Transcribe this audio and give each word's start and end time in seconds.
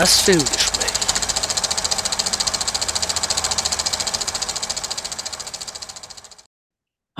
Das 0.00 0.18
Filmgespräch. 0.22 0.69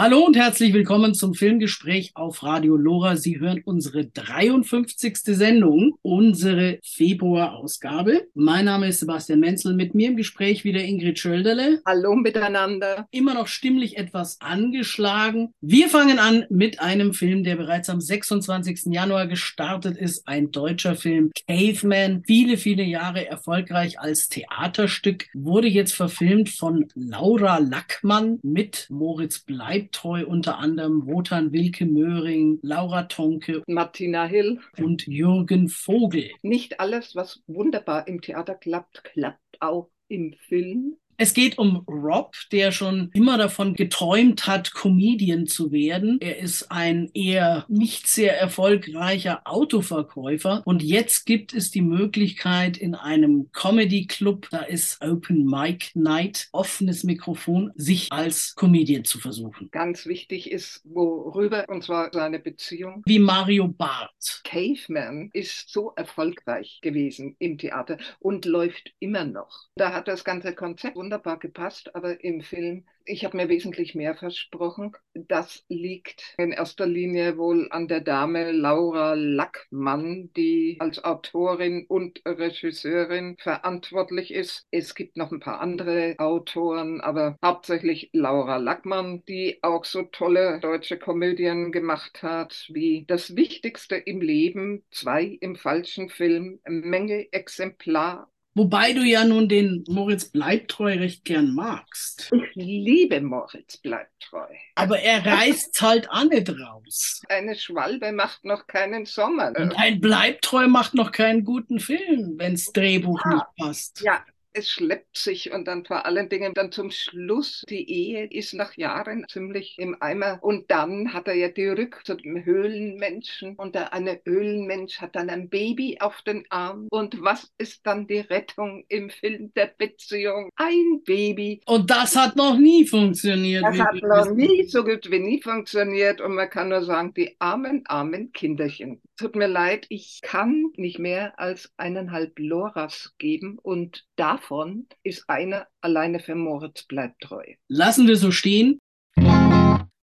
Hallo 0.02 0.24
und 0.24 0.34
herzlich 0.34 0.72
willkommen 0.72 1.12
zum 1.12 1.34
Filmgespräch 1.34 2.12
auf 2.14 2.42
Radio 2.42 2.74
Lora. 2.74 3.16
Sie 3.16 3.38
hören 3.38 3.60
unsere 3.66 4.06
53. 4.06 5.18
Sendung, 5.26 5.98
unsere 6.00 6.78
Februarausgabe. 6.82 8.26
Mein 8.32 8.64
Name 8.64 8.88
ist 8.88 9.00
Sebastian 9.00 9.40
Menzel, 9.40 9.74
mit 9.74 9.94
mir 9.94 10.08
im 10.08 10.16
Gespräch 10.16 10.64
wieder 10.64 10.82
Ingrid 10.82 11.18
Schölderle. 11.18 11.82
Hallo 11.84 12.14
miteinander. 12.14 13.08
Immer 13.10 13.34
noch 13.34 13.46
stimmlich 13.46 13.98
etwas 13.98 14.40
angeschlagen. 14.40 15.52
Wir 15.60 15.90
fangen 15.90 16.18
an 16.18 16.46
mit 16.48 16.80
einem 16.80 17.12
Film, 17.12 17.44
der 17.44 17.56
bereits 17.56 17.90
am 17.90 18.00
26. 18.00 18.86
Januar 18.86 19.26
gestartet 19.26 19.98
ist. 19.98 20.26
Ein 20.26 20.50
deutscher 20.50 20.96
Film, 20.96 21.30
Caveman. 21.46 22.22
Viele, 22.26 22.56
viele 22.56 22.84
Jahre 22.84 23.26
erfolgreich 23.26 24.00
als 24.00 24.30
Theaterstück. 24.30 25.26
Wurde 25.34 25.68
jetzt 25.68 25.92
verfilmt 25.92 26.48
von 26.48 26.88
Laura 26.94 27.58
Lackmann 27.58 28.38
mit 28.42 28.86
Moritz 28.88 29.40
Bleib 29.40 29.89
treu 29.92 30.26
unter 30.26 30.58
anderem 30.58 31.06
Wotan 31.06 31.52
Wilke 31.52 31.86
Möhring, 31.86 32.58
Laura 32.62 33.04
Tonke, 33.04 33.62
Martina 33.66 34.24
Hill 34.24 34.60
und 34.78 35.06
Jürgen 35.06 35.68
Vogel. 35.68 36.30
Nicht 36.42 36.80
alles, 36.80 37.14
was 37.14 37.42
wunderbar 37.46 38.08
im 38.08 38.20
Theater 38.20 38.54
klappt, 38.54 39.04
klappt 39.04 39.60
auch 39.60 39.90
im 40.08 40.34
Film. 40.34 40.96
Es 41.22 41.34
geht 41.34 41.58
um 41.58 41.84
Rob, 41.86 42.34
der 42.50 42.72
schon 42.72 43.10
immer 43.12 43.36
davon 43.36 43.74
geträumt 43.74 44.46
hat, 44.46 44.72
Comedian 44.72 45.46
zu 45.46 45.70
werden. 45.70 46.16
Er 46.22 46.38
ist 46.38 46.72
ein 46.72 47.10
eher 47.12 47.66
nicht 47.68 48.08
sehr 48.08 48.40
erfolgreicher 48.40 49.42
Autoverkäufer 49.44 50.62
und 50.64 50.82
jetzt 50.82 51.26
gibt 51.26 51.52
es 51.52 51.70
die 51.70 51.82
Möglichkeit 51.82 52.78
in 52.78 52.94
einem 52.94 53.50
Comedy 53.52 54.06
Club, 54.06 54.48
da 54.50 54.60
ist 54.60 55.02
Open 55.02 55.44
Mic 55.44 55.90
Night, 55.92 56.48
offenes 56.52 57.04
Mikrofon, 57.04 57.70
sich 57.74 58.10
als 58.10 58.54
Comedian 58.54 59.04
zu 59.04 59.18
versuchen. 59.18 59.68
Ganz 59.72 60.06
wichtig 60.06 60.50
ist, 60.50 60.80
worüber, 60.84 61.66
und 61.68 61.84
zwar 61.84 62.08
seine 62.14 62.38
Beziehung. 62.38 63.02
Wie 63.04 63.18
Mario 63.18 63.68
Barth. 63.68 64.40
Caveman 64.44 65.28
ist 65.34 65.68
so 65.68 65.92
erfolgreich 65.96 66.78
gewesen 66.80 67.36
im 67.38 67.58
Theater 67.58 67.98
und 68.20 68.46
läuft 68.46 68.94
immer 69.00 69.26
noch. 69.26 69.66
Da 69.76 69.92
hat 69.92 70.08
das 70.08 70.24
ganze 70.24 70.54
Konzept 70.54 70.96
wunderbar 71.10 71.40
gepasst, 71.40 71.96
aber 71.96 72.22
im 72.22 72.40
Film, 72.40 72.84
ich 73.04 73.24
habe 73.24 73.36
mir 73.36 73.48
wesentlich 73.48 73.96
mehr 73.96 74.14
versprochen. 74.14 74.92
Das 75.12 75.64
liegt 75.68 76.36
in 76.38 76.52
erster 76.52 76.86
Linie 76.86 77.36
wohl 77.36 77.66
an 77.72 77.88
der 77.88 78.00
Dame 78.00 78.52
Laura 78.52 79.14
Lackmann, 79.14 80.30
die 80.36 80.76
als 80.78 81.02
Autorin 81.02 81.84
und 81.88 82.22
Regisseurin 82.24 83.36
verantwortlich 83.40 84.32
ist. 84.32 84.68
Es 84.70 84.94
gibt 84.94 85.16
noch 85.16 85.32
ein 85.32 85.40
paar 85.40 85.60
andere 85.60 86.14
Autoren, 86.18 87.00
aber 87.00 87.36
hauptsächlich 87.44 88.10
Laura 88.12 88.58
Lackmann, 88.58 89.24
die 89.26 89.58
auch 89.62 89.84
so 89.84 90.02
tolle 90.02 90.60
deutsche 90.60 90.96
Komödien 90.96 91.72
gemacht 91.72 92.22
hat, 92.22 92.68
wie 92.72 93.04
Das 93.08 93.34
Wichtigste 93.34 93.96
im 93.96 94.20
Leben, 94.20 94.84
zwei 94.92 95.24
im 95.24 95.56
falschen 95.56 96.08
Film, 96.08 96.60
Menge 96.68 97.32
Exemplar 97.32 98.30
Wobei 98.54 98.92
du 98.92 99.02
ja 99.02 99.24
nun 99.24 99.48
den 99.48 99.84
Moritz 99.88 100.24
Bleibtreu 100.28 100.94
recht 100.98 101.24
gern 101.24 101.54
magst. 101.54 102.30
Ich 102.32 102.54
liebe 102.56 103.20
Moritz 103.20 103.76
Bleibtreu. 103.76 104.46
Aber 104.74 104.98
er 104.98 105.24
reißt 105.24 105.80
halt 105.80 106.10
auch 106.10 106.24
nicht 106.24 106.48
raus. 106.50 107.22
Eine 107.28 107.54
Schwalbe 107.54 108.10
macht 108.10 108.44
noch 108.44 108.66
keinen 108.66 109.06
Sommer. 109.06 109.52
Und 109.56 109.72
ein 109.78 110.00
Bleibtreu 110.00 110.66
macht 110.66 110.94
noch 110.94 111.12
keinen 111.12 111.44
guten 111.44 111.78
Film, 111.78 112.38
wenns 112.38 112.72
Drehbuch 112.72 113.20
Ja. 113.24 113.34
nicht 113.34 113.46
passt. 113.56 114.00
Ja, 114.02 114.24
es 114.52 114.70
schleppt 114.70 115.16
sich 115.16 115.52
und 115.52 115.66
dann 115.66 115.84
vor 115.84 116.06
allen 116.06 116.28
Dingen 116.28 116.54
dann 116.54 116.72
zum 116.72 116.90
Schluss, 116.90 117.64
die 117.68 117.88
Ehe 117.88 118.26
ist 118.26 118.54
nach 118.54 118.76
Jahren 118.76 119.24
ziemlich 119.28 119.76
im 119.78 119.96
Eimer 120.00 120.38
und 120.42 120.70
dann 120.70 121.12
hat 121.12 121.28
er 121.28 121.34
ja 121.34 121.48
die 121.48 121.68
Rück 121.68 122.00
zu 122.04 122.14
dem 122.14 122.44
Höhlenmenschen 122.44 123.56
und 123.56 123.74
der 123.74 123.92
eine 123.92 124.20
Höhlenmensch 124.24 125.00
hat 125.00 125.14
dann 125.16 125.30
ein 125.30 125.48
Baby 125.48 125.98
auf 126.00 126.22
den 126.22 126.44
Arm 126.50 126.88
und 126.90 127.22
was 127.22 127.50
ist 127.58 127.86
dann 127.86 128.06
die 128.06 128.20
Rettung 128.20 128.84
im 128.88 129.10
Film 129.10 129.52
der 129.54 129.72
Beziehung? 129.76 130.50
Ein 130.56 131.02
Baby. 131.04 131.60
Und 131.66 131.90
das 131.90 132.16
hat 132.16 132.36
noch 132.36 132.58
nie 132.58 132.86
funktioniert. 132.86 133.64
Das 133.64 133.78
hat 133.78 134.02
noch 134.02 134.30
nie 134.34 134.64
so 134.64 134.84
gut 134.84 135.10
wie 135.10 135.20
nie 135.20 135.42
funktioniert 135.42 136.20
und 136.20 136.34
man 136.34 136.50
kann 136.50 136.70
nur 136.70 136.82
sagen, 136.82 137.14
die 137.14 137.36
armen, 137.38 137.82
armen 137.86 138.32
Kinderchen. 138.32 139.00
Tut 139.20 139.36
mir 139.36 139.48
leid, 139.48 139.84
ich 139.90 140.20
kann 140.22 140.72
nicht 140.76 140.98
mehr 140.98 141.38
als 141.38 141.70
eineinhalb 141.76 142.38
Loras 142.38 143.12
geben 143.18 143.58
und 143.60 144.06
davon 144.16 144.86
ist 145.02 145.28
einer 145.28 145.66
alleine 145.82 146.20
für 146.20 146.34
Moritz 146.34 146.84
bleibt 146.84 147.20
treu. 147.20 147.44
Lassen 147.68 148.08
wir 148.08 148.16
so 148.16 148.30
stehen. 148.30 148.78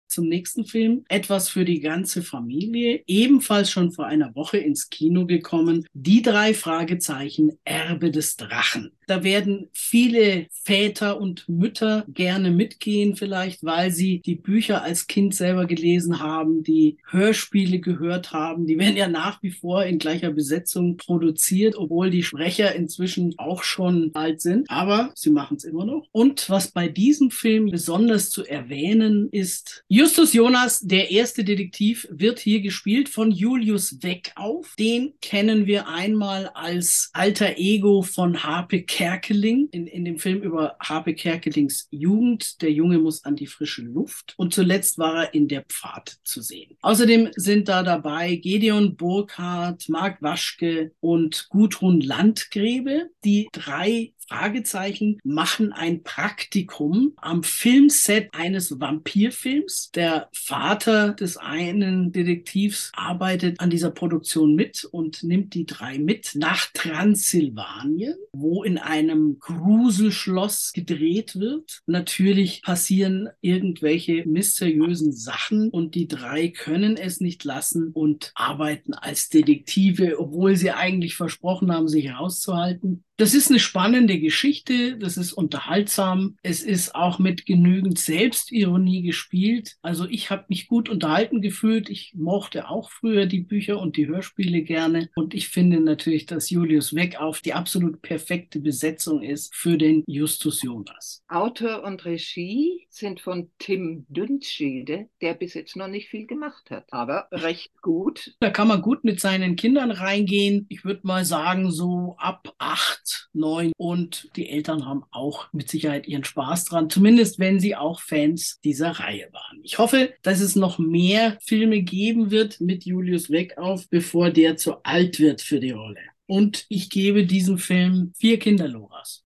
Zum 0.08 0.28
nächsten 0.28 0.66
Film. 0.66 1.04
Etwas 1.10 1.50
für 1.50 1.66
die 1.66 1.80
ganze 1.80 2.22
Familie. 2.22 3.02
Ebenfalls 3.08 3.72
schon 3.72 3.92
vor 3.92 4.06
einer 4.06 4.36
Woche 4.36 4.60
ins 4.60 4.92
Kino 4.92 5.26
gekommen. 5.26 5.88
Die 5.94 6.22
drei 6.22 6.54
Fragezeichen 6.54 7.58
Erbe 7.64 8.12
des 8.12 8.36
Drachen. 8.36 8.92
Da 9.12 9.26
werden 9.26 9.68
viele 9.74 10.48
Väter 10.64 11.20
und 11.20 11.50
Mütter 11.50 12.06
gerne 12.08 12.50
mitgehen, 12.50 13.18
vielleicht, 13.18 13.62
weil 13.62 13.92
sie 13.92 14.22
die 14.26 14.36
Bücher 14.36 14.84
als 14.84 15.08
Kind 15.08 15.36
selber 15.36 15.66
gelesen 15.66 16.22
haben, 16.22 16.64
die 16.64 16.96
Hörspiele 17.10 17.82
gehört 17.82 18.32
haben. 18.32 18.68
Die 18.68 18.80
werden 18.80 18.96
ja 18.96 19.10
nach 19.10 19.44
wie 19.44 19.52
vor 19.52 19.84
in 19.84 20.00
gleicher 20.00 20.32
Besetzung 20.32 20.96
produziert, 20.96 21.76
obwohl 21.76 22.10
die 22.10 22.24
Sprecher 22.24 22.74
inzwischen 22.74 23.38
auch 23.38 23.64
schon 23.64 24.12
alt 24.14 24.40
sind. 24.40 24.70
Aber 24.70 25.12
sie 25.14 25.32
machen 25.32 25.58
es 25.58 25.66
immer 25.66 25.84
noch. 25.84 26.08
Und 26.14 26.50
was 26.50 26.72
bei 26.72 26.88
diesem 26.88 27.32
Film 27.32 27.66
besonders 27.66 28.30
zu 28.30 28.46
erwähnen 28.46 29.28
ist, 29.34 29.84
Justus 29.90 30.32
Jonas, 30.32 30.80
der 30.80 31.12
erste 31.12 31.44
Detektiv, 31.44 32.08
wird 32.10 32.40
hier 32.40 32.62
gespielt 32.62 33.10
von 33.10 33.30
Julius 33.30 34.02
Weckauf. 34.04 34.74
Den 34.80 35.16
kennen 35.22 35.66
wir 35.66 35.90
einmal 35.90 36.50
als 36.54 37.10
alter 37.12 37.58
Ego 37.58 38.04
von 38.04 38.44
Harpe 38.44 38.84
Kerkeling 39.02 39.68
in, 39.72 39.88
in 39.88 40.06
dem 40.06 40.20
Film 40.20 40.44
über 40.44 40.76
Harpe 40.80 41.16
Kerkelings 41.16 41.88
Jugend. 41.90 42.62
Der 42.62 42.72
Junge 42.72 43.00
muss 43.00 43.26
an 43.26 43.36
die 43.36 43.48
frische 43.48 43.82
Luft. 43.82 44.36
Und 44.38 44.54
zuletzt 44.54 45.00
war 45.00 45.24
er 45.24 45.34
in 45.34 45.48
der 45.48 45.64
Pfad 45.64 46.20
zu 46.24 46.40
sehen. 46.42 46.78
Außerdem 46.84 47.30
sind 47.36 47.68
da 47.68 47.82
dabei 47.82 48.36
Gedeon 48.36 48.96
Burkhardt, 48.96 49.90
Marc 49.90 50.22
Waschke 50.22 50.92
und 51.00 51.48
Gudrun 51.50 52.00
Landgräbe. 52.00 53.10
Die 53.26 53.50
drei 53.52 54.14
Fragezeichen 54.32 55.20
machen 55.26 55.74
ein 55.74 56.04
Praktikum 56.04 57.12
am 57.18 57.44
Filmset 57.44 58.30
eines 58.32 58.80
Vampirfilms. 58.80 59.92
Der 59.94 60.30
Vater 60.32 61.12
des 61.12 61.36
einen 61.36 62.14
Detektivs 62.14 62.94
arbeitet 62.96 63.60
an 63.60 63.70
dieser 63.70 63.92
Produktion 63.92 64.56
mit 64.56 64.86
und 64.86 65.22
nimmt 65.24 65.54
die 65.54 65.66
drei 65.66 66.00
mit 66.00 66.32
nach 66.36 66.68
Transsilvanien, 66.74 68.16
wo 68.32 68.64
in 68.64 68.78
einem 68.78 69.38
Gruselschloss 69.40 70.72
gedreht 70.72 71.38
wird. 71.38 71.82
Natürlich 71.86 72.62
passieren 72.62 73.28
irgendwelche 73.42 74.26
mysteriösen 74.26 75.12
Sachen 75.12 75.70
und 75.70 75.94
die 75.94 76.08
drei 76.08 76.48
können 76.48 76.96
es 76.96 77.20
nicht 77.20 77.44
lassen 77.44 77.92
und 77.92 78.32
arbeiten 78.36 78.94
als 78.94 79.28
Detektive, 79.28 80.22
obwohl 80.22 80.56
sie 80.56 80.72
eigentlich 80.72 81.16
versprochen 81.16 81.70
haben, 81.74 81.90
sich 81.90 82.06
herauszuhalten. 82.06 83.04
Das 83.22 83.36
ist 83.36 83.52
eine 83.52 83.60
spannende 83.60 84.18
Geschichte, 84.22 84.98
das 84.98 85.18
ist 85.18 85.34
unterhaltsam, 85.34 86.38
es 86.44 86.62
ist 86.62 86.96
auch 86.96 87.20
mit 87.20 87.46
genügend 87.46 88.00
Selbstironie 88.00 89.02
gespielt. 89.02 89.78
Also 89.82 90.08
ich 90.08 90.30
habe 90.30 90.46
mich 90.48 90.68
gut 90.68 90.88
unterhalten 90.90 91.42
gefühlt, 91.42 91.90
ich 91.90 92.14
mochte 92.16 92.70
auch 92.70 92.90
früher 92.90 93.26
die 93.26 93.42
Bücher 93.42 93.80
und 93.80 93.98
die 93.98 94.08
Hörspiele 94.08 94.62
gerne 94.62 95.10
und 95.16 95.34
ich 95.34 95.50
finde 95.50 95.80
natürlich, 95.80 96.26
dass 96.26 96.50
Julius 96.50 96.96
Weckauf 96.96 97.42
die 97.42 97.54
absolut 97.54 98.02
perfekte 98.02 98.60
Besetzung 98.60 99.22
ist 99.22 99.54
für 99.56 99.78
den 99.78 100.04
Justus 100.08 100.62
Jonas. 100.62 101.24
Autor 101.28 101.84
und 101.84 102.06
Regie 102.06 102.88
sind 102.90 103.20
von 103.20 103.50
Tim 103.58 104.06
Dünschilde, 104.10 105.08
der 105.22 105.34
bis 105.34 105.54
jetzt 105.54 105.76
noch 105.76 105.88
nicht 105.88 106.10
viel 106.10 106.28
gemacht 106.28 106.70
hat, 106.70 106.86
aber 106.92 107.28
recht 107.32 107.72
gut. 107.82 108.36
Da 108.40 108.50
kann 108.50 108.68
man 108.68 108.82
gut 108.82 109.04
mit 109.04 109.20
seinen 109.20 109.56
Kindern 109.56 109.92
reingehen. 109.92 110.66
Ich 110.70 110.86
würde 110.86 111.02
mal 111.04 111.26
sagen, 111.26 111.72
so 111.72 112.16
ab 112.18 112.54
acht, 112.58 113.30
neun 113.34 113.72
und 113.78 114.11
die 114.36 114.50
Eltern 114.50 114.86
haben 114.86 115.04
auch 115.12 115.52
mit 115.54 115.70
Sicherheit 115.70 116.08
ihren 116.08 116.24
Spaß 116.24 116.66
dran, 116.66 116.90
zumindest 116.90 117.40
wenn 117.40 117.60
sie 117.60 117.76
auch 117.76 118.00
Fans 118.00 118.60
dieser 118.64 118.92
Reihe 118.92 119.28
waren. 119.32 119.60
Ich 119.64 119.78
hoffe, 119.78 120.14
dass 120.22 120.42
es 120.42 120.56
noch 120.56 120.80
mehr 120.80 121.38
Filme 121.42 121.82
geben 121.82 122.32
wird 122.32 122.62
mit 122.62 122.86
Julius 122.86 123.30
Weckauf, 123.30 123.90
bevor 123.90 124.30
der 124.30 124.58
zu 124.58 124.84
alt 124.84 125.20
wird 125.20 125.42
für 125.42 125.60
die 125.60 125.72
Rolle. 125.72 126.00
Und 126.28 126.66
ich 126.70 126.90
gebe 126.90 127.26
diesem 127.26 127.58
Film 127.58 128.14
vier 128.18 128.40
Kinderloras. 128.40 129.24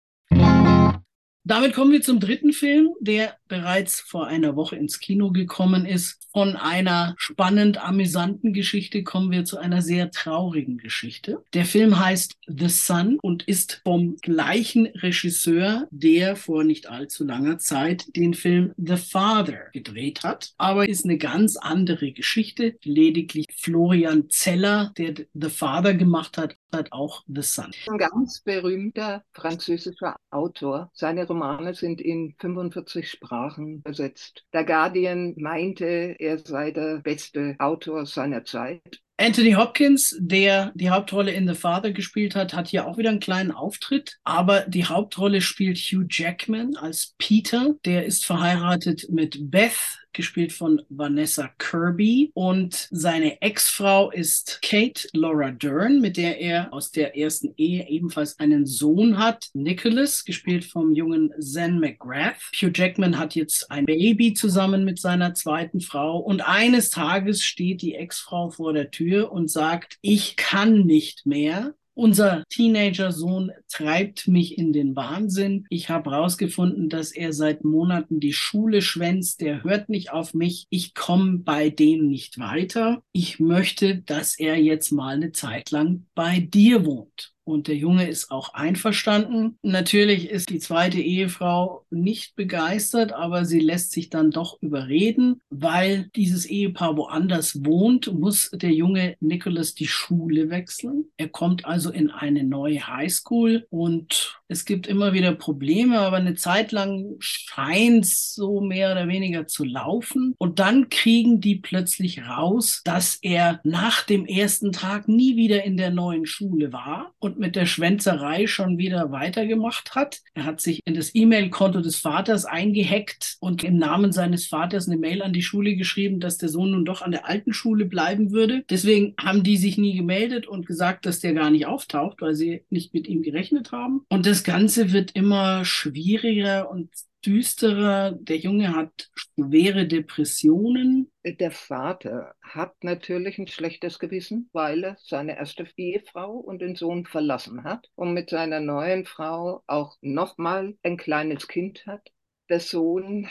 Damit 1.51 1.73
kommen 1.73 1.91
wir 1.91 2.01
zum 2.01 2.21
dritten 2.21 2.53
Film, 2.53 2.91
der 3.01 3.35
bereits 3.49 3.99
vor 3.99 4.29
einer 4.29 4.55
Woche 4.55 4.77
ins 4.77 5.01
Kino 5.01 5.33
gekommen 5.33 5.85
ist. 5.85 6.29
Von 6.33 6.55
einer 6.55 7.17
spannend 7.19 7.85
amüsanten 7.85 8.53
Geschichte 8.53 9.03
kommen 9.03 9.33
wir 9.33 9.45
zu 9.45 9.59
einer 9.59 9.83
sehr 9.83 10.13
traurigen 10.13 10.79
Geschichte. 10.79 11.43
Der 11.53 11.65
Film 11.65 11.99
heißt 11.99 12.37
The 12.47 12.69
Sun 12.69 13.19
und 13.21 13.43
ist 13.49 13.81
vom 13.83 14.15
gleichen 14.23 14.87
Regisseur, 14.87 15.89
der 15.91 16.37
vor 16.37 16.63
nicht 16.63 16.89
allzu 16.89 17.25
langer 17.25 17.59
Zeit 17.59 18.05
den 18.15 18.35
Film 18.35 18.73
The 18.77 18.97
Father 18.97 19.71
gedreht 19.73 20.23
hat. 20.23 20.53
Aber 20.57 20.89
ist 20.89 21.05
eine 21.05 21.19
ganz 21.19 21.57
andere 21.57 22.13
Geschichte. 22.13 22.77
Lediglich 22.85 23.47
Florian 23.57 24.31
Zeller, 24.31 24.93
der 24.97 25.15
The 25.35 25.51
Father 25.51 25.95
gemacht 25.95 26.39
hat, 26.39 26.55
hat 26.73 26.93
auch 26.93 27.23
The 27.27 27.43
Sun. 27.43 27.73
Ein 27.89 27.99
ganz 27.99 28.41
berühmter 28.41 29.25
französischer 29.33 30.17
Autor. 30.31 30.91
Seine 30.95 31.27
Romane 31.27 31.75
sind 31.75 32.01
in 32.01 32.35
45 32.39 33.11
Sprachen 33.11 33.79
übersetzt. 33.79 34.45
Der 34.53 34.65
Guardian 34.65 35.35
meinte, 35.37 36.17
er 36.19 36.39
sei 36.39 36.71
der 36.71 36.99
beste 36.99 37.57
Autor 37.59 38.07
seiner 38.07 38.45
Zeit. 38.45 39.01
Anthony 39.21 39.53
Hopkins, 39.53 40.17
der 40.19 40.73
die 40.75 40.89
Hauptrolle 40.89 41.33
in 41.33 41.47
The 41.47 41.55
Father 41.55 41.93
gespielt 41.93 42.35
hat, 42.35 42.55
hat 42.55 42.69
hier 42.69 42.87
auch 42.87 42.97
wieder 42.97 43.11
einen 43.11 43.21
kleinen 43.21 43.51
Auftritt. 43.51 44.17
Aber 44.25 44.61
die 44.61 44.87
Hauptrolle 44.87 45.43
spielt 45.43 45.77
Hugh 45.77 46.07
Jackman 46.09 46.75
als 46.77 47.15
Peter. 47.19 47.75
Der 47.85 48.07
ist 48.07 48.25
verheiratet 48.25 49.11
mit 49.11 49.51
Beth, 49.51 50.00
gespielt 50.13 50.53
von 50.53 50.83
Vanessa 50.89 51.51
Kirby. 51.59 52.31
Und 52.35 52.89
seine 52.91 53.41
Ex-Frau 53.43 54.11
ist 54.11 54.61
Kate 54.63 55.09
Laura 55.13 55.51
Dern, 55.51 56.01
mit 56.01 56.17
der 56.17 56.41
er 56.41 56.73
aus 56.73 56.91
der 56.91 57.17
ersten 57.17 57.55
Ehe 57.57 57.89
ebenfalls 57.89 58.39
einen 58.39 58.67
Sohn 58.67 59.19
hat. 59.19 59.51
Nicholas, 59.55 60.25
gespielt 60.25 60.65
vom 60.65 60.95
jungen 60.95 61.33
Zen 61.41 61.79
McGrath. 61.79 62.41
Hugh 62.61 62.73
Jackman 62.75 63.19
hat 63.19 63.35
jetzt 63.35 63.71
ein 63.71 63.87
Baby 63.87 64.35
zusammen 64.35 64.85
mit 64.85 65.01
seiner 65.01 65.35
zweiten 65.35 65.81
Frau. 65.81 66.19
Und 66.19 66.41
eines 66.41 66.91
Tages 66.91 67.45
steht 67.45 67.83
die 67.83 67.95
Ex-Frau 67.95 68.51
vor 68.51 68.73
der 68.73 68.91
Tür 68.91 69.33
und 69.33 69.51
sagt, 69.51 69.99
ich 70.03 70.37
kann 70.37 70.87
nicht 70.87 71.27
mehr. 71.27 71.75
Unser 72.01 72.45
Teenager-Sohn 72.49 73.53
treibt 73.69 74.27
mich 74.27 74.57
in 74.57 74.73
den 74.73 74.97
Wahnsinn. 74.97 75.67
Ich 75.69 75.91
habe 75.91 76.13
herausgefunden, 76.13 76.89
dass 76.89 77.13
er 77.13 77.35
seit 77.35 77.63
Monaten 77.63 78.21
die 78.21 78.33
Schule 78.33 78.81
schwänzt. 78.81 79.43
Der 79.43 79.63
hört 79.65 79.91
nicht 79.91 80.11
auf 80.11 80.33
mich. 80.33 80.67
Ich 80.71 80.95
komme 80.95 81.41
bei 81.41 81.69
dem 81.69 82.09
nicht 82.09 82.39
weiter. 82.39 83.03
Ich 83.13 83.39
möchte, 83.39 83.99
dass 83.99 84.39
er 84.39 84.57
jetzt 84.57 84.93
mal 84.93 85.15
eine 85.15 85.33
Zeit 85.33 85.73
lang 85.73 86.07
bei 86.15 86.41
dir 86.41 86.87
wohnt. 86.87 87.35
Und 87.45 87.69
der 87.69 87.77
Junge 87.77 88.09
ist 88.09 88.31
auch 88.31 88.55
einverstanden. 88.55 89.59
Natürlich 89.63 90.31
ist 90.31 90.51
die 90.51 90.59
zweite 90.59 91.01
Ehefrau 91.01 91.85
nicht 91.91 92.37
begeistert, 92.37 93.13
aber 93.13 93.45
sie 93.45 93.61
lässt 93.61 93.93
sich 93.93 94.11
dann 94.11 94.31
doch 94.31 94.61
überreden, 94.61 95.41
weil 95.51 96.11
dieses 96.15 96.47
Ehepaar 96.47 96.97
woanders 96.97 97.65
wohnt, 97.65 98.13
muss 98.13 98.51
der 98.53 98.73
junge 98.73 99.17
Nicholas 99.21 99.75
die 99.75 99.89
Schule 99.89 100.51
wechseln. 100.51 101.07
Er 101.17 101.29
kommt 101.29 101.65
also 101.65 101.91
in 101.91 102.11
eine 102.11 102.45
neue 102.45 102.87
Highschool 102.87 103.67
und 103.71 104.41
es 104.49 104.65
gibt 104.65 104.89
immer 104.89 105.13
wieder 105.13 105.33
Probleme, 105.33 106.01
aber 106.01 106.17
eine 106.17 106.35
Zeit 106.35 106.73
lang 106.73 107.15
scheint 107.21 108.05
es 108.05 108.35
so 108.35 108.61
mehr 108.61 108.91
oder 108.91 109.07
weniger 109.07 109.47
zu 109.47 109.65
laufen. 109.65 110.35
Und 110.39 110.59
dann 110.59 110.89
kriegen 110.89 111.41
die 111.41 111.55
plötzlich 111.55 112.27
raus, 112.27 112.83
dass 112.85 113.19
er 113.23 113.61
nach 113.63 114.03
dem 114.03 114.27
ersten 114.27 114.73
Tag 114.73 115.07
nie 115.07 115.37
wieder 115.37 115.63
in 115.63 115.77
der 115.77 115.91
neuen 115.91 116.27
Schule 116.27 116.73
war 116.73 117.13
und 117.21 117.30
mit 117.39 117.57
der 117.57 117.67
Schwänzerei 117.67 118.47
schon 118.47 118.79
wieder 118.79 119.13
weitergemacht 119.13 119.95
hat. 119.95 120.21
Er 120.35 120.45
hat 120.45 120.61
sich 120.61 120.81
in 120.85 120.95
das 120.95 121.15
E-Mail-Konto 121.15 121.81
des 121.81 121.97
Vaters 121.97 122.45
eingehackt 122.45 123.37
und 123.41 123.65
im 123.65 123.77
Namen 123.79 124.13
seines 124.13 124.47
Vaters 124.47 124.89
eine 124.89 124.97
Mail 124.97 125.23
an 125.23 125.33
die 125.33 125.43
Schule 125.43 125.77
geschrieben, 125.77 126.21
dass 126.21 126.39
der 126.39 126.49
Sohn 126.49 126.73
nun 126.73 126.85
doch 126.85 127.03
an 127.03 127.13
der 127.13 127.29
alten 127.29 127.53
Schule 127.53 127.85
bleiben 127.85 128.31
würde. 128.33 128.65
Deswegen 128.71 129.15
haben 129.21 129.43
die 129.43 129.57
sich 129.57 129.79
nie 129.79 129.97
gemeldet 129.97 130.47
und 130.47 130.67
gesagt, 130.67 131.07
dass 131.07 131.21
der 131.21 131.35
gar 131.35 131.51
nicht 131.51 131.67
auftaucht, 131.67 132.21
weil 132.21 132.35
sie 132.35 132.65
nicht 132.71 132.95
mit 132.95 133.07
ihm 133.07 133.23
gerechnet 133.23 133.73
haben. 133.73 134.05
Und 134.09 134.27
das 134.27 134.45
Ganze 134.45 134.93
wird 134.93 135.13
immer 135.13 135.65
schwieriger 135.65 136.71
und 136.71 136.89
düsterer. 137.25 138.13
Der 138.13 138.37
Junge 138.37 138.75
hat 138.75 139.11
schwere 139.15 139.87
Depressionen. 139.87 141.11
Der 141.25 141.51
Vater 141.51 142.35
hat 142.43 142.83
natürlich 142.83 143.39
ein 143.39 143.47
schlechtes 143.47 143.99
Gewissen, 143.99 144.49
weil 144.53 144.85
er 144.85 144.97
seine 145.01 145.37
erste 145.37 145.67
Ehefrau 145.77 146.33
und 146.33 146.61
den 146.61 146.77
Sohn 146.77 147.07
verlassen 147.07 147.65
hat 147.65 147.89
und 147.95 148.15
mit 148.15 148.31
seiner 148.31 148.61
neuen 148.61 149.05
Frau 149.05 149.63
auch 149.67 149.97
nochmal 150.01 150.77
ein 150.83 150.97
kleines 150.97 151.49
Kind 151.49 151.87
hat. 151.87 152.11
Der 152.49 152.61
Sohn 152.61 153.29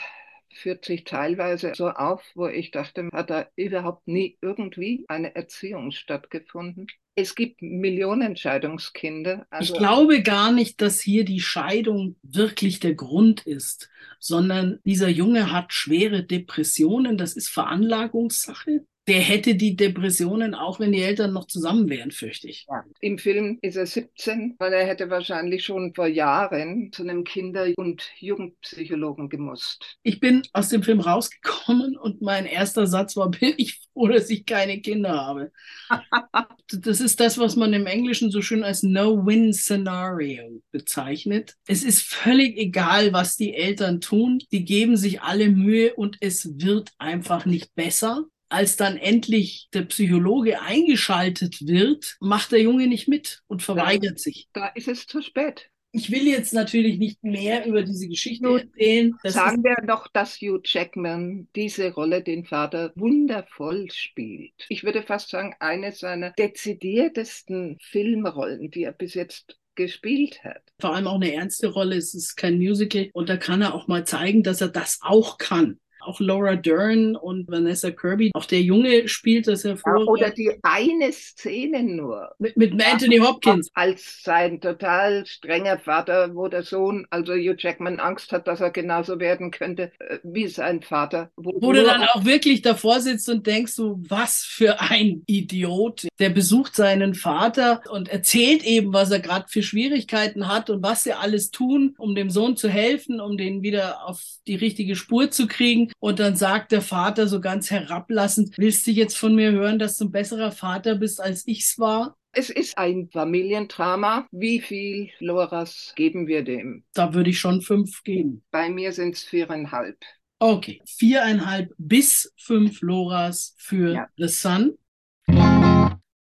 führt 0.52 0.84
sich 0.84 1.04
teilweise 1.04 1.72
so 1.74 1.88
auf, 1.90 2.22
wo 2.34 2.46
ich 2.46 2.70
dachte, 2.70 3.08
hat 3.12 3.30
da 3.30 3.46
überhaupt 3.56 4.06
nie 4.08 4.38
irgendwie 4.40 5.04
eine 5.08 5.34
Erziehung 5.34 5.90
stattgefunden. 5.92 6.86
Es 7.14 7.34
gibt 7.34 7.60
Millionen 7.60 8.36
Scheidungskinder. 8.36 9.46
Also 9.50 9.74
ich 9.74 9.78
glaube 9.78 10.22
gar 10.22 10.52
nicht, 10.52 10.80
dass 10.80 11.00
hier 11.00 11.24
die 11.24 11.40
Scheidung 11.40 12.16
wirklich 12.22 12.80
der 12.80 12.94
Grund 12.94 13.46
ist, 13.46 13.90
sondern 14.18 14.78
dieser 14.84 15.08
Junge 15.08 15.52
hat 15.52 15.72
schwere 15.72 16.22
Depressionen. 16.22 17.18
Das 17.18 17.34
ist 17.34 17.48
Veranlagungssache 17.48 18.84
der 19.08 19.20
hätte 19.20 19.54
die 19.54 19.76
Depressionen, 19.76 20.54
auch 20.54 20.78
wenn 20.78 20.92
die 20.92 21.02
Eltern 21.02 21.32
noch 21.32 21.46
zusammen 21.46 21.88
wären, 21.88 22.10
fürchte 22.10 22.48
ich. 22.48 22.66
Ja. 22.68 22.84
Im 23.00 23.18
Film 23.18 23.58
ist 23.62 23.76
er 23.76 23.86
17, 23.86 24.56
weil 24.58 24.72
er 24.72 24.86
hätte 24.86 25.10
wahrscheinlich 25.10 25.64
schon 25.64 25.94
vor 25.94 26.06
Jahren 26.06 26.92
zu 26.92 27.02
einem 27.02 27.24
Kinder- 27.24 27.72
und 27.76 28.02
Jugendpsychologen 28.18 29.28
gemusst. 29.28 29.98
Ich 30.02 30.20
bin 30.20 30.42
aus 30.52 30.68
dem 30.68 30.82
Film 30.82 31.00
rausgekommen 31.00 31.96
und 31.96 32.20
mein 32.22 32.46
erster 32.46 32.86
Satz 32.86 33.16
war, 33.16 33.30
bin 33.30 33.54
ich 33.56 33.80
froh, 33.92 34.08
dass 34.08 34.30
ich 34.30 34.44
keine 34.44 34.80
Kinder 34.80 35.10
habe. 35.10 35.52
das 36.68 37.00
ist 37.00 37.20
das, 37.20 37.38
was 37.38 37.56
man 37.56 37.72
im 37.72 37.86
Englischen 37.86 38.30
so 38.30 38.42
schön 38.42 38.62
als 38.62 38.82
No-Win-Szenario 38.82 40.62
bezeichnet. 40.70 41.56
Es 41.66 41.82
ist 41.82 42.02
völlig 42.02 42.56
egal, 42.58 43.12
was 43.12 43.36
die 43.36 43.54
Eltern 43.54 44.00
tun. 44.00 44.40
Die 44.52 44.64
geben 44.64 44.96
sich 44.96 45.22
alle 45.22 45.48
Mühe 45.48 45.94
und 45.94 46.18
es 46.20 46.60
wird 46.60 46.92
einfach 46.98 47.46
nicht 47.46 47.74
besser 47.74 48.26
als 48.50 48.76
dann 48.76 48.96
endlich 48.96 49.68
der 49.72 49.82
Psychologe 49.82 50.60
eingeschaltet 50.60 51.66
wird, 51.66 52.16
macht 52.20 52.52
der 52.52 52.60
Junge 52.60 52.86
nicht 52.88 53.08
mit 53.08 53.42
und 53.46 53.62
verweigert 53.62 54.18
da, 54.18 54.18
sich. 54.18 54.48
Da 54.52 54.66
ist 54.68 54.88
es 54.88 55.06
zu 55.06 55.22
spät. 55.22 55.70
Ich 55.92 56.10
will 56.10 56.26
jetzt 56.28 56.52
natürlich 56.52 56.98
nicht 56.98 57.22
mehr 57.24 57.66
über 57.66 57.82
diese 57.82 58.06
Geschichte 58.08 58.44
Nur 58.44 58.60
erzählen. 58.60 59.16
Das 59.24 59.34
sagen 59.34 59.64
wir 59.64 59.76
doch, 59.86 60.06
dass 60.08 60.36
Hugh 60.36 60.60
Jackman 60.64 61.48
diese 61.56 61.92
Rolle, 61.92 62.22
den 62.22 62.44
Vater, 62.44 62.92
wundervoll 62.94 63.90
spielt. 63.90 64.52
Ich 64.68 64.84
würde 64.84 65.02
fast 65.02 65.30
sagen, 65.30 65.54
eine 65.58 65.92
seiner 65.92 66.30
dezidiertesten 66.30 67.78
Filmrollen, 67.80 68.70
die 68.70 68.84
er 68.84 68.92
bis 68.92 69.14
jetzt 69.14 69.58
gespielt 69.74 70.44
hat. 70.44 70.62
Vor 70.80 70.94
allem 70.94 71.06
auch 71.06 71.16
eine 71.16 71.32
ernste 71.32 71.68
Rolle. 71.68 71.96
Es 71.96 72.14
ist 72.14 72.36
kein 72.36 72.58
Musical 72.58 73.10
und 73.12 73.28
da 73.28 73.36
kann 73.36 73.62
er 73.62 73.74
auch 73.74 73.88
mal 73.88 74.04
zeigen, 74.04 74.42
dass 74.42 74.60
er 74.60 74.68
das 74.68 74.98
auch 75.02 75.38
kann 75.38 75.80
auch 76.00 76.20
Laura 76.20 76.56
Dern 76.56 77.16
und 77.16 77.48
Vanessa 77.48 77.90
Kirby. 77.90 78.30
Auch 78.34 78.44
der 78.44 78.62
Junge 78.62 79.08
spielt 79.08 79.48
das 79.48 79.64
hervor. 79.64 80.06
Oder 80.08 80.30
die 80.30 80.58
eine 80.62 81.12
Szene 81.12 81.82
nur. 81.82 82.30
Mit, 82.38 82.56
mit 82.56 82.72
Anthony 82.84 83.18
Hopkins. 83.18 83.68
Als 83.74 84.22
sein 84.22 84.60
total 84.60 85.26
strenger 85.26 85.78
Vater, 85.78 86.34
wo 86.34 86.48
der 86.48 86.62
Sohn, 86.62 87.06
also 87.10 87.32
Hugh 87.32 87.56
Jackman, 87.56 88.00
Angst 88.00 88.32
hat, 88.32 88.48
dass 88.48 88.60
er 88.60 88.70
genauso 88.70 89.18
werden 89.20 89.50
könnte 89.50 89.92
äh, 89.98 90.18
wie 90.22 90.48
sein 90.48 90.82
Vater. 90.82 91.30
Wo, 91.36 91.52
wo 91.60 91.72
du 91.72 91.84
dann 91.84 92.02
auch 92.04 92.24
wirklich 92.24 92.62
davor 92.62 93.00
sitzt 93.00 93.28
und 93.28 93.46
denkst, 93.46 93.72
so, 93.72 94.00
was 94.08 94.44
für 94.44 94.80
ein 94.80 95.22
Idiot. 95.26 96.08
Der 96.18 96.30
besucht 96.30 96.74
seinen 96.74 97.14
Vater 97.14 97.82
und 97.90 98.08
erzählt 98.08 98.64
eben, 98.64 98.92
was 98.92 99.10
er 99.10 99.20
gerade 99.20 99.46
für 99.48 99.62
Schwierigkeiten 99.62 100.48
hat 100.48 100.70
und 100.70 100.82
was 100.82 101.04
sie 101.04 101.12
alles 101.12 101.50
tun, 101.50 101.94
um 101.98 102.14
dem 102.14 102.30
Sohn 102.30 102.56
zu 102.56 102.68
helfen, 102.68 103.20
um 103.20 103.36
den 103.36 103.62
wieder 103.62 104.06
auf 104.06 104.22
die 104.46 104.56
richtige 104.56 104.96
Spur 104.96 105.30
zu 105.30 105.46
kriegen. 105.46 105.89
Und 105.98 106.18
dann 106.18 106.36
sagt 106.36 106.72
der 106.72 106.82
Vater 106.82 107.26
so 107.26 107.40
ganz 107.40 107.70
herablassend, 107.70 108.56
willst 108.56 108.86
du 108.86 108.90
jetzt 108.90 109.16
von 109.16 109.34
mir 109.34 109.52
hören, 109.52 109.78
dass 109.78 109.96
du 109.96 110.04
ein 110.04 110.12
besserer 110.12 110.52
Vater 110.52 110.94
bist, 110.94 111.20
als 111.20 111.46
ich's 111.46 111.78
war? 111.78 112.16
Es 112.32 112.48
ist 112.48 112.78
ein 112.78 113.08
Familiendrama. 113.12 114.28
Wie 114.30 114.60
viel 114.60 115.10
Loras 115.18 115.92
geben 115.96 116.28
wir 116.28 116.44
dem? 116.44 116.84
Da 116.94 117.12
würde 117.12 117.30
ich 117.30 117.40
schon 117.40 117.60
fünf 117.60 118.04
geben. 118.04 118.44
Bei 118.52 118.70
mir 118.70 118.92
sind 118.92 119.16
es 119.16 119.24
viereinhalb. 119.24 119.96
Okay, 120.38 120.80
viereinhalb 120.86 121.72
bis 121.76 122.32
fünf 122.36 122.80
Loras 122.82 123.54
für 123.58 123.94
ja. 123.94 124.08
The 124.16 124.28
Sun. 124.28 124.78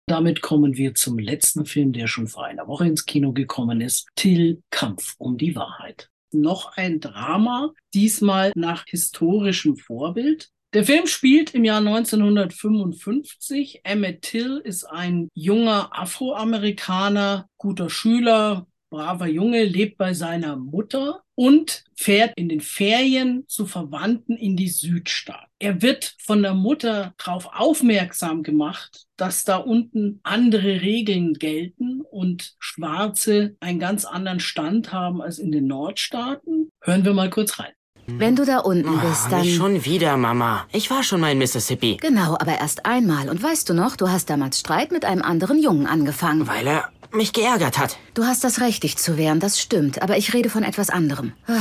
Damit 0.07 0.41
kommen 0.41 0.77
wir 0.77 0.93
zum 0.93 1.17
letzten 1.17 1.65
Film, 1.65 1.91
der 1.91 2.05
schon 2.07 2.27
vor 2.27 2.45
einer 2.45 2.67
Woche 2.67 2.85
ins 2.85 3.05
Kino 3.05 3.33
gekommen 3.33 3.81
ist. 3.81 4.07
Till 4.15 4.61
Kampf 4.69 5.15
um 5.17 5.37
die 5.37 5.55
Wahrheit 5.55 6.11
noch 6.31 6.77
ein 6.77 6.99
Drama, 6.99 7.73
diesmal 7.93 8.51
nach 8.55 8.85
historischem 8.87 9.77
Vorbild. 9.77 10.49
Der 10.73 10.83
Film 10.83 11.07
spielt 11.07 11.55
im 11.55 11.63
Jahr 11.63 11.77
1955. 11.77 13.81
Emmett 13.85 14.23
Till 14.23 14.57
ist 14.57 14.83
ein 14.83 15.29
junger 15.33 15.97
Afroamerikaner, 15.97 17.47
guter 17.57 17.89
Schüler, 17.89 18.67
braver 18.95 19.27
Junge, 19.27 19.65
lebt 19.65 19.97
bei 19.97 20.13
seiner 20.13 20.55
Mutter 20.55 21.21
und 21.35 21.83
fährt 21.97 22.31
in 22.37 22.47
den 22.47 22.61
Ferien 22.61 23.43
zu 23.45 23.65
Verwandten 23.65 24.37
in 24.37 24.55
die 24.55 24.69
Südstadt. 24.69 25.47
Er 25.59 25.81
wird 25.81 26.15
von 26.17 26.41
der 26.41 26.53
Mutter 26.53 27.13
darauf 27.17 27.49
aufmerksam 27.53 28.41
gemacht, 28.41 29.03
dass 29.17 29.43
da 29.43 29.57
unten 29.57 30.21
andere 30.23 30.79
Regeln 30.79 31.33
gelten 31.33 32.03
und 32.09 32.55
Schwarze 32.59 33.57
einen 33.59 33.79
ganz 33.79 34.05
anderen 34.05 34.39
Stand 34.39 34.93
haben 34.93 35.21
als 35.21 35.39
in 35.39 35.51
den 35.51 35.67
Nordstaaten. 35.67 36.69
Hören 36.81 37.03
wir 37.03 37.13
mal 37.13 37.29
kurz 37.29 37.59
rein. 37.59 37.73
Wenn 38.07 38.35
du 38.35 38.45
da 38.45 38.59
unten 38.59 38.89
Oh, 38.89 38.97
bist, 39.07 39.31
dann... 39.31 39.41
nicht 39.41 39.55
schon 39.55 39.83
wieder, 39.83 40.15
Mama. 40.17 40.65
Ich 40.71 40.89
war 40.91 41.01
schon 41.03 41.19
mal 41.21 41.31
in 41.31 41.37
Mississippi. 41.39 41.97
Genau, 42.01 42.33
aber 42.39 42.59
erst 42.59 42.85
einmal. 42.85 43.29
Und 43.29 43.41
weißt 43.41 43.67
du 43.69 43.73
noch, 43.73 43.95
du 43.95 44.09
hast 44.09 44.29
damals 44.29 44.59
Streit 44.59 44.91
mit 44.91 45.05
einem 45.05 45.23
anderen 45.23 45.61
Jungen 45.61 45.87
angefangen. 45.87 46.47
Weil 46.47 46.67
er 46.67 46.89
mich 47.11 47.33
geärgert 47.33 47.77
hat. 47.79 47.97
Du 48.13 48.25
hast 48.25 48.43
das 48.43 48.61
Recht, 48.61 48.83
dich 48.83 48.97
zu 48.97 49.17
wehren, 49.17 49.39
das 49.39 49.59
stimmt. 49.59 50.01
Aber 50.01 50.17
ich 50.17 50.33
rede 50.33 50.49
von 50.49 50.63
etwas 50.63 50.89
anderem. 50.89 51.33
Ah. 51.47 51.53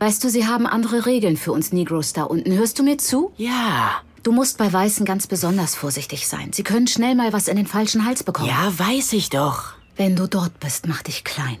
Weißt 0.00 0.24
du, 0.24 0.28
sie 0.28 0.46
haben 0.46 0.66
andere 0.66 1.06
Regeln 1.06 1.36
für 1.36 1.52
uns 1.52 1.72
Negroes 1.72 2.12
da 2.12 2.24
unten. 2.24 2.52
Hörst 2.52 2.78
du 2.78 2.82
mir 2.82 2.98
zu? 2.98 3.32
Ja. 3.36 3.92
Du 4.22 4.32
musst 4.32 4.58
bei 4.58 4.72
Weißen 4.72 5.04
ganz 5.06 5.26
besonders 5.26 5.76
vorsichtig 5.76 6.26
sein. 6.26 6.52
Sie 6.52 6.62
können 6.62 6.86
schnell 6.86 7.14
mal 7.14 7.32
was 7.32 7.46
in 7.46 7.56
den 7.56 7.66
falschen 7.66 8.04
Hals 8.06 8.24
bekommen. 8.24 8.48
Ja, 8.48 8.72
weiß 8.76 9.12
ich 9.12 9.30
doch. 9.30 9.74
Wenn 9.96 10.16
du 10.16 10.26
dort 10.26 10.58
bist, 10.60 10.88
mach 10.88 11.02
dich 11.02 11.24
klein. 11.24 11.58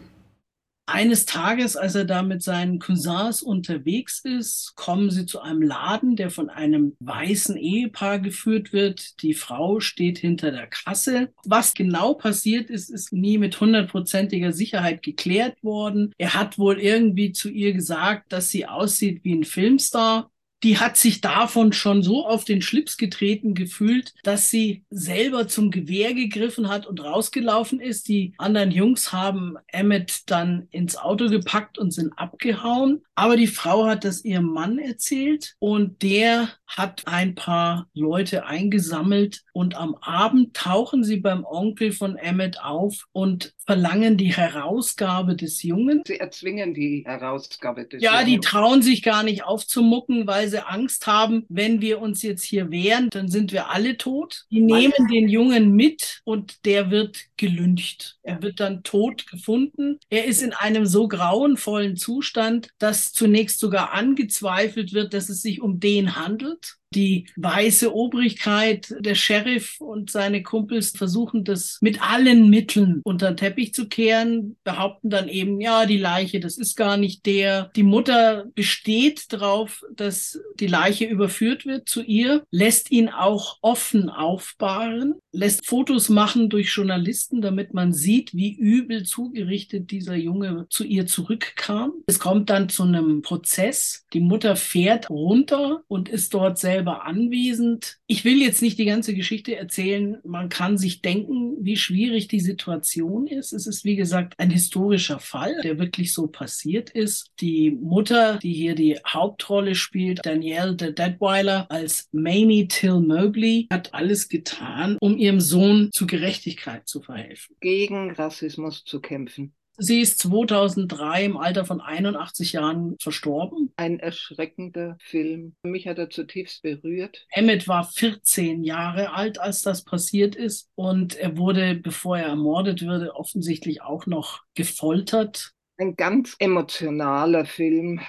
Eines 0.86 1.24
Tages, 1.24 1.76
als 1.76 1.94
er 1.94 2.04
da 2.04 2.22
mit 2.22 2.42
seinen 2.42 2.78
Cousins 2.78 3.42
unterwegs 3.42 4.20
ist, 4.22 4.74
kommen 4.76 5.10
sie 5.10 5.24
zu 5.24 5.40
einem 5.40 5.62
Laden, 5.62 6.14
der 6.14 6.30
von 6.30 6.50
einem 6.50 6.94
weißen 7.00 7.56
Ehepaar 7.56 8.18
geführt 8.18 8.74
wird. 8.74 9.22
Die 9.22 9.32
Frau 9.32 9.80
steht 9.80 10.18
hinter 10.18 10.50
der 10.50 10.66
Kasse. 10.66 11.32
Was 11.46 11.72
genau 11.72 12.12
passiert 12.12 12.68
ist, 12.68 12.90
ist 12.90 13.14
nie 13.14 13.38
mit 13.38 13.58
hundertprozentiger 13.58 14.52
Sicherheit 14.52 15.02
geklärt 15.02 15.62
worden. 15.64 16.12
Er 16.18 16.34
hat 16.34 16.58
wohl 16.58 16.78
irgendwie 16.78 17.32
zu 17.32 17.48
ihr 17.48 17.72
gesagt, 17.72 18.30
dass 18.32 18.50
sie 18.50 18.66
aussieht 18.66 19.24
wie 19.24 19.34
ein 19.34 19.44
Filmstar 19.44 20.30
die 20.64 20.78
hat 20.78 20.96
sich 20.96 21.20
davon 21.20 21.72
schon 21.72 22.02
so 22.02 22.26
auf 22.26 22.44
den 22.44 22.62
Schlips 22.62 22.96
getreten 22.96 23.54
gefühlt, 23.54 24.14
dass 24.22 24.48
sie 24.48 24.84
selber 24.88 25.46
zum 25.46 25.70
Gewehr 25.70 26.14
gegriffen 26.14 26.68
hat 26.68 26.86
und 26.86 27.04
rausgelaufen 27.04 27.80
ist. 27.80 28.08
Die 28.08 28.32
anderen 28.38 28.70
Jungs 28.70 29.12
haben 29.12 29.56
Emmett 29.68 30.30
dann 30.30 30.66
ins 30.70 30.96
Auto 30.96 31.28
gepackt 31.28 31.78
und 31.78 31.92
sind 31.92 32.12
abgehauen. 32.18 33.02
Aber 33.14 33.36
die 33.36 33.46
Frau 33.46 33.86
hat 33.86 34.04
das 34.04 34.24
ihrem 34.24 34.46
Mann 34.46 34.78
erzählt 34.78 35.54
und 35.58 36.02
der 36.02 36.48
hat 36.66 37.02
ein 37.06 37.34
paar 37.34 37.88
Leute 37.94 38.46
eingesammelt 38.46 39.44
und 39.52 39.76
am 39.76 39.94
Abend 40.00 40.54
tauchen 40.54 41.04
sie 41.04 41.18
beim 41.18 41.44
Onkel 41.44 41.92
von 41.92 42.16
Emmett 42.16 42.60
auf 42.60 43.04
und 43.12 43.54
verlangen 43.66 44.16
die 44.16 44.34
Herausgabe 44.34 45.36
des 45.36 45.62
Jungen. 45.62 46.02
Sie 46.06 46.18
erzwingen 46.18 46.74
die 46.74 47.04
Herausgabe 47.06 47.84
des 47.86 48.02
Ja, 48.02 48.24
die 48.24 48.32
Jungen. 48.32 48.42
trauen 48.42 48.82
sich 48.82 49.02
gar 49.02 49.22
nicht 49.22 49.44
aufzumucken, 49.44 50.26
weil 50.26 50.48
sie 50.54 50.66
Angst 50.66 51.06
haben, 51.06 51.44
wenn 51.48 51.80
wir 51.80 52.00
uns 52.00 52.22
jetzt 52.22 52.44
hier 52.44 52.70
wehren, 52.70 53.08
dann 53.10 53.28
sind 53.28 53.52
wir 53.52 53.70
alle 53.70 53.96
tot. 53.96 54.44
Die 54.50 54.60
nehmen 54.60 55.08
den 55.10 55.28
Jungen 55.28 55.72
mit 55.72 56.20
und 56.24 56.64
der 56.64 56.90
wird 56.90 57.18
gelyncht. 57.36 58.18
Er 58.22 58.42
wird 58.42 58.60
dann 58.60 58.82
tot 58.82 59.26
gefunden. 59.26 59.98
Er 60.10 60.24
ist 60.24 60.42
in 60.42 60.52
einem 60.52 60.86
so 60.86 61.08
grauenvollen 61.08 61.96
Zustand, 61.96 62.70
dass 62.78 63.12
zunächst 63.12 63.58
sogar 63.58 63.92
angezweifelt 63.92 64.92
wird, 64.92 65.12
dass 65.12 65.28
es 65.28 65.42
sich 65.42 65.60
um 65.60 65.80
den 65.80 66.16
handelt. 66.16 66.76
Die 66.94 67.26
weiße 67.36 67.94
Obrigkeit, 67.94 68.94
der 69.00 69.14
Sheriff 69.14 69.80
und 69.80 70.10
seine 70.10 70.42
Kumpels 70.42 70.90
versuchen 70.90 71.44
das 71.44 71.78
mit 71.80 72.00
allen 72.02 72.48
Mitteln 72.48 73.00
unter 73.04 73.32
den 73.32 73.36
Teppich 73.36 73.74
zu 73.74 73.88
kehren, 73.88 74.56
behaupten 74.64 75.10
dann 75.10 75.28
eben, 75.28 75.60
ja, 75.60 75.86
die 75.86 75.98
Leiche, 75.98 76.38
das 76.38 76.56
ist 76.56 76.76
gar 76.76 76.96
nicht 76.96 77.26
der. 77.26 77.70
Die 77.74 77.82
Mutter 77.82 78.46
besteht 78.54 79.32
darauf, 79.32 79.82
dass 79.94 80.40
die 80.60 80.68
Leiche 80.68 81.06
überführt 81.06 81.66
wird 81.66 81.88
zu 81.88 82.02
ihr, 82.02 82.44
lässt 82.50 82.90
ihn 82.90 83.08
auch 83.08 83.58
offen 83.60 84.08
aufbahren, 84.08 85.14
lässt 85.32 85.66
Fotos 85.66 86.08
machen 86.08 86.48
durch 86.48 86.68
Journalisten, 86.68 87.40
damit 87.40 87.74
man 87.74 87.92
sieht, 87.92 88.34
wie 88.34 88.54
übel 88.54 89.02
zugerichtet 89.02 89.90
dieser 89.90 90.14
Junge 90.14 90.66
zu 90.70 90.84
ihr 90.84 91.06
zurückkam. 91.06 91.92
Es 92.06 92.20
kommt 92.20 92.50
dann 92.50 92.68
zu 92.68 92.84
einem 92.84 93.22
Prozess. 93.22 94.06
Die 94.12 94.20
Mutter 94.20 94.54
fährt 94.54 95.10
runter 95.10 95.82
und 95.88 96.08
ist 96.08 96.34
dort 96.34 96.58
selber 96.58 96.83
anwesend. 96.92 97.98
Ich 98.06 98.24
will 98.24 98.40
jetzt 98.40 98.62
nicht 98.62 98.78
die 98.78 98.84
ganze 98.84 99.14
Geschichte 99.14 99.56
erzählen. 99.56 100.18
Man 100.24 100.48
kann 100.48 100.78
sich 100.78 101.02
denken, 101.02 101.56
wie 101.60 101.76
schwierig 101.76 102.28
die 102.28 102.40
Situation 102.40 103.26
ist. 103.26 103.52
Es 103.52 103.66
ist, 103.66 103.84
wie 103.84 103.96
gesagt, 103.96 104.34
ein 104.38 104.50
historischer 104.50 105.18
Fall, 105.18 105.56
der 105.62 105.78
wirklich 105.78 106.12
so 106.12 106.26
passiert 106.26 106.90
ist. 106.90 107.32
Die 107.40 107.70
Mutter, 107.70 108.38
die 108.38 108.52
hier 108.52 108.74
die 108.74 108.98
Hauptrolle 109.06 109.74
spielt, 109.74 110.24
Danielle 110.24 110.76
de 110.76 110.92
Deadweiler 110.92 111.66
als 111.70 112.08
Mamie 112.12 112.68
Till 112.68 113.00
Mobley, 113.00 113.66
hat 113.70 113.92
alles 113.94 114.28
getan, 114.28 114.96
um 115.00 115.16
ihrem 115.16 115.40
Sohn 115.40 115.90
zu 115.92 116.06
Gerechtigkeit 116.06 116.88
zu 116.88 117.00
verhelfen. 117.00 117.56
Gegen 117.60 118.10
Rassismus 118.12 118.84
zu 118.84 119.00
kämpfen. 119.00 119.54
Sie 119.76 120.00
ist 120.00 120.20
2003 120.20 121.24
im 121.24 121.36
Alter 121.36 121.64
von 121.64 121.80
81 121.80 122.52
Jahren 122.52 122.96
verstorben. 123.00 123.72
Ein 123.76 123.98
erschreckender 123.98 124.96
Film. 125.00 125.56
Mich 125.64 125.88
hat 125.88 125.98
er 125.98 126.10
zutiefst 126.10 126.62
berührt. 126.62 127.26
Emmett 127.30 127.66
war 127.66 127.84
14 127.84 128.62
Jahre 128.62 129.14
alt, 129.14 129.40
als 129.40 129.62
das 129.62 129.82
passiert 129.82 130.36
ist. 130.36 130.70
Und 130.76 131.16
er 131.16 131.36
wurde, 131.36 131.74
bevor 131.74 132.18
er 132.18 132.26
ermordet 132.26 132.86
wurde, 132.86 133.16
offensichtlich 133.16 133.82
auch 133.82 134.06
noch 134.06 134.42
gefoltert. 134.54 135.50
Ein 135.76 135.96
ganz 135.96 136.36
emotionaler 136.38 137.44
Film. 137.44 138.00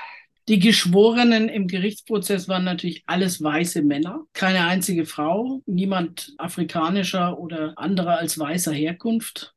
Die 0.47 0.59
Geschworenen 0.59 1.49
im 1.49 1.67
Gerichtsprozess 1.67 2.47
waren 2.47 2.65
natürlich 2.65 3.01
alles 3.07 3.41
weiße 3.41 3.81
Männer, 3.81 4.25
keine 4.33 4.67
einzige 4.67 5.07
Frau, 5.07 5.63
niemand 5.65 6.35
afrikanischer 6.37 7.39
oder 7.39 7.73
anderer 7.77 8.19
als 8.19 8.37
weißer 8.37 8.71
Herkunft. 8.71 9.54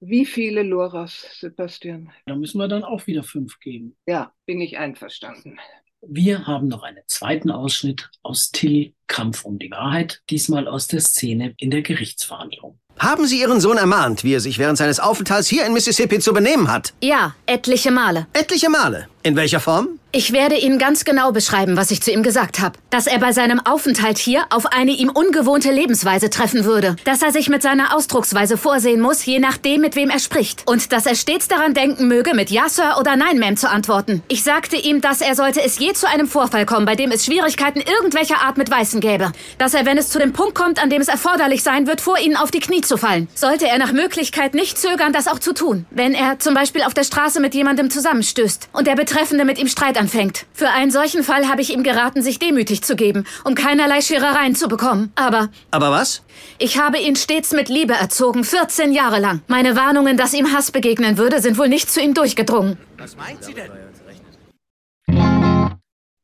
Wie 0.00 0.26
viele 0.26 0.62
Loras, 0.62 1.38
Sebastian? 1.40 2.12
Da 2.26 2.36
müssen 2.36 2.58
wir 2.58 2.68
dann 2.68 2.84
auch 2.84 3.06
wieder 3.06 3.22
fünf 3.22 3.58
geben. 3.60 3.96
Ja, 4.06 4.32
bin 4.44 4.60
ich 4.60 4.78
einverstanden. 4.78 5.58
Wir 6.02 6.46
haben 6.46 6.68
noch 6.68 6.82
einen 6.82 7.02
zweiten 7.06 7.50
Ausschnitt 7.50 8.10
aus 8.22 8.50
Till 8.50 8.94
Kampf 9.06 9.44
um 9.44 9.58
die 9.58 9.70
Wahrheit, 9.70 10.22
diesmal 10.30 10.68
aus 10.68 10.86
der 10.88 11.00
Szene 11.00 11.54
in 11.58 11.70
der 11.70 11.82
Gerichtsverhandlung. 11.82 12.78
Haben 12.98 13.26
Sie 13.26 13.38
Ihren 13.40 13.60
Sohn 13.60 13.76
ermahnt, 13.76 14.24
wie 14.24 14.32
er 14.32 14.40
sich 14.40 14.58
während 14.58 14.78
seines 14.78 15.00
Aufenthalts 15.00 15.48
hier 15.48 15.66
in 15.66 15.74
Mississippi 15.74 16.18
zu 16.18 16.32
benehmen 16.32 16.72
hat? 16.72 16.94
Ja, 17.02 17.34
etliche 17.44 17.90
Male. 17.90 18.26
Etliche 18.32 18.70
Male. 18.70 19.06
In 19.22 19.36
welcher 19.36 19.60
Form? 19.60 19.98
Ich 20.12 20.32
werde 20.32 20.56
Ihnen 20.56 20.78
ganz 20.78 21.04
genau 21.04 21.32
beschreiben, 21.32 21.76
was 21.76 21.90
ich 21.90 22.00
zu 22.00 22.10
ihm 22.12 22.22
gesagt 22.22 22.60
habe. 22.60 22.78
Dass 22.88 23.06
er 23.06 23.18
bei 23.18 23.32
seinem 23.32 23.60
Aufenthalt 23.60 24.16
hier 24.16 24.46
auf 24.50 24.64
eine 24.66 24.92
ihm 24.92 25.10
ungewohnte 25.10 25.72
Lebensweise 25.72 26.30
treffen 26.30 26.64
würde. 26.64 26.96
Dass 27.04 27.20
er 27.20 27.32
sich 27.32 27.48
mit 27.48 27.60
seiner 27.60 27.94
Ausdrucksweise 27.94 28.56
vorsehen 28.56 29.00
muss, 29.00 29.26
je 29.26 29.40
nachdem, 29.40 29.80
mit 29.82 29.96
wem 29.96 30.08
er 30.08 30.20
spricht. 30.20 30.62
Und 30.66 30.92
dass 30.92 31.04
er 31.04 31.16
stets 31.16 31.48
daran 31.48 31.74
denken 31.74 32.08
möge, 32.08 32.34
mit 32.34 32.50
Ja, 32.50 32.68
Sir 32.68 32.96
oder 32.98 33.16
Nein, 33.16 33.38
Ma'am 33.42 33.56
zu 33.56 33.68
antworten. 33.68 34.22
Ich 34.28 34.42
sagte 34.44 34.76
ihm, 34.76 35.00
dass 35.00 35.20
er 35.20 35.34
sollte 35.34 35.60
es 35.62 35.78
je 35.78 35.92
zu 35.92 36.08
einem 36.08 36.28
Vorfall 36.28 36.64
kommen, 36.64 36.86
bei 36.86 36.94
dem 36.94 37.10
es 37.10 37.26
Schwierigkeiten 37.26 37.80
irgendwelcher 37.80 38.40
Art 38.40 38.56
mit 38.56 38.70
Weißen 38.70 38.95
gäbe. 39.00 39.32
Dass 39.58 39.74
er, 39.74 39.86
wenn 39.86 39.98
es 39.98 40.08
zu 40.10 40.18
dem 40.18 40.32
Punkt 40.32 40.54
kommt, 40.54 40.82
an 40.82 40.90
dem 40.90 41.00
es 41.00 41.08
erforderlich 41.08 41.62
sein 41.62 41.86
wird, 41.86 42.00
vor 42.00 42.18
ihnen 42.18 42.36
auf 42.36 42.50
die 42.50 42.60
Knie 42.60 42.80
zu 42.80 42.96
fallen. 42.96 43.28
Sollte 43.34 43.66
er 43.68 43.78
nach 43.78 43.92
Möglichkeit 43.92 44.54
nicht 44.54 44.78
zögern, 44.78 45.12
das 45.12 45.28
auch 45.28 45.38
zu 45.38 45.52
tun. 45.52 45.86
Wenn 45.90 46.14
er 46.14 46.38
zum 46.38 46.54
Beispiel 46.54 46.82
auf 46.82 46.94
der 46.94 47.04
Straße 47.04 47.40
mit 47.40 47.54
jemandem 47.54 47.90
zusammenstößt 47.90 48.68
und 48.72 48.86
der 48.86 48.94
Betreffende 48.94 49.44
mit 49.44 49.58
ihm 49.58 49.68
Streit 49.68 49.98
anfängt. 49.98 50.46
Für 50.52 50.70
einen 50.70 50.90
solchen 50.90 51.22
Fall 51.22 51.48
habe 51.48 51.60
ich 51.62 51.72
ihm 51.72 51.82
geraten, 51.82 52.22
sich 52.22 52.38
demütig 52.38 52.82
zu 52.82 52.96
geben, 52.96 53.24
um 53.44 53.54
keinerlei 53.54 54.00
Scherereien 54.00 54.54
zu 54.54 54.68
bekommen. 54.68 55.12
Aber 55.16 55.48
Aber 55.70 55.90
was? 55.90 56.22
ich 56.58 56.78
habe 56.78 56.98
ihn 56.98 57.16
stets 57.16 57.52
mit 57.52 57.68
Liebe 57.68 57.94
erzogen, 57.94 58.44
14 58.44 58.92
Jahre 58.92 59.18
lang. 59.20 59.42
Meine 59.46 59.76
Warnungen, 59.76 60.16
dass 60.16 60.34
ihm 60.34 60.52
Hass 60.52 60.70
begegnen 60.70 61.18
würde, 61.18 61.40
sind 61.40 61.58
wohl 61.58 61.68
nicht 61.68 61.90
zu 61.90 62.00
ihm 62.00 62.14
durchgedrungen. 62.14 62.78
Was 62.98 63.16
meint 63.16 63.42
sie 63.44 63.54
denn? 63.54 63.70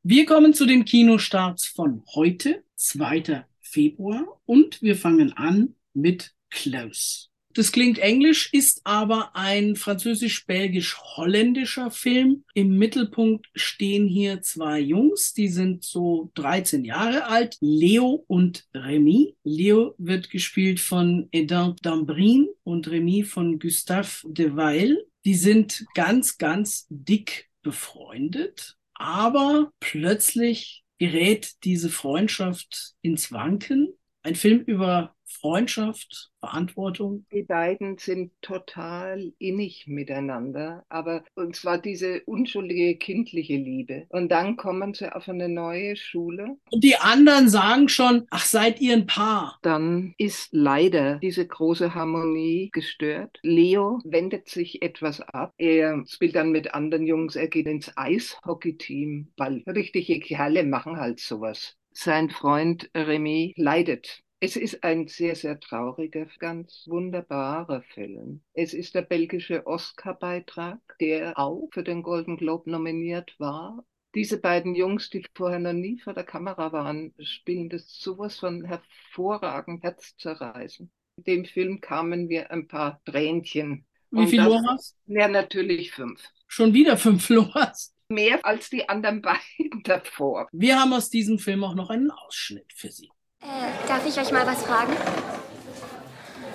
Wir 0.04 0.26
kommen 0.26 0.52
zu 0.52 0.66
den 0.66 0.84
Kinostarts 0.84 1.64
von 1.64 2.02
heute, 2.16 2.64
2. 2.74 3.44
Februar, 3.60 4.40
und 4.46 4.82
wir 4.82 4.96
fangen 4.96 5.32
an 5.34 5.76
mit 5.94 6.34
Close. 6.50 7.28
Das 7.54 7.70
klingt 7.70 8.00
englisch, 8.00 8.52
ist 8.52 8.80
aber 8.82 9.36
ein 9.36 9.76
französisch-belgisch-holländischer 9.76 11.92
Film. 11.92 12.42
Im 12.52 12.78
Mittelpunkt 12.78 13.46
stehen 13.54 14.08
hier 14.08 14.42
zwei 14.42 14.80
Jungs, 14.80 15.34
die 15.34 15.46
sind 15.46 15.84
so 15.84 16.32
13 16.34 16.84
Jahre 16.84 17.26
alt, 17.26 17.58
Leo 17.60 18.24
und 18.26 18.66
Remy. 18.74 19.36
Leo 19.44 19.94
wird 19.98 20.30
gespielt 20.30 20.80
von 20.80 21.28
Edin 21.30 21.76
Dambrin 21.80 22.48
und 22.64 22.90
Remy 22.90 23.22
von 23.22 23.60
Gustave 23.60 24.24
de 24.24 24.56
Weil. 24.56 25.06
Die 25.24 25.36
sind 25.36 25.86
ganz, 25.94 26.38
ganz 26.38 26.88
dick 26.90 27.48
befreundet, 27.62 28.76
aber 29.02 29.72
plötzlich 29.80 30.84
gerät 30.98 31.52
diese 31.64 31.90
Freundschaft 31.90 32.94
ins 33.02 33.32
Wanken. 33.32 33.92
Ein 34.22 34.36
Film 34.36 34.60
über 34.60 35.16
Freundschaft, 35.32 36.30
Verantwortung? 36.40 37.24
Die 37.32 37.42
beiden 37.42 37.98
sind 37.98 38.32
total 38.42 39.32
innig 39.38 39.86
miteinander, 39.86 40.84
aber 40.88 41.24
und 41.34 41.54
zwar 41.54 41.78
diese 41.78 42.22
unschuldige 42.24 42.96
kindliche 42.96 43.56
Liebe. 43.56 44.06
Und 44.08 44.30
dann 44.30 44.56
kommen 44.56 44.94
sie 44.94 45.14
auf 45.14 45.28
eine 45.28 45.48
neue 45.48 45.96
Schule. 45.96 46.56
Und 46.70 46.84
die 46.84 46.96
anderen 46.96 47.48
sagen 47.48 47.88
schon, 47.88 48.26
ach, 48.30 48.44
seid 48.44 48.80
ihr 48.80 48.94
ein 48.94 49.06
Paar? 49.06 49.58
Dann 49.62 50.14
ist 50.18 50.48
leider 50.52 51.18
diese 51.18 51.46
große 51.46 51.94
Harmonie 51.94 52.70
gestört. 52.72 53.38
Leo 53.42 54.00
wendet 54.04 54.48
sich 54.48 54.82
etwas 54.82 55.20
ab. 55.20 55.52
Er 55.58 56.04
spielt 56.08 56.34
dann 56.34 56.50
mit 56.50 56.74
anderen 56.74 57.06
Jungs, 57.06 57.36
er 57.36 57.48
geht 57.48 57.66
ins 57.66 57.92
Eishockey-Team, 57.96 59.32
weil 59.36 59.62
richtige 59.66 60.18
Kerle 60.20 60.64
machen 60.64 60.96
halt 60.96 61.20
sowas. 61.20 61.76
Sein 61.94 62.30
Freund 62.30 62.90
Remy 62.94 63.54
leidet 63.56 64.22
es 64.44 64.56
ist 64.56 64.82
ein 64.82 65.06
sehr, 65.06 65.36
sehr 65.36 65.60
trauriger, 65.60 66.26
ganz 66.40 66.88
wunderbarer 66.88 67.82
Film. 67.94 68.42
Es 68.54 68.74
ist 68.74 68.96
der 68.96 69.02
belgische 69.02 69.64
Oscar-Beitrag, 69.68 70.80
der 70.98 71.38
auch 71.38 71.68
für 71.72 71.84
den 71.84 72.02
Golden 72.02 72.38
Globe 72.38 72.68
nominiert 72.68 73.36
war. 73.38 73.84
Diese 74.16 74.40
beiden 74.40 74.74
Jungs, 74.74 75.10
die 75.10 75.24
vorher 75.32 75.60
noch 75.60 75.72
nie 75.72 76.00
vor 76.00 76.12
der 76.12 76.24
Kamera 76.24 76.72
waren, 76.72 77.14
spielen 77.20 77.68
das 77.68 78.00
sowas 78.00 78.40
von 78.40 78.64
hervorragend 78.64 79.84
herzzerreißen. 79.84 80.90
In 81.18 81.22
dem 81.22 81.44
Film 81.44 81.80
kamen 81.80 82.28
wir 82.28 82.50
ein 82.50 82.66
paar 82.66 83.00
Tränchen. 83.04 83.86
Wie 84.10 84.26
viel 84.26 84.42
Loras? 84.42 84.96
Ja, 85.06 85.28
natürlich 85.28 85.92
fünf. 85.92 86.20
Schon 86.48 86.74
wieder 86.74 86.96
fünf 86.96 87.28
Loras? 87.28 87.94
Mehr 88.08 88.44
als 88.44 88.70
die 88.70 88.88
anderen 88.88 89.22
beiden 89.22 89.84
davor. 89.84 90.48
Wir 90.50 90.80
haben 90.80 90.92
aus 90.94 91.10
diesem 91.10 91.38
Film 91.38 91.62
auch 91.62 91.76
noch 91.76 91.90
einen 91.90 92.10
Ausschnitt 92.10 92.72
für 92.74 92.90
Sie. 92.90 93.08
Äh, 93.42 93.88
darf 93.88 94.06
ich 94.06 94.18
euch 94.20 94.30
mal 94.32 94.46
was 94.46 94.62
fragen? 94.62 94.92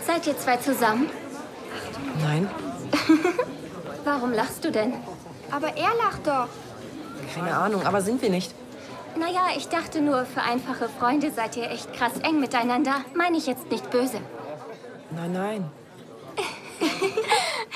Seid 0.06 0.26
ihr 0.28 0.38
zwei 0.38 0.58
zusammen? 0.58 1.10
Nein. 2.22 2.50
Warum 4.06 4.32
lachst 4.32 4.64
du 4.64 4.72
denn? 4.72 4.94
Aber 5.52 5.68
er 5.76 5.94
lacht 5.96 6.26
doch. 6.26 6.48
Keine 7.36 7.56
Ahnung, 7.56 7.86
aber 7.86 8.02
sind 8.02 8.22
wir 8.22 8.30
nicht. 8.30 8.54
Naja, 9.20 9.48
ich 9.58 9.68
dachte 9.68 10.02
nur, 10.02 10.26
für 10.26 10.42
einfache 10.42 10.88
Freunde 10.88 11.32
seid 11.32 11.58
ihr 11.58 11.70
echt 11.72 11.92
krass 11.94 12.14
eng 12.22 12.40
miteinander. 12.40 13.02
Meine 13.16 13.38
ich 13.38 13.48
jetzt 13.48 13.70
nicht 13.70 13.90
böse. 13.90 14.20
Nein, 15.12 15.34
nein. 15.34 15.72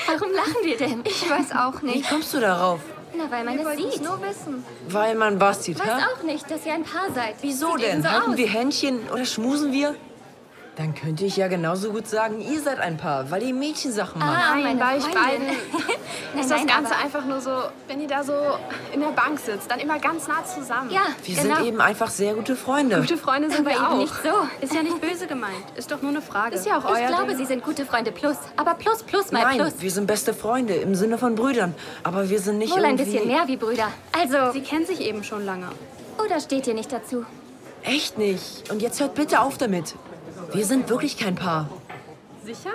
Warum 0.07 0.31
lachen 0.33 0.63
wir 0.63 0.77
denn? 0.77 1.01
Ich 1.05 1.29
weiß 1.29 1.51
auch 1.53 1.81
Wie 1.81 1.87
nicht. 1.87 2.09
kommst 2.09 2.33
du 2.33 2.39
darauf? 2.39 2.79
Na, 3.17 3.29
weil 3.29 3.43
man 3.43 3.57
Wir 3.57 3.67
es 3.67 3.93
sieht. 3.95 4.03
nur 4.03 4.21
wissen. 4.21 4.63
Weil 4.87 5.15
man 5.15 5.39
was 5.39 5.63
sieht, 5.65 5.79
Weiß 5.79 5.85
hä? 5.87 6.01
auch 6.17 6.23
nicht, 6.23 6.49
dass 6.49 6.65
ihr 6.65 6.73
ein 6.73 6.83
Paar 6.83 7.11
seid. 7.13 7.35
Wieso 7.41 7.75
Sieht 7.77 7.85
denn? 7.85 8.01
so 8.03 8.09
Halten 8.09 8.31
aus. 8.31 8.37
wir 8.37 8.47
Händchen 8.47 8.99
oder 9.13 9.25
schmusen 9.25 9.71
wir? 9.71 9.95
Dann 10.81 10.95
könnte 10.95 11.25
ich 11.25 11.37
ja 11.37 11.47
genauso 11.47 11.91
gut 11.91 12.07
sagen, 12.07 12.41
ihr 12.41 12.59
seid 12.59 12.79
ein 12.79 12.97
Paar, 12.97 13.29
weil 13.29 13.43
ihr 13.43 13.53
Mädchensachen 13.53 14.17
macht. 14.17 14.35
Ah, 14.35 14.55
Nein, 14.55 14.63
meine 14.63 14.79
bei 14.79 14.95
euch 14.97 15.03
Freundin. 15.03 15.21
beiden 15.23 15.45
Nein, 16.33 16.41
ist 16.41 16.49
das 16.49 16.57
nein, 16.57 16.67
Ganze 16.67 16.95
einfach 16.95 17.23
nur 17.23 17.39
so, 17.39 17.51
wenn 17.87 18.01
ihr 18.01 18.07
da 18.07 18.23
so 18.23 18.33
in 18.91 18.99
der 19.01 19.09
Bank 19.09 19.39
sitzt, 19.39 19.69
dann 19.69 19.79
immer 19.79 19.99
ganz 19.99 20.27
nah 20.27 20.43
zusammen. 20.43 20.89
Ja, 20.89 21.01
Wir 21.23 21.35
genau. 21.35 21.57
sind 21.57 21.67
eben 21.67 21.81
einfach 21.81 22.09
sehr 22.09 22.33
gute 22.33 22.55
Freunde. 22.55 22.99
Gute 22.99 23.17
Freunde 23.17 23.51
sind 23.51 23.59
aber 23.67 23.69
wir 23.79 23.89
auch. 23.91 23.97
nicht 23.99 24.11
so. 24.23 24.31
Ist 24.65 24.73
ja 24.73 24.81
nicht 24.81 24.99
böse 24.99 25.27
gemeint. 25.27 25.53
Ist 25.75 25.91
doch 25.91 26.01
nur 26.01 26.09
eine 26.09 26.21
Frage. 26.23 26.55
Ist 26.55 26.65
ja 26.65 26.79
auch 26.79 26.85
Ich 26.85 26.97
euer 26.99 27.07
glaube, 27.09 27.27
Ding. 27.27 27.37
sie 27.37 27.45
sind 27.45 27.63
gute 27.63 27.85
Freunde 27.85 28.11
plus. 28.11 28.37
Aber 28.57 28.73
plus, 28.73 29.03
plus 29.03 29.31
mal 29.31 29.43
Nein, 29.43 29.57
plus. 29.59 29.73
wir 29.77 29.91
sind 29.91 30.07
beste 30.07 30.33
Freunde 30.33 30.73
im 30.73 30.95
Sinne 30.95 31.19
von 31.19 31.35
Brüdern. 31.35 31.75
Aber 32.01 32.27
wir 32.31 32.39
sind 32.39 32.57
nicht 32.57 32.71
Wohl 32.71 32.79
ein 32.79 32.97
irgendwie... 32.97 33.11
bisschen 33.11 33.27
mehr 33.27 33.47
wie 33.47 33.57
Brüder. 33.57 33.89
Also, 34.19 34.51
Sie 34.53 34.61
kennen 34.61 34.87
sich 34.87 35.01
eben 35.01 35.23
schon 35.23 35.45
lange. 35.45 35.67
oder 36.25 36.39
steht 36.39 36.65
ihr 36.65 36.73
nicht 36.73 36.91
dazu? 36.91 37.23
Echt 37.83 38.17
nicht. 38.17 38.71
Und 38.71 38.81
jetzt 38.81 38.99
hört 38.99 39.13
bitte 39.13 39.41
auf 39.41 39.59
damit. 39.59 39.93
Wir 40.53 40.65
sind 40.65 40.89
wirklich 40.89 41.17
kein 41.17 41.35
Paar. 41.35 41.69
Sicher? 42.43 42.71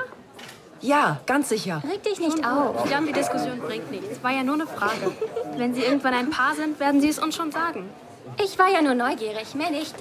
Ja, 0.80 1.20
ganz 1.26 1.50
sicher. 1.50 1.82
Reg 1.86 2.02
dich 2.02 2.18
nicht 2.18 2.46
auf. 2.46 2.88
Dann 2.88 3.06
die 3.06 3.12
Diskussion 3.12 3.58
bringt 3.58 3.90
nichts. 3.90 4.22
War 4.22 4.32
ja 4.32 4.42
nur 4.42 4.54
eine 4.54 4.66
Frage. 4.66 5.12
Wenn 5.58 5.74
sie 5.74 5.82
irgendwann 5.82 6.14
ein 6.14 6.30
Paar 6.30 6.54
sind, 6.54 6.80
werden 6.80 7.02
sie 7.02 7.08
es 7.10 7.18
uns 7.18 7.36
schon 7.36 7.52
sagen. 7.52 7.84
Ich 8.42 8.58
war 8.58 8.70
ja 8.70 8.80
nur 8.80 8.94
neugierig, 8.94 9.54
mehr 9.54 9.70
nicht. 9.70 9.94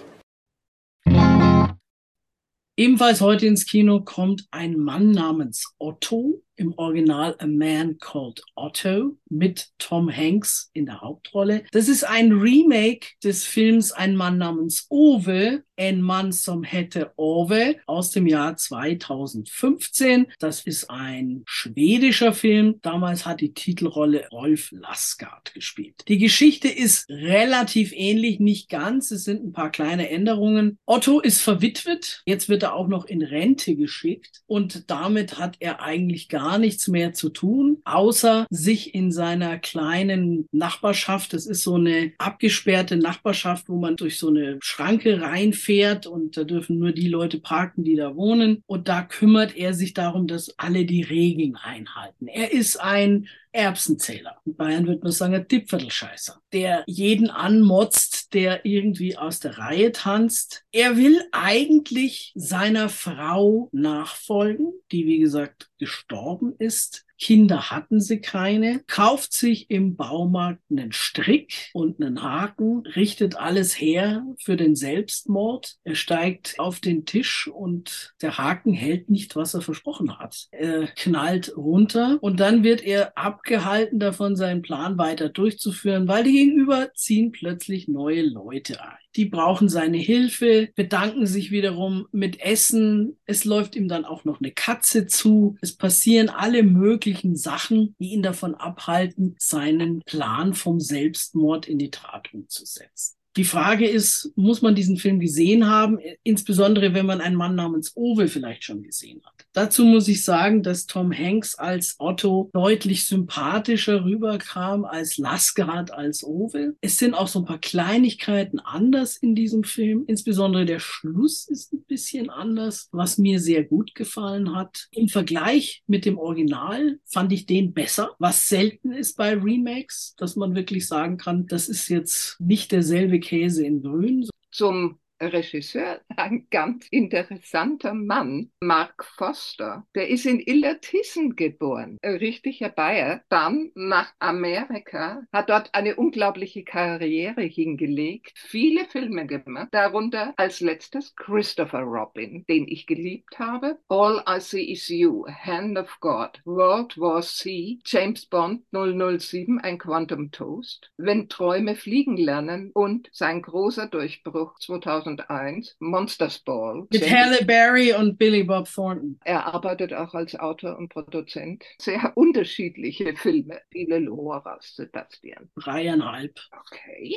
Ebenfalls 2.78 3.19
heute 3.19 3.45
ins 3.45 3.65
Kino 3.65 4.02
kommt 4.02 4.47
ein 4.52 4.78
Mann 4.78 5.12
namens 5.12 5.73
Otto, 5.78 6.44
im 6.58 6.74
Original 6.78 7.36
A 7.39 7.48
Man 7.48 7.98
Called 8.00 8.41
Otto, 8.56 9.18
mit 9.30 9.70
Tom 9.78 10.10
Hanks 10.10 10.70
in 10.74 10.86
der 10.86 11.02
Hauptrolle. 11.02 11.63
Das 11.72 11.89
ist 11.89 12.04
ein 12.04 12.32
Remake 12.32 13.08
des 13.24 13.44
Films 13.46 13.91
Ein 13.91 14.15
Mann 14.15 14.38
namens 14.38 14.88
Ove, 14.89 15.63
Ein 15.78 16.02
Mann 16.02 16.32
som 16.32 16.63
hette 16.63 17.12
Ove, 17.18 17.76
aus 17.86 18.12
dem 18.12 18.28
Jahr 18.28 18.56
2015. 18.56 20.28
Das 20.39 20.62
ist 20.62 20.89
ein 20.89 21.44
schwedischer 21.46 22.34
Film. 22.34 22.80
Damals 22.82 23.26
hat 23.26 23.41
die 23.41 23.54
Titelrolle 23.54 24.28
Rolf 24.32 24.70
Lassgard 24.72 25.54
gespielt. 25.54 26.04
Die 26.08 26.18
Geschichte 26.18 26.70
ist 26.70 27.10
relativ 27.10 27.91
ähnlich, 27.94 28.39
nicht 28.39 28.70
ganz. 28.70 29.12
Es 29.12 29.26
sind 29.26 29.44
ein 29.44 29.52
paar 29.52 29.72
kleine 29.72 30.10
Änderungen. 30.10 30.78
Otto 30.86 31.20
ist 31.20 31.41
verwitwet. 31.41 32.24
Jetzt 32.26 32.48
wird 32.48 32.63
er 32.63 32.76
auch 32.76 32.88
noch 32.88 33.06
in 33.06 33.22
Rente 33.22 33.76
geschickt 33.76 34.44
und 34.48 34.89
damit 34.89 35.38
hat 35.39 35.58
er 35.60 35.82
eigentlich 35.82 36.30
gar 36.30 36.44
nichts 36.58 36.88
mehr 36.88 37.13
zu 37.13 37.29
tun, 37.29 37.77
außer 37.86 38.45
sich 38.49 38.95
in 38.95 39.12
seiner 39.12 39.58
kleinen 39.58 40.47
Nachbarschaft, 40.51 41.34
das 41.34 41.45
ist 41.45 41.63
so 41.63 41.75
eine 41.75 42.13
abgesperrte 42.17 42.97
Nachbarschaft, 42.97 43.69
wo 43.69 43.77
man 43.77 43.95
durch 43.95 44.17
so 44.19 44.29
eine 44.29 44.58
Schranke 44.62 45.21
reinfährt 45.21 46.08
und 46.08 46.38
da 46.38 46.43
dürfen 46.43 46.79
nur 46.79 46.91
die 46.91 47.10
Leute 47.10 47.39
parken, 47.39 47.84
die 47.84 47.95
da 47.95 48.15
wohnen 48.15 48.63
und 48.65 48.88
da 48.88 49.01
kümmert 49.01 49.55
er 49.55 49.73
sich 49.73 49.93
darum, 49.93 50.27
dass 50.27 50.58
alle 50.58 50.86
die 50.86 51.03
Regeln 51.03 51.55
einhalten. 51.55 52.27
Er 52.27 52.51
ist 52.51 52.77
ein 52.77 53.27
Erbsenzähler. 53.56 54.38
In 54.46 54.56
Bayern 54.56 54.86
wird 54.86 55.04
man 55.04 55.12
sagen, 55.12 55.34
ein 55.34 55.48
Tippviertelscheißer, 55.48 56.41
der 56.52 56.84
jeden 56.88 57.30
anmotzt, 57.30 58.34
der 58.34 58.65
irgendwie 58.65 59.18
aus 59.18 59.39
der 59.39 59.58
Reihe 59.58 59.91
tanzt. 59.91 60.65
Er 60.72 60.98
will 60.98 61.22
eigentlich 61.32 62.34
seiner 62.36 62.89
Frau 62.89 63.70
nachfolgen, 63.72 64.74
die 64.91 65.06
wie 65.06 65.20
gesagt 65.20 65.70
gestorben 65.80 66.54
ist. 66.60 67.05
Kinder 67.19 67.71
hatten 67.71 68.01
sie 68.01 68.19
keine, 68.19 68.82
kauft 68.88 69.34
sich 69.34 69.69
im 69.69 69.95
Baumarkt 69.95 70.62
einen 70.69 70.91
Strick 70.91 71.69
und 71.73 72.01
einen 72.01 72.21
Haken, 72.21 72.84
richtet 72.95 73.38
alles 73.38 73.80
her 73.80 74.25
für 74.39 74.58
den 74.58 74.75
Selbstmord. 74.75 75.75
Er 75.84 75.95
steigt 75.95 76.60
auf 76.60 76.80
den 76.80 77.06
Tisch 77.06 77.47
und 77.47 78.13
der 78.21 78.38
Haken 78.38 78.73
hält 78.73 79.10
nicht, 79.10 79.36
was 79.36 79.54
er 79.54 79.62
versprochen 79.62 80.19
hat. 80.19 80.47
Er 80.51 80.88
knallt 80.88 81.56
runter 81.56 82.17
und 82.21 82.39
dann 82.39 82.63
wird 82.63 82.84
er 82.84 83.17
abgehalten 83.17 83.99
davon, 83.99 84.36
seinen 84.36 84.62
Plan 84.62 84.97
weiter 84.97 85.30
durchzuführen, 85.30 86.08
weil 86.08 86.23
die 86.23 86.34
gegenüber 86.34 86.93
ziehen 86.93 87.32
plötzlich 87.32 87.88
neue 87.88 88.23
Leute 88.23 88.82
ein. 88.82 89.05
Die 89.15 89.25
brauchen 89.25 89.69
seine 89.69 89.97
Hilfe, 89.97 90.69
bedanken 90.75 91.25
sich 91.25 91.51
wiederum 91.51 92.08
mit 92.12 92.41
Essen. 92.41 93.17
Es 93.25 93.45
läuft 93.45 93.75
ihm 93.75 93.88
dann 93.88 94.06
auch 94.06 94.25
noch 94.25 94.41
eine 94.41 94.51
Katze 94.51 95.08
zu. 95.08 95.56
Es 95.62 95.75
passieren 95.75 96.30
alle 96.30 96.63
möglichen 96.63 97.36
Sachen, 97.36 97.95
die 97.99 98.10
ihn 98.10 98.23
davon 98.23 98.56
abhalten, 98.56 99.36
seinen 99.39 100.01
Plan 100.01 100.54
vom 100.54 100.80
Selbstmord 100.80 101.67
in 101.67 101.80
die 101.80 101.91
Tat 101.91 102.34
umzusetzen. 102.34 103.15
Die 103.38 103.43
Frage 103.43 103.88
ist, 103.88 104.32
muss 104.36 104.62
man 104.62 104.76
diesen 104.76 104.95
Film 104.95 105.19
gesehen 105.19 105.67
haben, 105.67 106.00
insbesondere 106.24 106.93
wenn 106.93 107.06
man 107.06 107.19
einen 107.19 107.36
Mann 107.36 107.56
namens 107.56 107.91
Owe 107.95 108.30
vielleicht 108.30 108.63
schon 108.63 108.82
gesehen 108.82 109.21
hat. 109.26 109.45
Dazu 109.52 109.84
muss 109.84 110.08
ich 110.08 110.24
sagen, 110.24 110.63
dass 110.63 110.86
Tom 110.86 111.12
Hanks 111.12 111.56
als 111.56 111.95
Otto 111.98 112.50
deutlich 112.54 113.08
sympathischer 113.08 114.06
rüberkam 114.06 114.86
als 114.86 115.17
Lasgard 115.17 115.91
als 115.91 116.24
Owe. 116.24 116.76
Es 116.82 116.98
sind 116.98 117.13
auch 117.13 117.28
so 117.28 117.39
ein 117.39 117.45
paar 117.45 117.60
Kleinigkeiten 117.60 118.60
anders 118.60 119.17
in 119.17 119.36
diesem 119.36 119.63
Film. 119.63 120.04
Insbesondere 120.08 120.65
der 120.65 120.80
Schluss 120.80 121.48
ist 121.48 121.74
ein 121.74 121.84
bisschen 121.84 122.30
anders, 122.30 122.88
was 122.91 123.17
mir 123.17 123.39
sehr 123.39 123.63
gut 123.63 123.95
gefallen 123.95 124.56
hat. 124.56 124.88
Im 124.91 125.10
Vergleich 125.10 125.84
mit 125.88 126.06
dem 126.06 126.17
Original 126.17 127.00
fand 127.06 127.34
ich 127.34 127.45
den 127.45 127.74
besser, 127.74 128.12
was 128.19 128.48
selten 128.48 128.91
ist 128.93 129.17
bei 129.17 129.34
Remakes, 129.34 130.15
dass 130.17 130.36
man 130.36 130.56
wirklich 130.56 130.88
sagen 130.88 131.17
kann, 131.17 131.48
das 131.48 131.67
ist 131.67 131.89
jetzt 131.89 132.39
nicht 132.39 132.71
derselbe 132.71 133.19
Käse 133.26 133.66
in 133.66 133.82
Grün. 133.82 134.28
Zum 134.52 135.00
Regisseur, 135.21 136.01
ein 136.17 136.47
ganz 136.49 136.88
interessanter 136.89 137.93
Mann, 137.93 138.51
Mark 138.60 139.06
Foster. 139.17 139.86
Der 139.95 140.10
ist 140.10 140.25
in 140.25 140.39
Illertissen 140.39 141.36
geboren, 141.36 141.97
richtiger 142.04 142.69
Bayer. 142.69 143.21
Dann 143.30 143.71
nach 143.75 144.13
Amerika, 144.19 145.23
hat 145.32 145.49
dort 145.49 145.73
eine 145.73 145.95
unglaubliche 145.95 146.63
Karriere 146.63 147.41
hingelegt, 147.41 148.34
viele 148.36 148.86
Filme 148.86 149.25
gemacht, 149.25 149.69
darunter 149.71 150.34
als 150.38 150.60
letztes 150.60 151.15
Christopher 151.15 151.82
Robin, 151.82 152.45
den 152.49 152.67
ich 152.67 152.88
geliebt 152.88 153.39
habe. 153.39 153.78
All 153.88 154.23
I 154.28 154.39
See 154.39 154.71
Is 154.71 154.89
You, 154.89 155.25
Hand 155.28 155.78
of 155.78 155.99
God, 155.99 156.41
World 156.45 156.97
War 156.97 157.21
C, 157.21 157.80
James 157.86 158.25
Bond 158.25 158.63
007, 158.71 159.60
ein 159.60 159.78
Quantum 159.78 160.32
Toast, 160.32 160.91
Wenn 160.97 161.30
Träume 161.30 161.75
fliegen 161.75 162.17
lernen 162.17 162.71
und 162.73 163.10
sein 163.12 163.41
großer 163.41 163.88
Durchbruch 163.88 164.58
2000 164.60 165.05
2001, 165.06 165.76
Monsters 165.80 166.39
Ball. 166.39 166.88
Mit 166.91 167.10
Halle 167.10 167.46
Berry 167.46 167.94
und 167.94 168.18
Billy 168.18 168.44
Bob 168.44 168.68
Thornton. 168.68 169.20
Er 169.24 169.46
arbeitet 169.46 169.94
auch 169.94 170.13
als 170.13 170.36
Autor 170.36 170.78
und 170.78 170.89
Produzent. 170.89 171.63
Sehr 171.80 172.12
unterschiedliche 172.15 173.15
Filme. 173.15 173.62
Viele 173.72 174.00
Loras, 174.00 174.76
Sebastian. 174.76 175.50
Dreieinhalb. 175.56 176.39
Okay. 176.52 177.15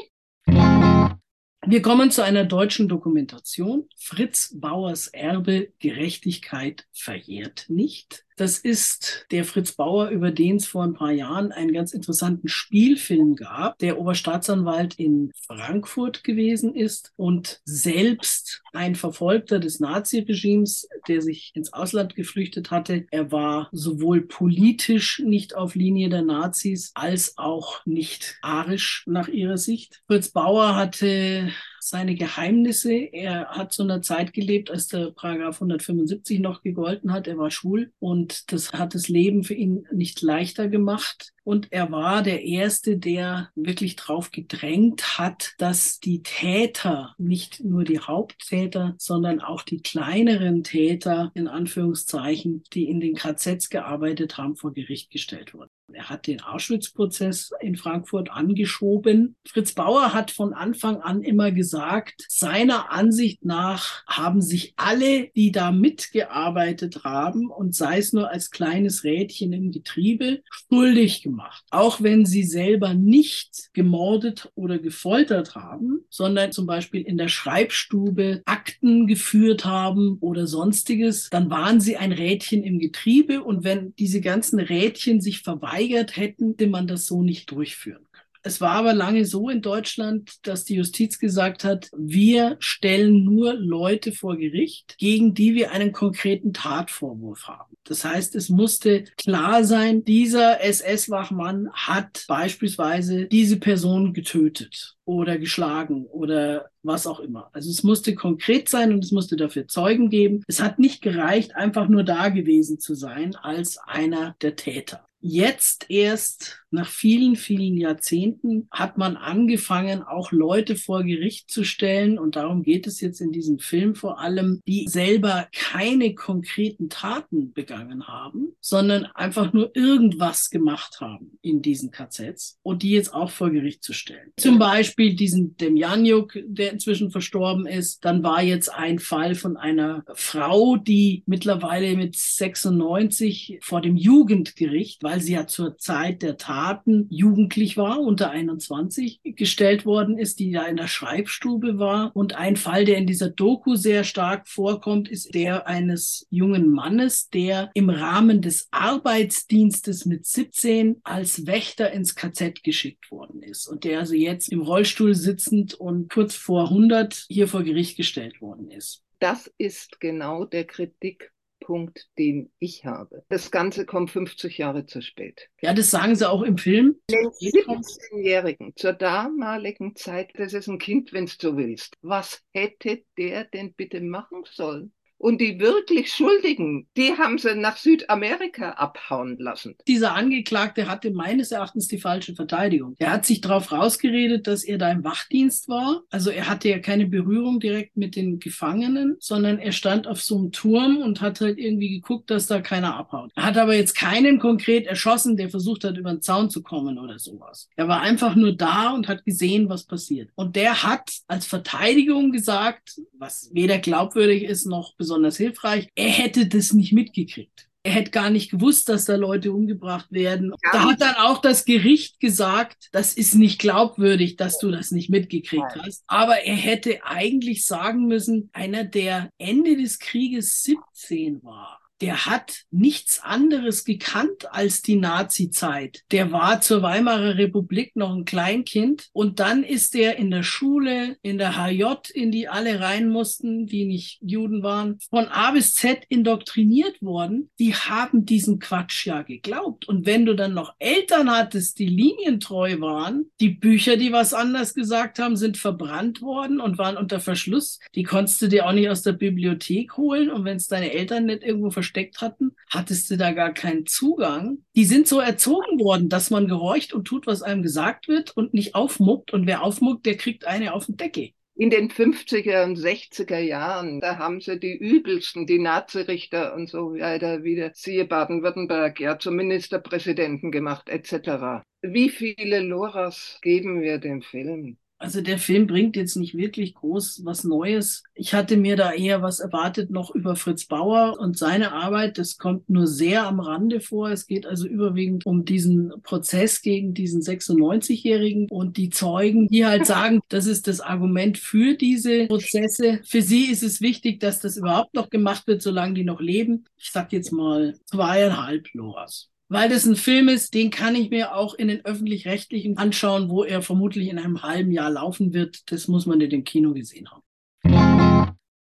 Wir 1.66 1.83
kommen 1.83 2.11
zu 2.11 2.22
einer 2.22 2.44
deutschen 2.44 2.88
Dokumentation. 2.88 3.88
Fritz 3.96 4.55
Bauers 4.55 5.09
Erbe 5.09 5.72
Gerechtigkeit 5.79 6.87
verjährt 6.92 7.66
nicht. 7.68 8.24
Das 8.38 8.57
ist 8.57 9.27
der 9.33 9.44
Fritz 9.44 9.72
Bauer, 9.72 10.11
über 10.11 10.31
den 10.31 10.57
es 10.57 10.66
vor 10.66 10.85
ein 10.85 10.94
paar 10.94 11.11
Jahren 11.11 11.51
einen 11.51 11.72
ganz 11.72 11.92
interessanten 11.92 12.46
Spielfilm 12.46 13.35
gab, 13.35 13.77
der 13.79 13.98
Oberstaatsanwalt 13.98 14.94
in 14.94 15.33
Frankfurt 15.44 16.22
gewesen 16.22 16.72
ist 16.77 17.12
und 17.16 17.61
selbst 17.64 18.62
ein 18.72 18.94
Verfolgter 18.94 19.59
des 19.59 19.81
Naziregimes, 19.81 20.88
der 21.09 21.20
sich 21.20 21.51
ins 21.55 21.72
Ausland 21.72 22.14
geflüchtet 22.14 22.70
hatte. 22.70 23.07
Er 23.11 23.33
war 23.33 23.70
sowohl 23.72 24.20
politisch 24.20 25.18
nicht 25.18 25.57
auf 25.57 25.74
Linie 25.74 26.09
der 26.09 26.22
Nazis 26.22 26.92
als 26.94 27.38
auch 27.38 27.85
nicht 27.87 28.38
arisch 28.40 29.03
nach 29.09 29.27
ihrer 29.27 29.59
Sicht. 29.59 30.01
Fritz 30.07 30.29
Bauer 30.29 30.77
hatte 30.77 31.51
seine 31.80 32.14
Geheimnisse. 32.14 32.92
Er 32.92 33.46
hat 33.48 33.72
zu 33.72 33.82
einer 33.82 34.02
Zeit 34.02 34.32
gelebt, 34.32 34.70
als 34.70 34.88
der 34.88 35.10
Paragraph 35.10 35.56
175 35.56 36.40
noch 36.40 36.62
gegolten 36.62 37.12
hat. 37.12 37.26
Er 37.26 37.38
war 37.38 37.50
schwul 37.50 37.92
und 37.98 38.52
das 38.52 38.72
hat 38.72 38.94
das 38.94 39.08
Leben 39.08 39.44
für 39.44 39.54
ihn 39.54 39.86
nicht 39.92 40.22
leichter 40.22 40.68
gemacht. 40.68 41.32
Und 41.44 41.72
er 41.72 41.90
war 41.90 42.22
der 42.22 42.44
Erste, 42.44 42.98
der 42.98 43.50
wirklich 43.54 43.96
drauf 43.96 44.30
gedrängt 44.30 45.18
hat, 45.18 45.54
dass 45.56 45.98
die 45.98 46.22
Täter, 46.22 47.14
nicht 47.16 47.64
nur 47.64 47.84
die 47.84 48.00
Haupttäter, 48.00 48.94
sondern 48.98 49.40
auch 49.40 49.62
die 49.62 49.80
kleineren 49.80 50.62
Täter, 50.62 51.32
in 51.34 51.48
Anführungszeichen, 51.48 52.64
die 52.74 52.88
in 52.90 53.00
den 53.00 53.14
KZs 53.14 53.70
gearbeitet 53.70 54.36
haben, 54.36 54.56
vor 54.56 54.74
Gericht 54.74 55.10
gestellt 55.10 55.54
wurden. 55.54 55.70
Er 55.92 56.11
hat 56.11 56.27
den 56.27 56.42
Auschwitz-Prozess 56.42 57.51
in 57.61 57.77
Frankfurt 57.77 58.31
angeschoben. 58.31 59.37
Fritz 59.46 59.72
Bauer 59.72 60.12
hat 60.12 60.31
von 60.31 60.53
Anfang 60.53 61.01
an 61.01 61.22
immer 61.22 61.51
gesagt, 61.51 62.27
seiner 62.29 62.92
Ansicht 62.92 63.44
nach 63.44 64.05
haben 64.07 64.42
sich 64.42 64.74
alle, 64.77 65.29
die 65.35 65.51
da 65.51 65.72
mitgearbeitet 65.72 67.05
haben 67.05 67.51
und 67.51 67.74
sei 67.74 67.98
es 67.98 68.12
nur 68.12 68.31
als 68.31 68.51
kleines 68.51 69.03
Rädchen 69.05 69.53
im 69.55 69.72
Getriebe, 69.72 70.42
schuldig 70.51 71.22
gemacht. 71.22 71.64
Auch 71.70 72.03
wenn 72.03 72.27
sie 72.27 72.44
selber 72.44 72.92
nicht 72.92 73.70
gemordet 73.72 74.53
oder 74.55 74.79
gefoltert 74.79 75.55
haben, 75.55 76.01
sondern 76.11 76.53
zum 76.53 76.66
Beispiel 76.66 77.01
in 77.01 77.16
der 77.16 77.29
Schreibstube 77.29 78.42
Akten 78.44 79.07
geführt 79.07 79.64
haben 79.64 80.18
oder 80.20 80.46
sonstiges, 80.46 81.31
dann 81.31 81.48
waren 81.48 81.81
sie 81.81 81.96
ein 81.96 82.12
Rädchen 82.12 82.62
im 82.62 82.79
Getriebe 82.79 83.42
und 83.42 83.64
wenn 83.64 83.94
diese 83.96 84.20
ganzen 84.20 84.61
Rädchen 84.61 85.22
sich 85.22 85.40
verweigern, 85.40 85.77
verweigert 85.78 86.16
hätten, 86.16 86.50
hätte 86.58 86.66
man 86.68 86.86
das 86.86 87.06
so 87.06 87.22
nicht 87.22 87.50
durchführen 87.50 88.04
können. 88.12 88.24
Es 88.44 88.60
war 88.60 88.70
aber 88.70 88.94
lange 88.94 89.24
so 89.24 89.50
in 89.50 89.62
Deutschland, 89.62 90.46
dass 90.46 90.64
die 90.64 90.76
Justiz 90.76 91.18
gesagt 91.18 91.64
hat, 91.64 91.90
wir 91.94 92.56
stellen 92.60 93.24
nur 93.24 93.54
Leute 93.54 94.12
vor 94.12 94.36
Gericht, 94.36 94.96
gegen 94.96 95.34
die 95.34 95.54
wir 95.54 95.72
einen 95.72 95.92
konkreten 95.92 96.52
Tatvorwurf 96.52 97.48
haben. 97.48 97.74
Das 97.84 98.04
heißt, 98.04 98.36
es 98.36 98.48
musste 98.48 99.04
klar 99.16 99.64
sein, 99.64 100.04
dieser 100.04 100.62
SS-Wachmann 100.62 101.68
hat 101.72 102.24
beispielsweise 102.28 103.26
diese 103.26 103.58
Person 103.58 104.14
getötet 104.14 104.94
oder 105.04 105.36
geschlagen 105.36 106.06
oder 106.06 106.70
was 106.82 107.08
auch 107.08 107.20
immer. 107.20 107.50
Also 107.52 107.70
es 107.70 107.82
musste 107.82 108.14
konkret 108.14 108.68
sein 108.68 108.92
und 108.92 109.04
es 109.04 109.10
musste 109.10 109.36
dafür 109.36 109.66
Zeugen 109.66 110.10
geben. 110.10 110.42
Es 110.46 110.62
hat 110.62 110.78
nicht 110.78 111.02
gereicht, 111.02 111.56
einfach 111.56 111.88
nur 111.88 112.04
da 112.04 112.28
gewesen 112.28 112.78
zu 112.78 112.94
sein 112.94 113.34
als 113.34 113.78
einer 113.78 114.36
der 114.40 114.54
Täter. 114.54 115.08
Jetzt 115.20 115.87
erst 115.88 116.62
nach 116.70 116.88
vielen, 116.88 117.37
vielen 117.37 117.76
Jahrzehnten 117.76 118.68
hat 118.70 118.98
man 118.98 119.16
angefangen, 119.16 120.02
auch 120.02 120.33
Leute 120.33 120.76
vor 120.76 121.02
Gericht 121.02 121.50
zu 121.50 121.64
stellen. 121.64 122.18
Und 122.18 122.37
darum 122.37 122.62
geht 122.62 122.87
es 122.87 123.00
jetzt 123.00 123.20
in 123.20 123.33
diesem 123.33 123.59
Film 123.59 123.94
vor 123.94 124.20
allem, 124.20 124.61
die 124.66 124.87
selber 124.88 125.48
keine 125.52 126.14
konkreten 126.14 126.90
Taten 126.90 127.52
begangen 127.52 128.07
haben, 128.07 128.48
sondern 128.61 129.07
einfach 129.07 129.52
nur 129.52 129.74
irgendwas 129.74 130.50
gemacht 130.50 131.00
haben 131.00 131.38
in 131.40 131.62
diesen 131.62 131.90
KZs 131.90 132.59
und 132.62 132.83
die 132.83 132.90
jetzt 132.90 133.14
auch 133.14 133.31
vor 133.31 133.50
Gericht 133.50 133.83
zu 133.83 133.92
stellen. 133.92 134.33
Zum 134.37 134.59
Beispiel 134.59 135.14
diesen 135.14 135.57
Demjanjuk, 135.57 136.38
der 136.44 136.72
inzwischen 136.72 137.11
verstorben 137.11 137.66
ist. 137.66 138.04
Dann 138.04 138.22
war 138.22 138.42
jetzt 138.42 138.72
ein 138.72 138.98
Fall 138.98 139.35
von 139.35 139.57
einer 139.57 140.04
Frau, 140.14 140.76
die 140.76 141.22
mittlerweile 141.26 141.96
mit 141.96 142.16
96 142.16 143.59
vor 143.62 143.81
dem 143.81 143.96
Jugendgericht, 143.96 145.02
weil 145.02 145.20
sie 145.20 145.33
ja 145.33 145.46
zur 145.46 145.78
Zeit 145.78 146.22
der 146.22 146.37
Tat 146.37 146.58
Taten 146.59 147.07
jugendlich 147.09 147.77
war, 147.77 148.01
unter 148.01 148.31
21, 148.31 149.21
gestellt 149.23 149.87
worden 149.87 150.18
ist, 150.18 150.40
die 150.40 150.51
da 150.51 150.64
in 150.64 150.77
der 150.77 150.88
Schreibstube 150.88 151.79
war. 151.79 152.11
Und 152.16 152.35
ein 152.35 152.57
Fall, 152.57 152.85
der 152.85 152.97
in 152.97 153.07
dieser 153.07 153.31
Doku 153.31 153.77
sehr 153.77 154.03
stark 154.03 154.49
vorkommt, 154.49 155.09
ist 155.09 155.35
der 155.35 155.68
eines 155.68 156.27
jungen 156.31 156.68
Mannes, 156.68 157.29
der 157.29 157.71
im 157.75 157.90
Rahmen 157.90 158.42
des 158.42 158.66
Arbeitsdienstes 158.73 160.05
mit 160.05 160.27
17 160.27 160.97
als 161.05 161.47
Wächter 161.47 161.92
ins 161.92 162.16
KZ 162.16 162.64
geschickt 162.64 163.09
worden 163.12 163.40
ist 163.42 163.68
und 163.68 163.85
der 163.85 164.01
also 164.01 164.14
jetzt 164.14 164.51
im 164.51 164.62
Rollstuhl 164.62 165.14
sitzend 165.14 165.75
und 165.75 166.11
kurz 166.11 166.35
vor 166.35 166.64
100 166.64 167.27
hier 167.29 167.47
vor 167.47 167.62
Gericht 167.62 167.97
gestellt 167.97 168.40
worden 168.40 168.68
ist. 168.73 169.05
Das 169.21 169.53
ist 169.59 170.01
genau 170.01 170.44
der 170.44 170.64
Kritik 170.64 171.33
Punkt, 171.68 172.09
den 172.16 172.50
ich 172.59 172.87
habe. 172.87 173.26
Das 173.28 173.50
Ganze 173.50 173.85
kommt 173.85 174.11
50 174.11 174.57
Jahre 174.57 174.87
zu 174.87 175.02
spät. 175.02 175.50
Ja, 175.61 175.74
das 175.74 175.90
sagen 175.90 176.14
sie 176.16 176.26
auch 176.26 176.40
im 176.40 176.57
Film. 176.57 176.96
Den 177.11 177.28
17-Jährigen 177.28 178.72
zur 178.74 178.94
damaligen 178.94 179.94
Zeit, 179.94 180.31
das 180.37 180.54
ist 180.54 180.68
ein 180.68 180.78
Kind, 180.78 181.12
wenn 181.12 181.26
du 181.26 181.33
so 181.38 181.59
willst. 181.59 181.98
Was 182.00 182.42
hätte 182.54 183.04
der 183.18 183.44
denn 183.44 183.74
bitte 183.74 184.00
machen 184.00 184.44
sollen? 184.50 184.94
Und 185.18 185.40
die 185.40 185.59
wirklich 185.59 186.12
Schuldigen, 186.12 186.87
die 186.96 187.12
haben 187.18 187.38
sie 187.38 187.54
nach 187.57 187.76
Südamerika 187.76 188.70
abhauen 188.70 189.37
lassen. 189.38 189.74
Dieser 189.88 190.14
Angeklagte 190.14 190.88
hatte 190.88 191.11
meines 191.11 191.50
Erachtens 191.50 191.88
die 191.88 191.98
falsche 191.98 192.35
Verteidigung. 192.35 192.94
Er 192.98 193.11
hat 193.11 193.26
sich 193.26 193.40
darauf 193.40 193.72
rausgeredet, 193.72 194.46
dass 194.46 194.62
er 194.62 194.78
da 194.78 194.90
im 194.90 195.02
Wachdienst 195.02 195.68
war. 195.68 196.02
Also 196.11 196.31
er 196.31 196.48
hatte 196.48 196.68
ja 196.68 196.78
keine 196.78 197.07
Berührung 197.07 197.59
direkt 197.59 197.96
mit 197.96 198.14
den 198.14 198.38
Gefangenen, 198.38 199.16
sondern 199.18 199.59
er 199.59 199.72
stand 199.72 200.07
auf 200.07 200.22
so 200.22 200.38
einem 200.38 200.52
Turm 200.52 200.98
und 200.98 201.20
hat 201.20 201.40
halt 201.40 201.59
irgendwie 201.59 201.90
geguckt, 201.90 202.31
dass 202.31 202.46
da 202.46 202.61
keiner 202.61 202.94
abhaut. 202.94 203.33
Er 203.35 203.44
hat 203.44 203.59
aber 203.59 203.74
jetzt 203.74 203.96
keinen 203.96 204.38
konkret 204.38 204.87
erschossen, 204.87 205.37
der 205.37 205.50
versucht 205.50 205.83
hat, 205.83 205.96
über 205.96 206.11
den 206.11 206.22
Zaun 206.22 206.48
zu 206.48 206.62
kommen 206.62 206.96
oder 206.96 207.18
sowas. 207.18 207.68
Er 207.74 207.88
war 207.88 208.02
einfach 208.02 208.37
nur 208.37 208.52
da 208.52 208.92
und 208.92 209.09
hat 209.09 209.24
gesehen, 209.24 209.68
was 209.68 209.85
passiert. 209.85 210.31
Und 210.37 210.54
der 210.54 210.85
hat 210.85 211.11
als 211.26 211.46
Verteidigung 211.46 212.31
gesagt, 212.31 213.00
was 213.18 213.50
weder 213.52 213.78
glaubwürdig 213.78 214.44
ist 214.44 214.66
noch 214.66 214.94
besonders 214.94 215.08
besonders 215.09 215.38
hilfreich. 215.38 215.88
Er 215.94 216.11
hätte 216.11 216.47
das 216.47 216.75
nicht 216.75 216.92
mitgekriegt. 216.92 217.66
Er 217.83 217.92
hätte 217.92 218.11
gar 218.11 218.29
nicht 218.29 218.51
gewusst, 218.51 218.90
dass 218.90 219.07
da 219.07 219.16
Leute 219.16 219.51
umgebracht 219.51 220.12
werden. 220.12 220.53
Ja. 220.62 220.73
Da 220.73 220.85
hat 220.85 221.01
dann 221.01 221.14
auch 221.14 221.40
das 221.40 221.64
Gericht 221.64 222.21
gesagt, 222.21 222.88
das 222.92 223.14
ist 223.14 223.35
nicht 223.35 223.59
glaubwürdig, 223.59 224.37
dass 224.37 224.59
du 224.59 224.71
das 224.71 224.90
nicht 224.90 225.09
mitgekriegt 225.09 225.64
Nein. 225.75 225.83
hast. 225.87 226.05
Aber 226.07 226.42
er 226.42 226.57
hätte 226.57 227.03
eigentlich 227.05 227.64
sagen 227.64 228.07
müssen, 228.07 228.51
einer, 228.53 228.85
der 228.85 229.31
Ende 229.38 229.77
des 229.77 229.99
Krieges 229.99 230.62
17 230.64 231.42
war, 231.42 231.81
der 232.00 232.26
hat 232.26 232.64
nichts 232.70 233.20
anderes 233.22 233.84
gekannt 233.84 234.52
als 234.52 234.82
die 234.82 234.96
Nazi-Zeit. 234.96 236.02
Der 236.11 236.32
war 236.32 236.61
zur 236.61 236.82
Weimarer 236.82 237.37
Republik 237.37 237.96
noch 237.96 238.14
ein 238.14 238.24
Kleinkind 238.24 239.08
und 239.12 239.40
dann 239.40 239.64
ist 239.64 239.94
er 239.94 240.16
in 240.16 240.30
der 240.30 240.42
Schule, 240.42 241.16
in 241.22 241.38
der 241.38 241.56
HJ, 241.56 241.84
in 242.14 242.30
die 242.30 242.48
alle 242.48 242.80
rein 242.80 243.08
mussten, 243.08 243.66
die 243.66 243.84
nicht 243.84 244.18
Juden 244.20 244.62
waren, 244.62 244.98
von 245.11 245.26
A 245.26 245.50
bis 245.52 245.74
Z 245.74 246.04
indoktriniert 246.08 247.00
worden. 247.02 247.50
Die 247.58 247.74
haben 247.74 248.24
diesen 248.24 248.58
Quatsch 248.58 249.06
ja 249.06 249.22
geglaubt. 249.22 249.88
Und 249.88 250.06
wenn 250.06 250.26
du 250.26 250.34
dann 250.34 250.54
noch 250.54 250.74
Eltern 250.78 251.30
hattest, 251.30 251.78
die 251.78 251.87
linientreu 251.87 252.80
waren, 252.80 253.30
die 253.40 253.50
Bücher, 253.50 253.96
die 253.96 254.12
was 254.12 254.34
anders 254.34 254.74
gesagt 254.74 255.18
haben, 255.18 255.37
sind 255.37 255.56
verbrannt 255.56 256.22
worden 256.22 256.61
und 256.61 256.78
waren 256.78 256.96
unter 256.96 257.20
Verschluss. 257.20 257.78
Die 257.94 258.02
konntest 258.02 258.40
du 258.42 258.48
dir 258.48 258.66
auch 258.66 258.72
nicht 258.72 258.88
aus 258.88 259.02
der 259.02 259.12
Bibliothek 259.12 259.96
holen. 259.96 260.30
Und 260.30 260.44
wenn 260.44 260.56
es 260.56 260.68
deine 260.68 260.92
Eltern 260.92 261.26
nicht 261.26 261.42
irgendwo 261.42 261.70
versteckt 261.88 262.20
hatten, 262.20 262.55
hattest 262.70 263.11
du 263.11 263.16
da 263.16 263.33
gar 263.33 263.53
keinen 263.53 263.87
Zugang. 263.87 264.59
Die 264.77 264.85
sind 264.85 265.09
so 265.09 265.20
erzogen 265.20 265.81
worden, 265.81 266.09
dass 266.09 266.31
man 266.31 266.46
gehorcht 266.46 266.92
und 266.92 267.07
tut, 267.07 267.27
was 267.27 267.42
einem 267.42 267.62
gesagt 267.62 268.09
wird 268.09 268.37
und 268.37 268.53
nicht 268.53 268.74
aufmuckt. 268.74 269.33
Und 269.33 269.46
wer 269.46 269.62
aufmuckt, 269.62 270.05
der 270.05 270.16
kriegt 270.16 270.46
eine 270.46 270.74
auf 270.74 270.87
den 270.87 270.96
Deckel. 270.96 271.31
In 271.55 271.70
den 271.70 271.90
50er 271.90 272.64
und 272.64 272.79
60er 272.79 273.38
Jahren, 273.38 274.01
da 274.01 274.18
haben 274.18 274.40
sie 274.40 274.61
die 274.61 274.77
übelsten, 274.77 275.44
die 275.44 275.59
Nazirichter 275.59 276.55
und 276.55 276.68
so 276.68 276.92
weiter 276.92 277.42
wieder, 277.42 277.72
siehe 277.74 278.05
Baden-Württemberg, 278.05 279.01
ja, 279.01 279.18
zum 279.18 279.35
Ministerpräsidenten 279.35 280.53
gemacht, 280.53 280.88
etc. 280.88 281.64
Wie 281.83 282.11
viele 282.11 282.61
Loras 282.61 283.38
geben 283.42 283.81
wir 283.81 283.98
dem 283.98 284.22
Film? 284.22 284.79
Also 284.98 285.20
der 285.20 285.38
Film 285.38 285.68
bringt 285.68 285.94
jetzt 285.94 286.16
nicht 286.16 286.37
wirklich 286.37 286.74
groß 286.74 287.22
was 287.24 287.44
Neues. 287.44 288.02
Ich 288.14 288.34
hatte 288.34 288.56
mir 288.56 288.74
da 288.76 288.92
eher 288.92 289.22
was 289.22 289.38
erwartet 289.38 289.90
noch 289.90 290.12
über 290.12 290.34
Fritz 290.34 290.66
Bauer 290.66 291.18
und 291.20 291.38
seine 291.38 291.72
Arbeit. 291.72 292.18
Das 292.18 292.37
kommt 292.37 292.68
nur 292.68 292.88
sehr 292.88 293.26
am 293.26 293.38
Rande 293.38 293.80
vor. 293.80 294.11
Es 294.11 294.26
geht 294.26 294.44
also 294.44 294.66
überwiegend 294.66 295.24
um 295.24 295.44
diesen 295.44 295.92
Prozess 296.02 296.62
gegen 296.62 296.94
diesen 296.94 297.22
96-Jährigen 297.22 298.48
und 298.50 298.76
die 298.76 298.90
Zeugen, 298.90 299.46
die 299.46 299.64
halt 299.64 299.87
sagen, 299.87 300.20
das 300.28 300.46
ist 300.46 300.66
das 300.66 300.80
Argument 300.80 301.38
für 301.38 301.74
diese 301.74 302.26
Prozesse. 302.26 303.00
Für 303.04 303.22
sie 303.22 303.44
ist 303.44 303.62
es 303.62 303.80
wichtig, 303.80 304.18
dass 304.18 304.40
das 304.40 304.56
überhaupt 304.56 304.94
noch 304.94 305.11
gemacht 305.11 305.46
wird, 305.46 305.62
solange 305.62 305.94
die 305.94 306.04
noch 306.04 306.20
leben. 306.20 306.64
Ich 306.76 306.90
sag 306.90 307.12
jetzt 307.12 307.30
mal 307.30 307.76
zweieinhalb 307.87 308.66
Loras 308.74 309.30
weil 309.48 309.68
das 309.68 309.87
ein 309.87 309.96
Film 309.96 310.28
ist, 310.28 310.52
den 310.54 310.70
kann 310.70 310.94
ich 310.94 311.11
mir 311.11 311.34
auch 311.34 311.54
in 311.54 311.68
den 311.68 311.84
öffentlich-rechtlichen 311.84 312.76
anschauen, 312.76 313.30
wo 313.30 313.44
er 313.44 313.62
vermutlich 313.62 314.08
in 314.08 314.18
einem 314.18 314.42
halben 314.42 314.72
Jahr 314.72 314.90
laufen 314.90 315.32
wird. 315.32 315.70
Das 315.72 315.88
muss 315.88 316.06
man 316.06 316.20
in 316.20 316.30
dem 316.30 316.44
Kino 316.44 316.74
gesehen 316.74 317.08
haben. 317.11 317.22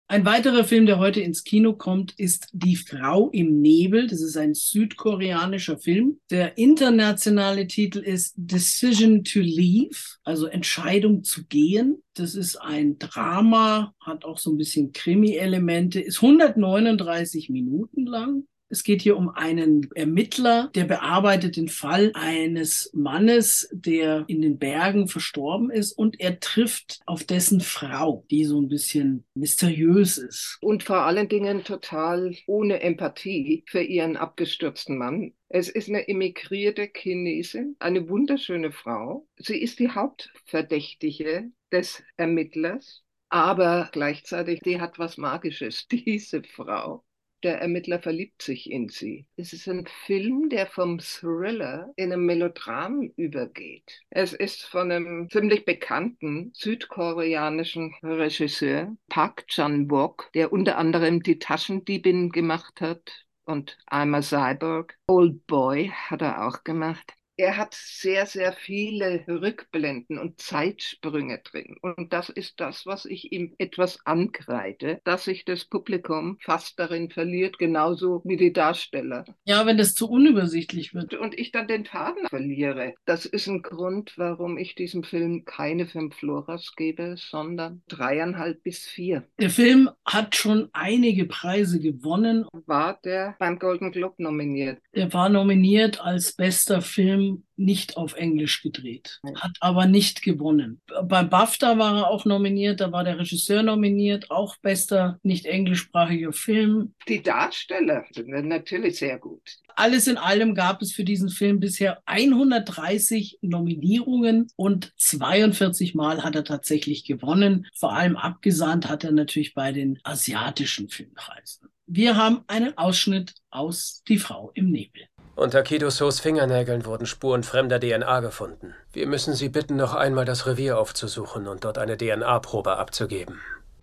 Ein 0.08 0.24
weiterer 0.24 0.64
Film, 0.64 0.86
der 0.86 0.98
heute 0.98 1.20
ins 1.20 1.44
Kino 1.44 1.72
kommt, 1.74 2.18
ist 2.18 2.48
Die 2.52 2.74
Frau 2.74 3.30
im 3.30 3.60
Nebel. 3.60 4.08
Das 4.08 4.20
ist 4.20 4.36
ein 4.36 4.54
südkoreanischer 4.54 5.78
Film. 5.78 6.18
Der 6.30 6.58
internationale 6.58 7.68
Titel 7.68 8.00
ist 8.00 8.34
Decision 8.36 9.22
to 9.22 9.38
Leave, 9.38 10.16
also 10.24 10.46
Entscheidung 10.46 11.22
zu 11.22 11.44
gehen. 11.44 12.02
Das 12.14 12.34
ist 12.34 12.56
ein 12.56 12.98
Drama, 12.98 13.94
hat 14.00 14.24
auch 14.24 14.38
so 14.38 14.50
ein 14.50 14.58
bisschen 14.58 14.90
Krimi-Elemente, 14.90 16.00
ist 16.00 16.20
139 16.20 17.48
Minuten 17.50 18.04
lang 18.04 18.48
es 18.70 18.84
geht 18.84 19.02
hier 19.02 19.16
um 19.16 19.28
einen 19.30 19.90
Ermittler, 19.96 20.70
der 20.76 20.84
bearbeitet 20.84 21.56
den 21.56 21.68
Fall 21.68 22.12
eines 22.14 22.90
Mannes, 22.94 23.68
der 23.72 24.24
in 24.28 24.40
den 24.42 24.58
Bergen 24.58 25.08
verstorben 25.08 25.70
ist 25.70 25.92
und 25.92 26.20
er 26.20 26.38
trifft 26.38 27.00
auf 27.04 27.24
dessen 27.24 27.60
Frau, 27.60 28.24
die 28.30 28.44
so 28.44 28.60
ein 28.60 28.68
bisschen 28.68 29.24
mysteriös 29.34 30.18
ist. 30.18 30.58
Und 30.60 30.84
vor 30.84 30.98
allen 30.98 31.28
Dingen 31.28 31.64
total 31.64 32.36
ohne 32.46 32.80
Empathie 32.80 33.64
für 33.66 33.82
ihren 33.82 34.16
abgestürzten 34.16 34.96
Mann. 34.96 35.34
Es 35.48 35.68
ist 35.68 35.88
eine 35.88 36.06
emigrierte 36.06 36.88
Chinesin, 36.94 37.74
eine 37.80 38.08
wunderschöne 38.08 38.70
Frau. 38.70 39.26
Sie 39.36 39.60
ist 39.60 39.80
die 39.80 39.90
Hauptverdächtige 39.90 41.50
des 41.72 42.04
Ermittlers, 42.16 43.02
aber 43.30 43.88
gleichzeitig, 43.90 44.60
die 44.60 44.80
hat 44.80 45.00
was 45.00 45.16
Magisches, 45.16 45.88
diese 45.90 46.44
Frau 46.44 47.04
der 47.42 47.60
Ermittler 47.60 48.00
verliebt 48.00 48.42
sich 48.42 48.70
in 48.70 48.88
sie. 48.88 49.26
Es 49.36 49.52
ist 49.52 49.68
ein 49.68 49.86
Film, 50.06 50.48
der 50.48 50.66
vom 50.66 50.98
Thriller 50.98 51.92
in 51.96 52.12
einem 52.12 52.26
Melodram 52.26 53.10
übergeht. 53.16 54.00
Es 54.10 54.32
ist 54.32 54.62
von 54.62 54.90
einem 54.90 55.28
ziemlich 55.30 55.64
bekannten 55.64 56.52
südkoreanischen 56.54 57.94
Regisseur, 58.02 58.96
Park 59.08 59.46
Chan-wook, 59.48 60.30
der 60.34 60.52
unter 60.52 60.78
anderem 60.78 61.22
die 61.22 61.38
Taschendiebin 61.38 62.30
gemacht 62.30 62.80
hat 62.80 63.26
und 63.44 63.78
I'm 63.90 64.16
a 64.16 64.22
Cyborg. 64.22 64.96
Old 65.06 65.46
Boy 65.46 65.88
hat 65.88 66.22
er 66.22 66.46
auch 66.46 66.64
gemacht 66.64 67.14
er 67.40 67.56
hat 67.56 67.74
sehr, 67.74 68.26
sehr 68.26 68.52
viele 68.52 69.24
Rückblenden 69.26 70.18
und 70.18 70.38
Zeitsprünge 70.40 71.38
drin. 71.38 71.76
Und 71.80 72.12
das 72.12 72.28
ist 72.28 72.60
das, 72.60 72.84
was 72.84 73.06
ich 73.06 73.32
ihm 73.32 73.54
etwas 73.56 74.04
ankreide, 74.04 75.00
dass 75.04 75.24
sich 75.24 75.46
das 75.46 75.64
Publikum 75.64 76.36
fast 76.42 76.78
darin 76.78 77.10
verliert, 77.10 77.58
genauso 77.58 78.20
wie 78.24 78.36
die 78.36 78.52
Darsteller. 78.52 79.24
Ja, 79.44 79.64
wenn 79.64 79.78
das 79.78 79.94
zu 79.94 80.08
unübersichtlich 80.10 80.92
wird. 80.92 81.14
Und 81.14 81.38
ich 81.38 81.50
dann 81.50 81.66
den 81.66 81.86
Faden 81.86 82.28
verliere. 82.28 82.94
Das 83.06 83.24
ist 83.24 83.46
ein 83.46 83.62
Grund, 83.62 84.12
warum 84.16 84.58
ich 84.58 84.74
diesem 84.74 85.02
Film 85.02 85.46
keine 85.46 85.86
fünf 85.86 86.16
Floras 86.16 86.74
gebe, 86.76 87.14
sondern 87.16 87.82
dreieinhalb 87.88 88.62
bis 88.62 88.84
vier. 88.84 89.26
Der 89.38 89.50
Film 89.50 89.88
hat 90.04 90.36
schon 90.36 90.68
einige 90.72 91.24
Preise 91.24 91.80
gewonnen. 91.80 92.44
War 92.66 93.00
der 93.02 93.36
beim 93.38 93.58
Golden 93.58 93.92
Globe 93.92 94.22
nominiert? 94.22 94.78
Er 94.92 95.12
war 95.14 95.30
nominiert 95.30 96.00
als 96.02 96.34
bester 96.34 96.82
Film 96.82 97.29
nicht 97.56 97.96
auf 97.96 98.14
Englisch 98.14 98.62
gedreht, 98.62 99.20
hat 99.36 99.56
aber 99.60 99.86
nicht 99.86 100.22
gewonnen. 100.22 100.80
Bei 101.04 101.22
BAFTA 101.22 101.78
war 101.78 101.98
er 101.98 102.10
auch 102.10 102.24
nominiert, 102.24 102.80
da 102.80 102.92
war 102.92 103.04
der 103.04 103.18
Regisseur 103.18 103.62
nominiert, 103.62 104.30
auch 104.30 104.56
bester 104.58 105.18
nicht 105.22 105.46
englischsprachiger 105.46 106.32
Film. 106.32 106.94
Die 107.08 107.22
Darsteller 107.22 108.04
sind 108.10 108.28
natürlich 108.28 108.98
sehr 108.98 109.18
gut. 109.18 109.58
Alles 109.76 110.06
in 110.06 110.18
allem 110.18 110.54
gab 110.54 110.82
es 110.82 110.92
für 110.92 111.04
diesen 111.04 111.30
Film 111.30 111.60
bisher 111.60 112.02
130 112.06 113.38
Nominierungen 113.40 114.48
und 114.56 114.92
42 114.98 115.94
Mal 115.94 116.22
hat 116.22 116.34
er 116.34 116.44
tatsächlich 116.44 117.04
gewonnen. 117.04 117.66
Vor 117.74 117.92
allem 117.92 118.16
abgesandt 118.16 118.88
hat 118.88 119.04
er 119.04 119.12
natürlich 119.12 119.54
bei 119.54 119.72
den 119.72 119.98
asiatischen 120.02 120.88
Filmpreisen. 120.88 121.68
Wir 121.86 122.16
haben 122.16 122.44
einen 122.46 122.78
Ausschnitt 122.78 123.34
aus 123.50 124.04
Die 124.06 124.18
Frau 124.18 124.52
im 124.54 124.70
Nebel. 124.70 125.02
Unter 125.40 125.62
Kidosos 125.62 126.20
Fingernägeln 126.20 126.84
wurden 126.84 127.06
Spuren 127.06 127.42
fremder 127.44 127.80
DNA 127.80 128.20
gefunden. 128.20 128.74
Wir 128.92 129.06
müssen 129.06 129.32
Sie 129.32 129.48
bitten, 129.48 129.76
noch 129.76 129.94
einmal 129.94 130.26
das 130.26 130.46
Revier 130.46 130.78
aufzusuchen 130.78 131.48
und 131.48 131.64
dort 131.64 131.78
eine 131.78 131.96
DNA-Probe 131.96 132.76
abzugeben. 132.76 133.40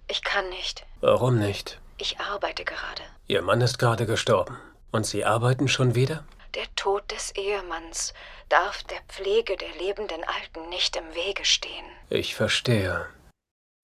Ich 0.07 0.23
kann 0.23 0.47
nicht. 0.49 0.85
Warum 1.01 1.39
nicht? 1.39 1.81
Ich 1.97 2.19
arbeite 2.19 2.63
gerade. 2.63 3.01
Ihr 3.25 3.41
Mann 3.41 3.61
ist 3.61 3.79
gerade 3.79 4.05
gestorben. 4.05 4.55
Und 4.91 5.07
Sie 5.07 5.25
arbeiten 5.25 5.67
schon 5.67 5.95
wieder? 5.95 6.23
Der 6.53 6.67
Tod 6.75 7.09
des 7.09 7.33
Ehemanns 7.35 8.13
darf 8.49 8.83
der 8.83 9.01
Pflege 9.07 9.57
der 9.57 9.73
lebenden 9.83 10.23
Alten 10.25 10.69
nicht 10.69 10.95
im 10.95 11.15
Wege 11.15 11.43
stehen. 11.43 11.85
Ich 12.11 12.35
verstehe. 12.35 13.07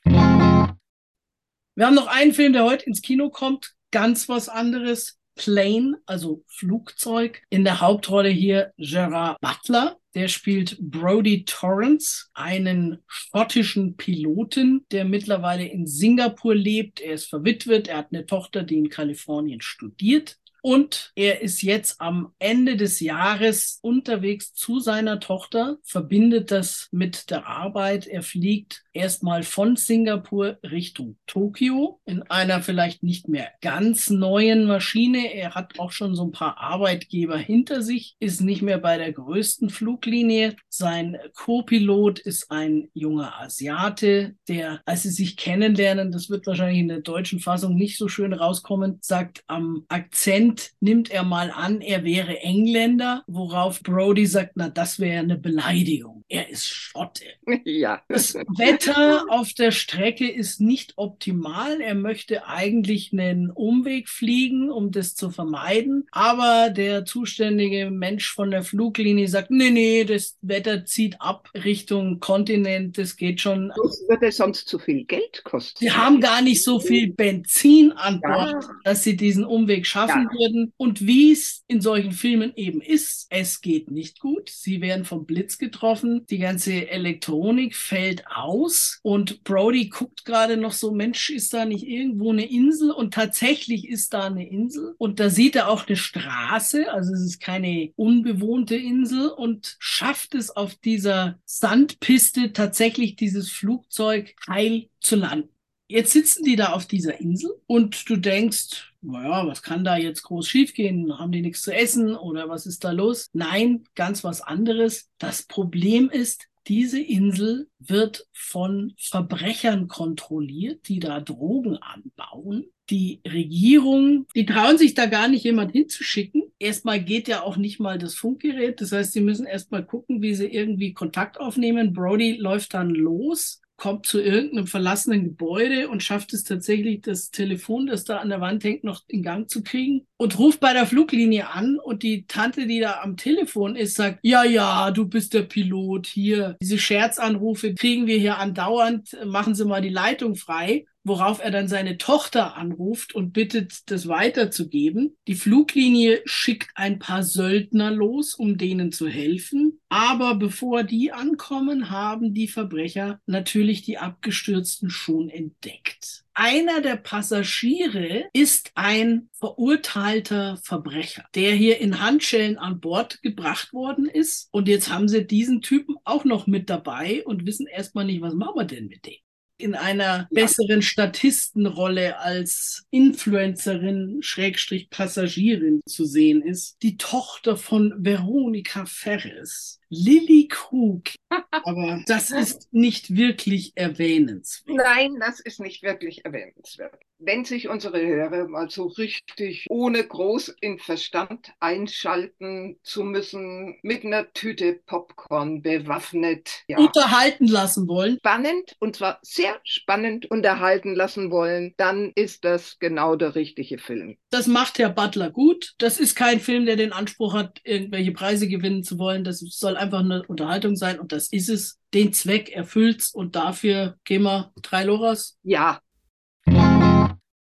Wir 0.06 1.88
haben 1.88 1.96
noch 1.96 2.06
einen 2.06 2.36
Film, 2.36 2.54
der 2.54 2.66
heute 2.66 2.86
ins 2.86 3.02
Kino 3.02 3.32
kommt. 3.32 3.74
Ganz 3.90 4.30
was 4.30 4.48
anderes. 4.48 5.18
Plane, 5.36 5.98
also 6.06 6.43
Flugzeug. 6.48 7.41
In 7.50 7.63
der 7.63 7.82
Hauptrolle 7.82 8.30
hier 8.30 8.74
Gerard 8.78 9.39
Butler. 9.41 9.98
Der 10.15 10.28
spielt 10.28 10.78
Brody 10.80 11.43
Torrance, 11.43 12.26
einen 12.36 13.00
schottischen 13.08 13.98
Piloten, 13.98 14.86
der 14.91 15.06
mittlerweile 15.06 15.65
in 15.65 15.88
Singapur 15.88 16.54
lebt. 16.54 17.02
Er 17.02 17.13
ist 17.13 17.30
verwitwet, 17.30 17.88
er 17.88 17.98
hat 17.98 18.10
eine 18.12 18.28
Tochter, 18.28 18.62
die 18.62 18.78
in 18.78 18.89
Kalifornien 18.89 19.62
studiert. 19.62 20.38
Und 20.65 21.12
er 21.15 21.41
ist 21.41 21.62
jetzt 21.62 21.99
am 21.99 22.32
Ende 22.39 22.78
des 22.78 23.02
Jahres 23.02 23.80
unterwegs 23.82 24.54
zu 24.54 24.80
seiner 24.80 25.19
Tochter, 25.19 25.78
verbindet 25.84 26.52
das 26.52 26.88
mit 26.91 27.30
der 27.32 27.47
Arbeit. 27.47 28.08
Er 28.08 28.23
fliegt 28.23 28.82
erstmal 28.93 29.43
von 29.43 29.76
Singapur 29.76 30.60
Richtung 30.63 31.17
Tokio 31.28 31.99
in 32.06 32.23
einer 32.23 32.62
vielleicht 32.62 33.04
nicht 33.04 33.28
mehr 33.28 33.49
ganz 33.60 34.10
neuen 34.10 34.63
Maschine. 34.63 35.34
Er 35.34 35.54
hat 35.54 35.80
auch 35.80 35.91
schon 35.91 36.15
so 36.15 36.23
ein 36.23 36.32
paar 36.32 36.58
Arbeitgeber 36.58 37.38
hinter 37.38 37.82
sich, 37.82 38.15
ist 38.19 38.39
nicht 38.39 38.62
mehr 38.62 38.78
bei 38.78 38.97
der 38.97 39.12
größten 39.12 39.69
Fluglinie. 39.69 40.56
Sein 40.69 41.17
Co-Pilot 41.36 42.19
ist 42.19 42.52
ein 42.52 42.88
junger 42.93 43.38
Asiate, 43.41 44.36
der, 44.47 44.82
als 44.86 45.04
sie 45.04 45.10
sich 45.10 45.36
kennenlernen, 45.36 46.13
das 46.13 46.30
wird 46.30 46.47
wahrscheinlich 46.47 46.80
in 46.80 46.88
der 46.88 47.02
deutschen 47.02 47.41
Fassung 47.41 47.76
nicht 47.76 47.97
so 47.97 48.08
schön 48.08 48.32
rauskommen, 48.32 48.99
sagt 49.02 49.43
am 49.47 49.84
Akzent, 49.89 50.53
Moment 50.54 50.72
nimmt 50.80 51.12
er 51.12 51.24
mal 51.24 51.52
an, 51.52 51.82
er 51.82 52.04
wäre 52.04 52.39
Engländer, 52.42 53.24
worauf 53.28 53.82
Brody 53.82 54.26
sagt, 54.26 54.52
na, 54.56 54.70
das 54.70 55.00
wäre 55.00 55.20
eine 55.20 55.38
Beleidigung. 55.38 56.24
Er 56.30 56.50
ist 56.50 56.68
Schotte. 56.68 57.26
Ja. 57.66 58.02
Das 58.10 58.36
Wetter 58.36 59.26
auf 59.30 59.54
der 59.54 59.72
Strecke 59.72 60.30
ist 60.30 60.60
nicht 60.60 60.94
optimal. 60.98 61.82
Er 61.82 61.96
möchte 61.96 62.46
eigentlich 62.46 63.12
einen 63.13 63.50
Umweg 63.50 64.10
fliegen, 64.10 64.70
um 64.70 64.92
das 64.92 65.16
zu 65.16 65.30
vermeiden. 65.32 66.06
Aber 66.12 66.70
der 66.70 67.06
zuständige 67.06 67.89
Mensch 67.89 68.32
von 68.32 68.52
der 68.52 68.63
Fluglinie 68.63 69.28
sagt, 69.28 69.50
nee, 69.50 69.72
nee, 69.72 70.04
das 70.04 70.38
Wetter 70.42 70.86
zieht 70.86 71.20
ab 71.20 71.50
Richtung 71.56 72.20
Kontinent, 72.20 72.98
das 72.98 73.16
geht 73.16 73.42
schon. 73.42 73.70
Das 73.70 74.04
würde 74.08 74.32
sonst 74.32 74.68
zu 74.68 74.78
viel 74.78 75.06
Geld 75.06 75.44
kosten. 75.44 75.78
Sie 75.80 75.92
haben 75.92 76.20
gar 76.20 76.42
nicht 76.42 76.63
so 76.63 76.80
viel 76.80 77.12
Benzin 77.12 77.92
an 77.94 78.20
Bord, 78.20 78.63
ja. 78.63 78.70
dass 78.84 79.04
sie 79.04 79.16
diesen 79.16 79.46
Umweg 79.46 79.88
schaffen 79.88 80.30
ja 80.38 80.42
werden. 80.43 80.73
Und 80.77 81.06
wie 81.06 81.32
es 81.32 81.63
in 81.67 81.82
solchen 81.82 82.12
Filmen 82.12 82.53
eben 82.56 82.82
ist, 82.82 83.27
es 83.29 83.62
geht 83.62 83.91
nicht 83.91 84.19
gut. 84.19 84.49
Sie 84.49 84.82
werden 84.82 85.06
vom 85.06 85.25
Blitz 85.25 85.58
getroffen. 85.58 86.25
Die 86.29 86.38
ganze 86.38 86.89
Elektronik 86.89 87.75
fällt 87.75 88.27
aus. 88.27 88.99
Und 89.01 89.43
Brody 89.43 89.89
guckt 89.89 90.25
gerade 90.25 90.58
noch 90.58 90.73
so, 90.73 90.91
Mensch, 90.91 91.29
ist 91.29 91.53
da 91.53 91.65
nicht 91.65 91.86
irgendwo 91.86 92.32
eine 92.32 92.49
Insel? 92.49 92.91
Und 92.91 93.13
tatsächlich 93.13 93.88
ist 93.88 94.13
da 94.13 94.25
eine 94.27 94.47
Insel. 94.47 94.95
Und 94.97 95.19
da 95.19 95.29
sieht 95.29 95.56
er 95.56 95.69
auch 95.69 95.88
eine 95.88 95.97
Straße. 95.97 96.91
Also 96.91 97.13
es 97.13 97.21
ist 97.21 97.39
keine 97.39 97.91
unbewohnte 97.95 98.75
Insel 98.75 99.29
und 99.29 99.75
schafft 99.79 100.36
es 100.36 100.49
auf 100.49 100.75
dieser 100.75 101.39
Sandpiste 101.45 102.53
tatsächlich 102.53 103.15
dieses 103.15 103.51
Flugzeug 103.51 104.36
heil 104.47 104.89
zu 104.99 105.15
landen. 105.15 105.53
Jetzt 105.88 106.12
sitzen 106.13 106.43
die 106.43 106.56
da 106.56 106.74
auf 106.74 106.86
dieser 106.88 107.19
Insel 107.19 107.52
und 107.67 108.10
du 108.10 108.15
denkst, 108.17 108.93
naja, 109.02 109.46
was 109.48 109.62
kann 109.62 109.84
da 109.84 109.98
jetzt 109.98 110.24
groß 110.24 110.48
schiefgehen? 110.48 111.19
Haben 111.19 111.32
die 111.32 111.41
nichts 111.41 111.62
zu 111.62 111.74
essen 111.74 112.15
oder 112.15 112.50
was 112.50 112.65
ist 112.65 112.84
da 112.84 112.91
los? 112.91 113.30
Nein, 113.34 113.84
ganz 113.96 114.24
was 114.24 114.41
anderes. 114.41 115.10
Das 115.19 115.43
Problem 115.43 116.10
ist, 116.10 116.48
Diese 116.67 117.00
Insel 117.02 117.67
wird 117.80 118.26
von 118.32 118.93
Verbrechern 118.98 119.89
kontrolliert, 119.89 120.88
die 120.88 121.00
da 121.00 121.19
Drogen 121.19 121.76
anbauen. 121.78 122.67
Die 122.89 123.22
Regierung, 123.28 124.28
die 124.34 124.46
trauen 124.46 124.78
sich 124.78 124.93
da 124.93 125.08
gar 125.08 125.28
nicht 125.28 125.43
jemand 125.43 125.74
hinzuschicken. 125.74 126.43
Erstmal 126.60 127.04
geht 127.04 127.28
ja 127.28 127.41
auch 127.43 127.58
nicht 127.58 127.80
mal 127.82 127.98
das 127.98 128.15
Funkgerät. 128.15 128.80
Das 128.80 128.93
heißt, 128.93 129.12
sie 129.12 129.19
müssen 129.22 129.46
erstmal 129.46 129.86
gucken, 129.86 130.22
wie 130.22 130.36
sie 130.36 130.48
irgendwie 130.48 130.93
Kontakt 130.93 131.38
aufnehmen. 131.38 131.91
Brody 131.93 132.38
läuft 132.38 132.74
dann 132.74 132.91
los 132.91 133.62
kommt 133.84 134.06
zu 134.06 134.22
irgendeinem 134.22 134.65
verlassenen 134.65 135.26
Gebäude 135.26 135.89
und 135.89 136.02
schafft 136.02 136.32
es 136.32 136.46
tatsächlich, 136.46 137.02
das 137.02 137.32
Telefon, 137.32 137.88
das 137.88 138.06
da 138.06 138.19
an 138.19 138.30
der 138.30 138.39
Wand 138.39 138.63
hängt, 138.63 138.86
noch 138.86 139.02
in 139.10 139.24
Gang 139.24 139.50
zu 139.50 139.62
kriegen 139.62 140.08
und 140.15 140.39
ruft 140.39 140.62
bei 140.62 140.72
der 140.72 140.86
Fluglinie 140.86 141.50
an 141.50 141.80
und 141.84 142.02
die 142.02 142.26
Tante, 142.26 142.65
die 142.65 142.80
da 142.80 143.02
am 143.02 143.17
Telefon 143.17 143.76
ist, 143.76 143.96
sagt, 143.96 144.19
ja, 144.22 144.46
ja, 144.46 144.91
du 144.91 145.06
bist 145.10 145.34
der 145.34 145.41
Pilot 145.41 146.08
hier. 146.08 146.56
Diese 146.62 146.78
Scherzanrufe 146.78 147.74
kriegen 147.74 148.08
wir 148.08 148.17
hier 148.17 148.38
andauernd, 148.38 149.17
machen 149.26 149.54
Sie 149.54 149.65
mal 149.65 149.82
die 149.82 149.89
Leitung 149.89 150.36
frei 150.36 150.86
worauf 151.04 151.44
er 151.44 151.52
dann 151.52 151.68
seine 151.68 151.98
Tochter 151.98 152.56
anruft 152.56 153.13
und 153.13 153.34
bittet, 153.34 153.89
das 153.92 154.08
weiterzugeben. 154.08 155.18
Die 155.28 155.36
Fluglinie 155.36 156.22
schickt 156.26 156.70
ein 156.76 157.00
paar 157.00 157.24
Söldner 157.24 157.92
los, 157.92 158.34
um 158.34 158.58
denen 158.58 158.92
zu 158.92 159.08
helfen. 159.08 159.80
Aber 159.89 160.36
bevor 160.36 160.84
die 160.84 161.12
ankommen, 161.12 161.89
haben 161.89 162.34
die 162.34 162.48
Verbrecher 162.48 163.20
natürlich 163.26 163.84
die 163.84 163.98
Abgestürzten 163.98 164.89
schon 164.89 165.30
entdeckt. 165.30 166.24
Einer 166.36 166.82
der 166.82 166.96
Passagiere 166.96 168.26
ist 168.34 168.72
ein 168.74 169.30
verurteilter 169.34 170.58
Verbrecher, 170.63 171.26
der 171.36 171.54
hier 171.54 171.80
in 171.80 172.02
Handschellen 172.02 172.58
an 172.58 172.80
Bord 172.80 173.22
gebracht 173.22 173.72
worden 173.72 174.08
ist. 174.08 174.50
Und 174.52 174.68
jetzt 174.68 174.92
haben 174.92 175.08
sie 175.08 175.28
diesen 175.28 175.62
Typen 175.62 175.96
auch 176.06 176.26
noch 176.26 176.48
mit 176.48 176.72
dabei 176.72 177.24
und 177.26 177.46
wissen 177.46 177.68
erstmal 177.68 178.06
nicht, 178.06 178.22
was 178.22 178.34
machen 178.34 178.56
wir 178.56 178.66
denn 178.66 178.88
mit 178.88 179.06
dem? 179.06 179.13
In 179.58 179.76
einer 179.76 180.28
besseren 180.32 180.82
Statistenrolle 180.82 182.20
als 182.20 182.86
Influencerin, 182.89 184.18
Schrägstrich 184.22 184.89
Passagierin 184.89 185.82
zu 185.88 186.06
sehen 186.06 186.42
ist. 186.42 186.78
Die 186.82 186.98
Tochter 186.98 187.56
von 187.56 187.94
Veronika 187.98 188.86
Ferres. 188.86 189.80
Lilly 189.89 190.48
Krug. 190.50 191.04
Aber 191.52 192.04
das 192.08 192.32
ist 192.32 192.67
nicht 192.72 193.15
wirklich 193.15 193.74
erwähnenswert. 193.76 194.78
Nein, 194.78 195.17
das 195.19 195.39
ist 195.39 195.60
nicht 195.60 195.84
wirklich 195.84 196.26
erwähnenswert. 196.26 196.96
Wenn 197.19 197.46
sich 197.46 197.69
unsere 197.69 198.06
Hörer 198.06 198.50
mal 198.50 198.69
so 198.69 198.88
richtig 198.88 199.65
ohne 199.69 200.04
groß 200.06 200.56
in 200.60 200.78
Verstand 200.78 201.54
einschalten 201.62 202.78
zu 202.84 203.04
müssen, 203.04 203.78
mit 203.82 204.04
einer 204.04 204.34
Tüte 204.34 204.82
Popcorn 204.86 205.62
bewaffnet, 205.62 206.63
ja, 206.67 206.78
unterhalten 206.80 207.48
lassen 207.48 207.88
wollen. 207.88 208.17
Spannend 208.17 208.76
und 208.80 208.98
zwar 208.98 209.19
sehr 209.22 209.58
spannend 209.63 210.30
unterhalten 210.32 210.96
lassen 210.96 211.32
wollen, 211.32 211.74
dann 211.78 212.12
ist 212.15 212.43
das 212.43 212.78
genau 212.80 213.15
der 213.15 213.36
richtige 213.36 213.78
Film. 213.78 214.17
Das 214.30 214.48
macht 214.48 214.78
Herr 214.80 214.89
Butler 214.89 215.30
gut. 215.30 215.76
Das 215.78 216.00
ist 216.00 216.15
kein 216.15 216.41
Film, 216.41 216.65
der 216.65 216.76
den 216.76 216.91
Anspruch 216.91 217.34
hat, 217.34 217.62
irgendwelche 217.63 218.12
Preise 218.12 218.50
gewinnen 218.50 218.84
zu 218.84 219.00
wollen. 219.00 219.24
Das 219.24 219.39
soll 219.39 219.78
einfach 219.84 220.00
eine 220.00 220.24
Unterhaltung 220.24 220.76
sein 220.76 221.00
und 221.00 221.12
das 221.12 221.32
ist 221.32 221.50
es. 221.50 221.80
Den 221.93 222.13
Zweck 222.13 222.50
erfüllt's 222.50 223.13
und 223.13 223.36
dafür 223.36 223.98
gehen 224.04 224.24
wir 224.24 224.52
drei 224.62 224.84
Loras. 224.84 225.38
Ja. 225.43 225.80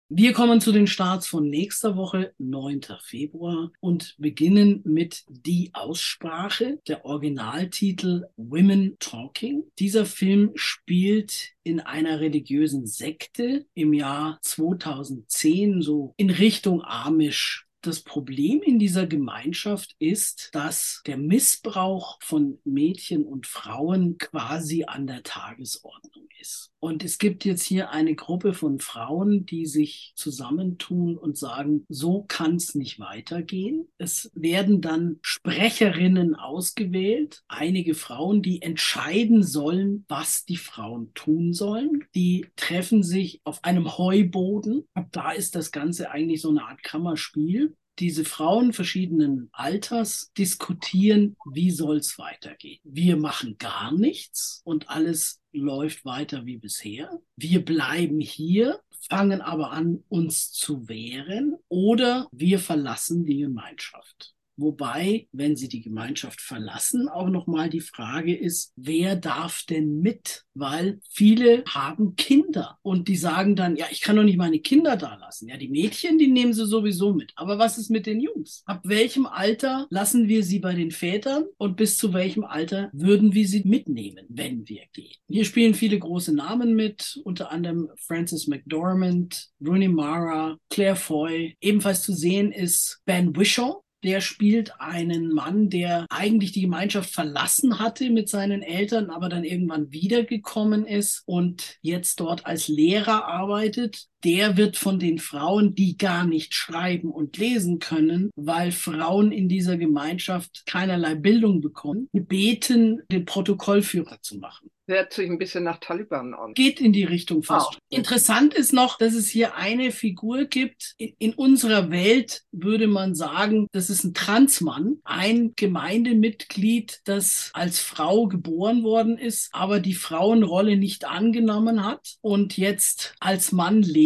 Wir 0.08 0.32
kommen 0.32 0.60
zu 0.60 0.70
den 0.70 0.86
Starts 0.86 1.26
von 1.26 1.50
nächster 1.50 1.96
Woche, 1.96 2.32
9. 2.38 2.82
Februar, 3.02 3.72
und 3.80 4.14
beginnen 4.18 4.80
mit 4.84 5.24
Die 5.28 5.70
Aussprache, 5.72 6.78
der 6.86 7.04
Originaltitel 7.04 8.26
Women 8.36 8.96
Talking. 9.00 9.64
Dieser 9.80 10.06
Film 10.06 10.52
spielt 10.54 11.54
in 11.64 11.80
einer 11.80 12.20
religiösen 12.20 12.86
Sekte 12.86 13.66
im 13.74 13.92
Jahr 13.92 14.38
2010, 14.42 15.82
so 15.82 16.14
in 16.16 16.30
Richtung 16.30 16.84
Amish 16.84 17.65
das 17.86 18.00
Problem 18.00 18.62
in 18.62 18.78
dieser 18.78 19.06
Gemeinschaft 19.06 19.94
ist, 19.98 20.50
dass 20.52 21.02
der 21.06 21.16
Missbrauch 21.16 22.18
von 22.22 22.58
Mädchen 22.64 23.24
und 23.24 23.46
Frauen 23.46 24.18
quasi 24.18 24.84
an 24.86 25.06
der 25.06 25.22
Tagesordnung 25.22 26.26
ist. 26.40 26.72
Und 26.78 27.04
es 27.04 27.18
gibt 27.18 27.44
jetzt 27.44 27.64
hier 27.64 27.90
eine 27.90 28.14
Gruppe 28.14 28.52
von 28.52 28.78
Frauen, 28.78 29.46
die 29.46 29.66
sich 29.66 30.12
zusammentun 30.14 31.16
und 31.16 31.36
sagen, 31.36 31.84
so 31.88 32.24
kann 32.28 32.56
es 32.56 32.74
nicht 32.74 33.00
weitergehen. 33.00 33.88
Es 33.98 34.30
werden 34.34 34.80
dann 34.80 35.18
Sprecherinnen 35.22 36.34
ausgewählt, 36.34 37.42
einige 37.48 37.94
Frauen, 37.94 38.42
die 38.42 38.62
entscheiden 38.62 39.42
sollen, 39.42 40.04
was 40.08 40.44
die 40.44 40.58
Frauen 40.58 41.12
tun 41.14 41.52
sollen. 41.52 42.04
Die 42.14 42.46
treffen 42.56 43.02
sich 43.02 43.40
auf 43.44 43.64
einem 43.64 43.96
Heuboden. 43.98 44.86
Ab 44.94 45.08
da 45.12 45.32
ist 45.32 45.54
das 45.54 45.72
Ganze 45.72 46.10
eigentlich 46.10 46.40
so 46.40 46.50
eine 46.50 46.64
Art 46.64 46.82
Kammerspiel 46.82 47.75
diese 47.98 48.24
Frauen 48.24 48.72
verschiedenen 48.72 49.48
Alters 49.52 50.32
diskutieren, 50.36 51.36
wie 51.50 51.70
soll 51.70 51.96
es 51.96 52.18
weitergehen. 52.18 52.80
Wir 52.84 53.16
machen 53.16 53.56
gar 53.58 53.92
nichts 53.92 54.60
und 54.64 54.90
alles 54.90 55.40
läuft 55.52 56.04
weiter 56.04 56.44
wie 56.46 56.58
bisher. 56.58 57.18
Wir 57.36 57.64
bleiben 57.64 58.20
hier, 58.20 58.80
fangen 59.08 59.40
aber 59.40 59.72
an, 59.72 60.04
uns 60.08 60.52
zu 60.52 60.88
wehren 60.88 61.56
oder 61.68 62.28
wir 62.32 62.58
verlassen 62.58 63.24
die 63.24 63.38
Gemeinschaft. 63.38 64.35
Wobei, 64.56 65.28
wenn 65.32 65.56
sie 65.56 65.68
die 65.68 65.82
Gemeinschaft 65.82 66.40
verlassen, 66.40 67.08
auch 67.08 67.28
nochmal 67.28 67.68
die 67.68 67.80
Frage 67.80 68.34
ist, 68.34 68.72
wer 68.76 69.16
darf 69.16 69.64
denn 69.68 70.00
mit? 70.00 70.44
Weil 70.54 71.00
viele 71.10 71.64
haben 71.68 72.16
Kinder 72.16 72.78
und 72.82 73.08
die 73.08 73.16
sagen 73.16 73.56
dann, 73.56 73.76
ja, 73.76 73.86
ich 73.90 74.00
kann 74.00 74.16
doch 74.16 74.22
nicht 74.22 74.38
meine 74.38 74.60
Kinder 74.60 74.96
da 74.96 75.16
lassen. 75.16 75.48
Ja, 75.48 75.58
die 75.58 75.68
Mädchen, 75.68 76.16
die 76.18 76.28
nehmen 76.28 76.54
sie 76.54 76.66
sowieso 76.66 77.12
mit. 77.12 77.32
Aber 77.36 77.58
was 77.58 77.76
ist 77.76 77.90
mit 77.90 78.06
den 78.06 78.20
Jungs? 78.20 78.62
Ab 78.64 78.80
welchem 78.84 79.26
Alter 79.26 79.86
lassen 79.90 80.28
wir 80.28 80.42
sie 80.42 80.58
bei 80.58 80.74
den 80.74 80.90
Vätern 80.90 81.44
und 81.58 81.76
bis 81.76 81.98
zu 81.98 82.14
welchem 82.14 82.44
Alter 82.44 82.90
würden 82.92 83.34
wir 83.34 83.46
sie 83.46 83.62
mitnehmen, 83.64 84.24
wenn 84.28 84.66
wir 84.66 84.82
gehen? 84.92 85.14
Hier 85.28 85.44
spielen 85.44 85.74
viele 85.74 85.98
große 85.98 86.34
Namen 86.34 86.74
mit, 86.74 87.20
unter 87.24 87.50
anderem 87.50 87.90
Francis 87.98 88.46
McDormand, 88.46 89.50
Rooney 89.64 89.88
Mara, 89.88 90.56
Claire 90.70 90.96
Foy. 90.96 91.56
Ebenfalls 91.60 92.02
zu 92.02 92.14
sehen 92.14 92.52
ist 92.52 93.02
Ben 93.04 93.36
Whishaw, 93.36 93.82
der 94.06 94.20
spielt 94.20 94.80
einen 94.80 95.32
Mann, 95.32 95.68
der 95.68 96.06
eigentlich 96.08 96.52
die 96.52 96.62
Gemeinschaft 96.62 97.12
verlassen 97.12 97.78
hatte 97.78 98.08
mit 98.10 98.28
seinen 98.28 98.62
Eltern, 98.62 99.10
aber 99.10 99.28
dann 99.28 99.44
irgendwann 99.44 99.92
wiedergekommen 99.92 100.86
ist 100.86 101.24
und 101.26 101.76
jetzt 101.82 102.20
dort 102.20 102.46
als 102.46 102.68
Lehrer 102.68 103.26
arbeitet. 103.26 104.06
Der 104.24 104.56
wird 104.56 104.76
von 104.76 104.98
den 104.98 105.18
Frauen, 105.18 105.74
die 105.74 105.96
gar 105.96 106.26
nicht 106.26 106.54
schreiben 106.54 107.10
und 107.10 107.36
lesen 107.36 107.78
können, 107.78 108.30
weil 108.34 108.72
Frauen 108.72 109.30
in 109.30 109.48
dieser 109.48 109.76
Gemeinschaft 109.76 110.64
keinerlei 110.66 111.14
Bildung 111.14 111.60
bekommen, 111.60 112.08
gebeten, 112.12 113.02
den 113.10 113.24
Protokollführer 113.24 114.18
zu 114.22 114.38
machen. 114.38 114.70
Hört 114.88 115.12
sich 115.12 115.28
ein 115.28 115.38
bisschen 115.38 115.64
nach 115.64 115.78
Taliban 115.78 116.32
an. 116.32 116.54
Geht 116.54 116.80
in 116.80 116.92
die 116.92 117.02
Richtung 117.02 117.42
fast. 117.42 117.74
Oh. 117.74 117.78
Interessant 117.90 118.54
ist 118.54 118.72
noch, 118.72 118.98
dass 118.98 119.14
es 119.14 119.28
hier 119.28 119.56
eine 119.56 119.90
Figur 119.90 120.44
gibt. 120.44 120.94
In, 120.96 121.12
in, 121.18 121.34
unserer 121.34 121.90
Welt 121.90 122.42
würde 122.52 122.86
man 122.86 123.16
sagen, 123.16 123.66
das 123.72 123.90
ist 123.90 124.04
ein 124.04 124.14
Transmann, 124.14 124.98
ein 125.02 125.54
Gemeindemitglied, 125.56 127.00
das 127.04 127.50
als 127.52 127.80
Frau 127.80 128.28
geboren 128.28 128.84
worden 128.84 129.18
ist, 129.18 129.48
aber 129.52 129.80
die 129.80 129.94
Frauenrolle 129.94 130.76
nicht 130.76 131.04
angenommen 131.04 131.84
hat 131.84 132.14
und 132.20 132.56
jetzt 132.56 133.16
als 133.18 133.50
Mann 133.50 133.82
lebt 133.82 134.05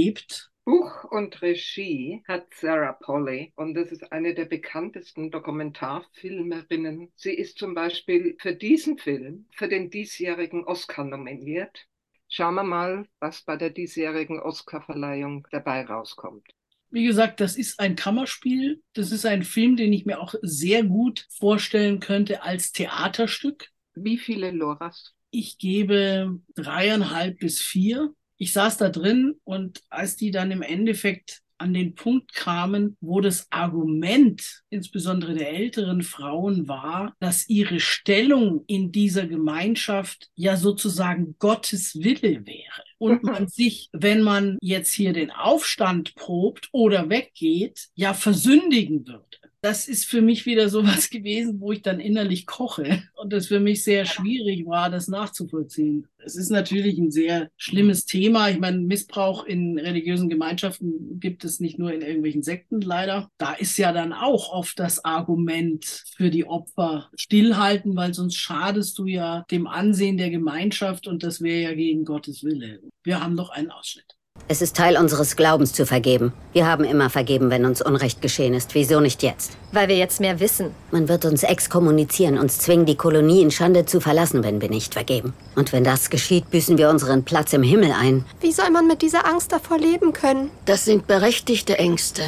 Buch 0.64 1.04
und 1.04 1.42
Regie 1.42 2.22
hat 2.28 2.46
Sarah 2.54 2.92
Polley 2.92 3.52
und 3.56 3.74
das 3.74 3.90
ist 3.90 4.12
eine 4.12 4.34
der 4.34 4.44
bekanntesten 4.44 5.30
Dokumentarfilmerinnen. 5.30 7.10
Sie 7.16 7.34
ist 7.34 7.58
zum 7.58 7.74
Beispiel 7.74 8.36
für 8.38 8.54
diesen 8.54 8.98
Film 8.98 9.46
für 9.52 9.68
den 9.68 9.90
diesjährigen 9.90 10.64
Oscar 10.64 11.04
nominiert. 11.04 11.86
Schauen 12.28 12.54
wir 12.54 12.62
mal, 12.62 13.06
was 13.18 13.42
bei 13.42 13.56
der 13.56 13.70
diesjährigen 13.70 14.38
Oscarverleihung 14.38 15.48
dabei 15.50 15.84
rauskommt. 15.84 16.46
Wie 16.90 17.04
gesagt, 17.04 17.40
das 17.40 17.56
ist 17.56 17.80
ein 17.80 17.96
Kammerspiel. 17.96 18.82
Das 18.92 19.12
ist 19.12 19.26
ein 19.26 19.42
Film, 19.42 19.76
den 19.76 19.92
ich 19.92 20.06
mir 20.06 20.20
auch 20.20 20.34
sehr 20.42 20.84
gut 20.84 21.26
vorstellen 21.30 22.00
könnte 22.00 22.42
als 22.42 22.72
Theaterstück. 22.72 23.68
Wie 23.94 24.18
viele 24.18 24.50
Loras? 24.50 25.14
Ich 25.30 25.58
gebe 25.58 26.40
dreieinhalb 26.54 27.38
bis 27.38 27.60
vier 27.60 28.14
ich 28.40 28.54
saß 28.54 28.78
da 28.78 28.88
drin 28.88 29.34
und 29.44 29.82
als 29.90 30.16
die 30.16 30.30
dann 30.30 30.50
im 30.50 30.62
Endeffekt 30.62 31.42
an 31.58 31.74
den 31.74 31.94
Punkt 31.94 32.32
kamen, 32.32 32.96
wo 33.02 33.20
das 33.20 33.46
Argument 33.50 34.62
insbesondere 34.70 35.34
der 35.34 35.52
älteren 35.52 36.02
Frauen 36.02 36.66
war, 36.66 37.14
dass 37.20 37.50
ihre 37.50 37.80
Stellung 37.80 38.64
in 38.66 38.92
dieser 38.92 39.26
Gemeinschaft 39.26 40.30
ja 40.36 40.56
sozusagen 40.56 41.36
Gottes 41.38 41.96
Wille 41.96 42.46
wäre. 42.46 42.82
Und 42.96 43.24
man 43.24 43.46
sich, 43.46 43.90
wenn 43.92 44.22
man 44.22 44.56
jetzt 44.62 44.92
hier 44.92 45.12
den 45.12 45.30
Aufstand 45.30 46.14
probt 46.14 46.70
oder 46.72 47.10
weggeht, 47.10 47.88
ja 47.94 48.14
versündigen 48.14 49.06
würde. 49.06 49.26
Das 49.62 49.88
ist 49.88 50.06
für 50.06 50.22
mich 50.22 50.46
wieder 50.46 50.68
sowas 50.68 51.10
gewesen, 51.10 51.60
wo 51.60 51.72
ich 51.72 51.82
dann 51.82 52.00
innerlich 52.00 52.46
koche 52.46 53.02
und 53.14 53.32
es 53.32 53.48
für 53.48 53.60
mich 53.60 53.84
sehr 53.84 54.04
schwierig 54.04 54.66
war, 54.66 54.90
das 54.90 55.08
nachzuvollziehen. 55.08 56.06
Es 56.18 56.36
ist 56.36 56.50
natürlich 56.50 56.98
ein 56.98 57.10
sehr 57.10 57.50
schlimmes 57.56 58.04
Thema. 58.04 58.50
Ich 58.50 58.58
meine, 58.58 58.78
Missbrauch 58.78 59.44
in 59.44 59.78
religiösen 59.78 60.28
Gemeinschaften 60.28 61.18
gibt 61.18 61.44
es 61.44 61.60
nicht 61.60 61.78
nur 61.78 61.92
in 61.92 62.02
irgendwelchen 62.02 62.42
Sekten 62.42 62.80
leider. 62.80 63.30
Da 63.38 63.54
ist 63.54 63.76
ja 63.78 63.92
dann 63.92 64.12
auch 64.12 64.50
oft 64.52 64.78
das 64.78 65.04
Argument 65.04 66.04
für 66.16 66.30
die 66.30 66.46
Opfer 66.46 67.10
stillhalten, 67.14 67.96
weil 67.96 68.14
sonst 68.14 68.36
schadest 68.36 68.98
du 68.98 69.06
ja 69.06 69.44
dem 69.50 69.66
Ansehen 69.66 70.18
der 70.18 70.30
Gemeinschaft 70.30 71.06
und 71.06 71.22
das 71.22 71.40
wäre 71.40 71.62
ja 71.62 71.74
gegen 71.74 72.04
Gottes 72.04 72.44
Wille. 72.44 72.80
Wir 73.02 73.22
haben 73.22 73.34
noch 73.34 73.50
einen 73.50 73.70
Ausschnitt. 73.70 74.19
Es 74.48 74.62
ist 74.62 74.76
Teil 74.76 74.96
unseres 74.96 75.36
Glaubens 75.36 75.72
zu 75.72 75.86
vergeben. 75.86 76.32
Wir 76.52 76.66
haben 76.66 76.84
immer 76.84 77.08
vergeben, 77.10 77.50
wenn 77.50 77.64
uns 77.64 77.80
Unrecht 77.80 78.20
geschehen 78.20 78.54
ist. 78.54 78.74
Wieso 78.74 79.00
nicht 79.00 79.22
jetzt? 79.22 79.52
Weil 79.72 79.88
wir 79.88 79.96
jetzt 79.96 80.20
mehr 80.20 80.40
wissen. 80.40 80.74
Man 80.90 81.08
wird 81.08 81.24
uns 81.24 81.42
exkommunizieren, 81.42 82.38
uns 82.38 82.58
zwingen, 82.58 82.86
die 82.86 82.96
Kolonie 82.96 83.42
in 83.42 83.50
Schande 83.50 83.86
zu 83.86 84.00
verlassen, 84.00 84.42
wenn 84.42 84.60
wir 84.60 84.68
nicht 84.68 84.94
vergeben. 84.94 85.34
Und 85.54 85.72
wenn 85.72 85.84
das 85.84 86.10
geschieht, 86.10 86.50
büßen 86.50 86.78
wir 86.78 86.90
unseren 86.90 87.24
Platz 87.24 87.52
im 87.52 87.62
Himmel 87.62 87.92
ein. 87.92 88.24
Wie 88.40 88.52
soll 88.52 88.70
man 88.70 88.86
mit 88.86 89.02
dieser 89.02 89.26
Angst 89.26 89.52
davor 89.52 89.78
leben 89.78 90.12
können? 90.12 90.50
Das 90.64 90.84
sind 90.84 91.06
berechtigte 91.06 91.78
Ängste. 91.78 92.22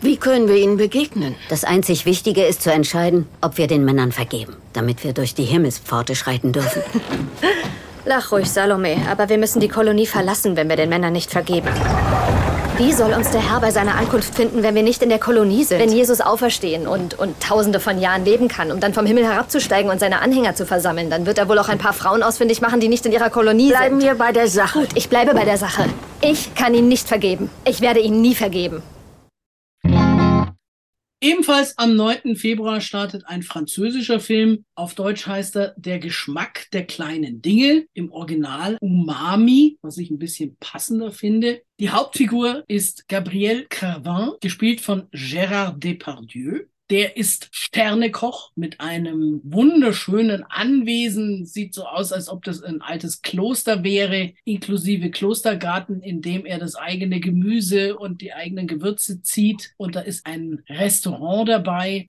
Wie 0.00 0.16
können 0.16 0.48
wir 0.48 0.56
ihnen 0.56 0.76
begegnen? 0.76 1.34
Das 1.48 1.64
einzig 1.64 2.06
Wichtige 2.06 2.44
ist 2.44 2.62
zu 2.62 2.70
entscheiden, 2.70 3.26
ob 3.40 3.58
wir 3.58 3.66
den 3.66 3.84
Männern 3.84 4.12
vergeben, 4.12 4.56
damit 4.72 5.04
wir 5.04 5.12
durch 5.12 5.34
die 5.34 5.44
Himmelspforte 5.44 6.14
schreiten 6.14 6.52
dürfen. 6.52 6.82
Lach 8.04 8.32
ruhig, 8.32 8.50
Salome, 8.50 8.96
aber 9.08 9.28
wir 9.28 9.38
müssen 9.38 9.60
die 9.60 9.68
Kolonie 9.68 10.06
verlassen, 10.06 10.56
wenn 10.56 10.68
wir 10.68 10.74
den 10.74 10.88
Männern 10.88 11.12
nicht 11.12 11.30
vergeben. 11.30 11.68
Wie 12.76 12.92
soll 12.92 13.12
uns 13.12 13.30
der 13.30 13.48
Herr 13.48 13.60
bei 13.60 13.70
seiner 13.70 13.94
Ankunft 13.94 14.34
finden, 14.34 14.64
wenn 14.64 14.74
wir 14.74 14.82
nicht 14.82 15.02
in 15.02 15.08
der 15.08 15.20
Kolonie 15.20 15.62
sind? 15.62 15.78
Wenn 15.78 15.92
Jesus 15.92 16.20
auferstehen 16.20 16.88
und, 16.88 17.16
und 17.16 17.38
tausende 17.40 17.78
von 17.78 18.00
Jahren 18.00 18.24
leben 18.24 18.48
kann, 18.48 18.72
um 18.72 18.80
dann 18.80 18.92
vom 18.92 19.06
Himmel 19.06 19.24
herabzusteigen 19.24 19.88
und 19.88 20.00
seine 20.00 20.20
Anhänger 20.20 20.56
zu 20.56 20.66
versammeln, 20.66 21.10
dann 21.10 21.26
wird 21.26 21.38
er 21.38 21.48
wohl 21.48 21.60
auch 21.60 21.68
ein 21.68 21.78
paar 21.78 21.92
Frauen 21.92 22.24
ausfindig 22.24 22.60
machen, 22.60 22.80
die 22.80 22.88
nicht 22.88 23.06
in 23.06 23.12
ihrer 23.12 23.30
Kolonie 23.30 23.68
Bleiben 23.68 24.00
sind. 24.00 24.08
wir 24.08 24.16
bei 24.16 24.32
der 24.32 24.48
Sache. 24.48 24.80
Gut, 24.80 24.88
ich 24.96 25.08
bleibe 25.08 25.32
bei 25.32 25.44
der 25.44 25.58
Sache. 25.58 25.84
Ich 26.22 26.56
kann 26.56 26.74
ihn 26.74 26.88
nicht 26.88 27.06
vergeben. 27.06 27.50
Ich 27.64 27.82
werde 27.82 28.00
ihn 28.00 28.20
nie 28.20 28.34
vergeben. 28.34 28.82
Ebenfalls 31.24 31.78
am 31.78 31.94
9. 31.94 32.34
Februar 32.34 32.80
startet 32.80 33.28
ein 33.28 33.44
französischer 33.44 34.18
Film. 34.18 34.64
Auf 34.74 34.96
Deutsch 34.96 35.24
heißt 35.24 35.54
er 35.54 35.72
Der 35.76 36.00
Geschmack 36.00 36.66
der 36.72 36.84
kleinen 36.84 37.40
Dinge. 37.40 37.86
Im 37.94 38.10
Original 38.10 38.76
Umami, 38.80 39.78
was 39.82 39.98
ich 39.98 40.10
ein 40.10 40.18
bisschen 40.18 40.56
passender 40.58 41.12
finde. 41.12 41.62
Die 41.78 41.90
Hauptfigur 41.90 42.64
ist 42.66 43.06
Gabriel 43.06 43.66
Crevin, 43.70 44.32
gespielt 44.40 44.80
von 44.80 45.08
Gérard 45.12 45.78
Depardieu. 45.78 46.64
Der 46.90 47.16
ist 47.16 47.48
Sternekoch 47.52 48.52
mit 48.54 48.80
einem 48.80 49.40
wunderschönen 49.44 50.44
Anwesen. 50.44 51.46
Sieht 51.46 51.74
so 51.74 51.86
aus, 51.86 52.12
als 52.12 52.28
ob 52.28 52.44
das 52.44 52.62
ein 52.62 52.82
altes 52.82 53.22
Kloster 53.22 53.82
wäre, 53.82 54.34
inklusive 54.44 55.10
Klostergarten, 55.10 56.02
in 56.02 56.20
dem 56.20 56.44
er 56.44 56.58
das 56.58 56.74
eigene 56.74 57.20
Gemüse 57.20 57.96
und 57.96 58.20
die 58.20 58.34
eigenen 58.34 58.66
Gewürze 58.66 59.22
zieht. 59.22 59.72
Und 59.78 59.96
da 59.96 60.00
ist 60.00 60.26
ein 60.26 60.62
Restaurant 60.68 61.48
dabei. 61.48 62.08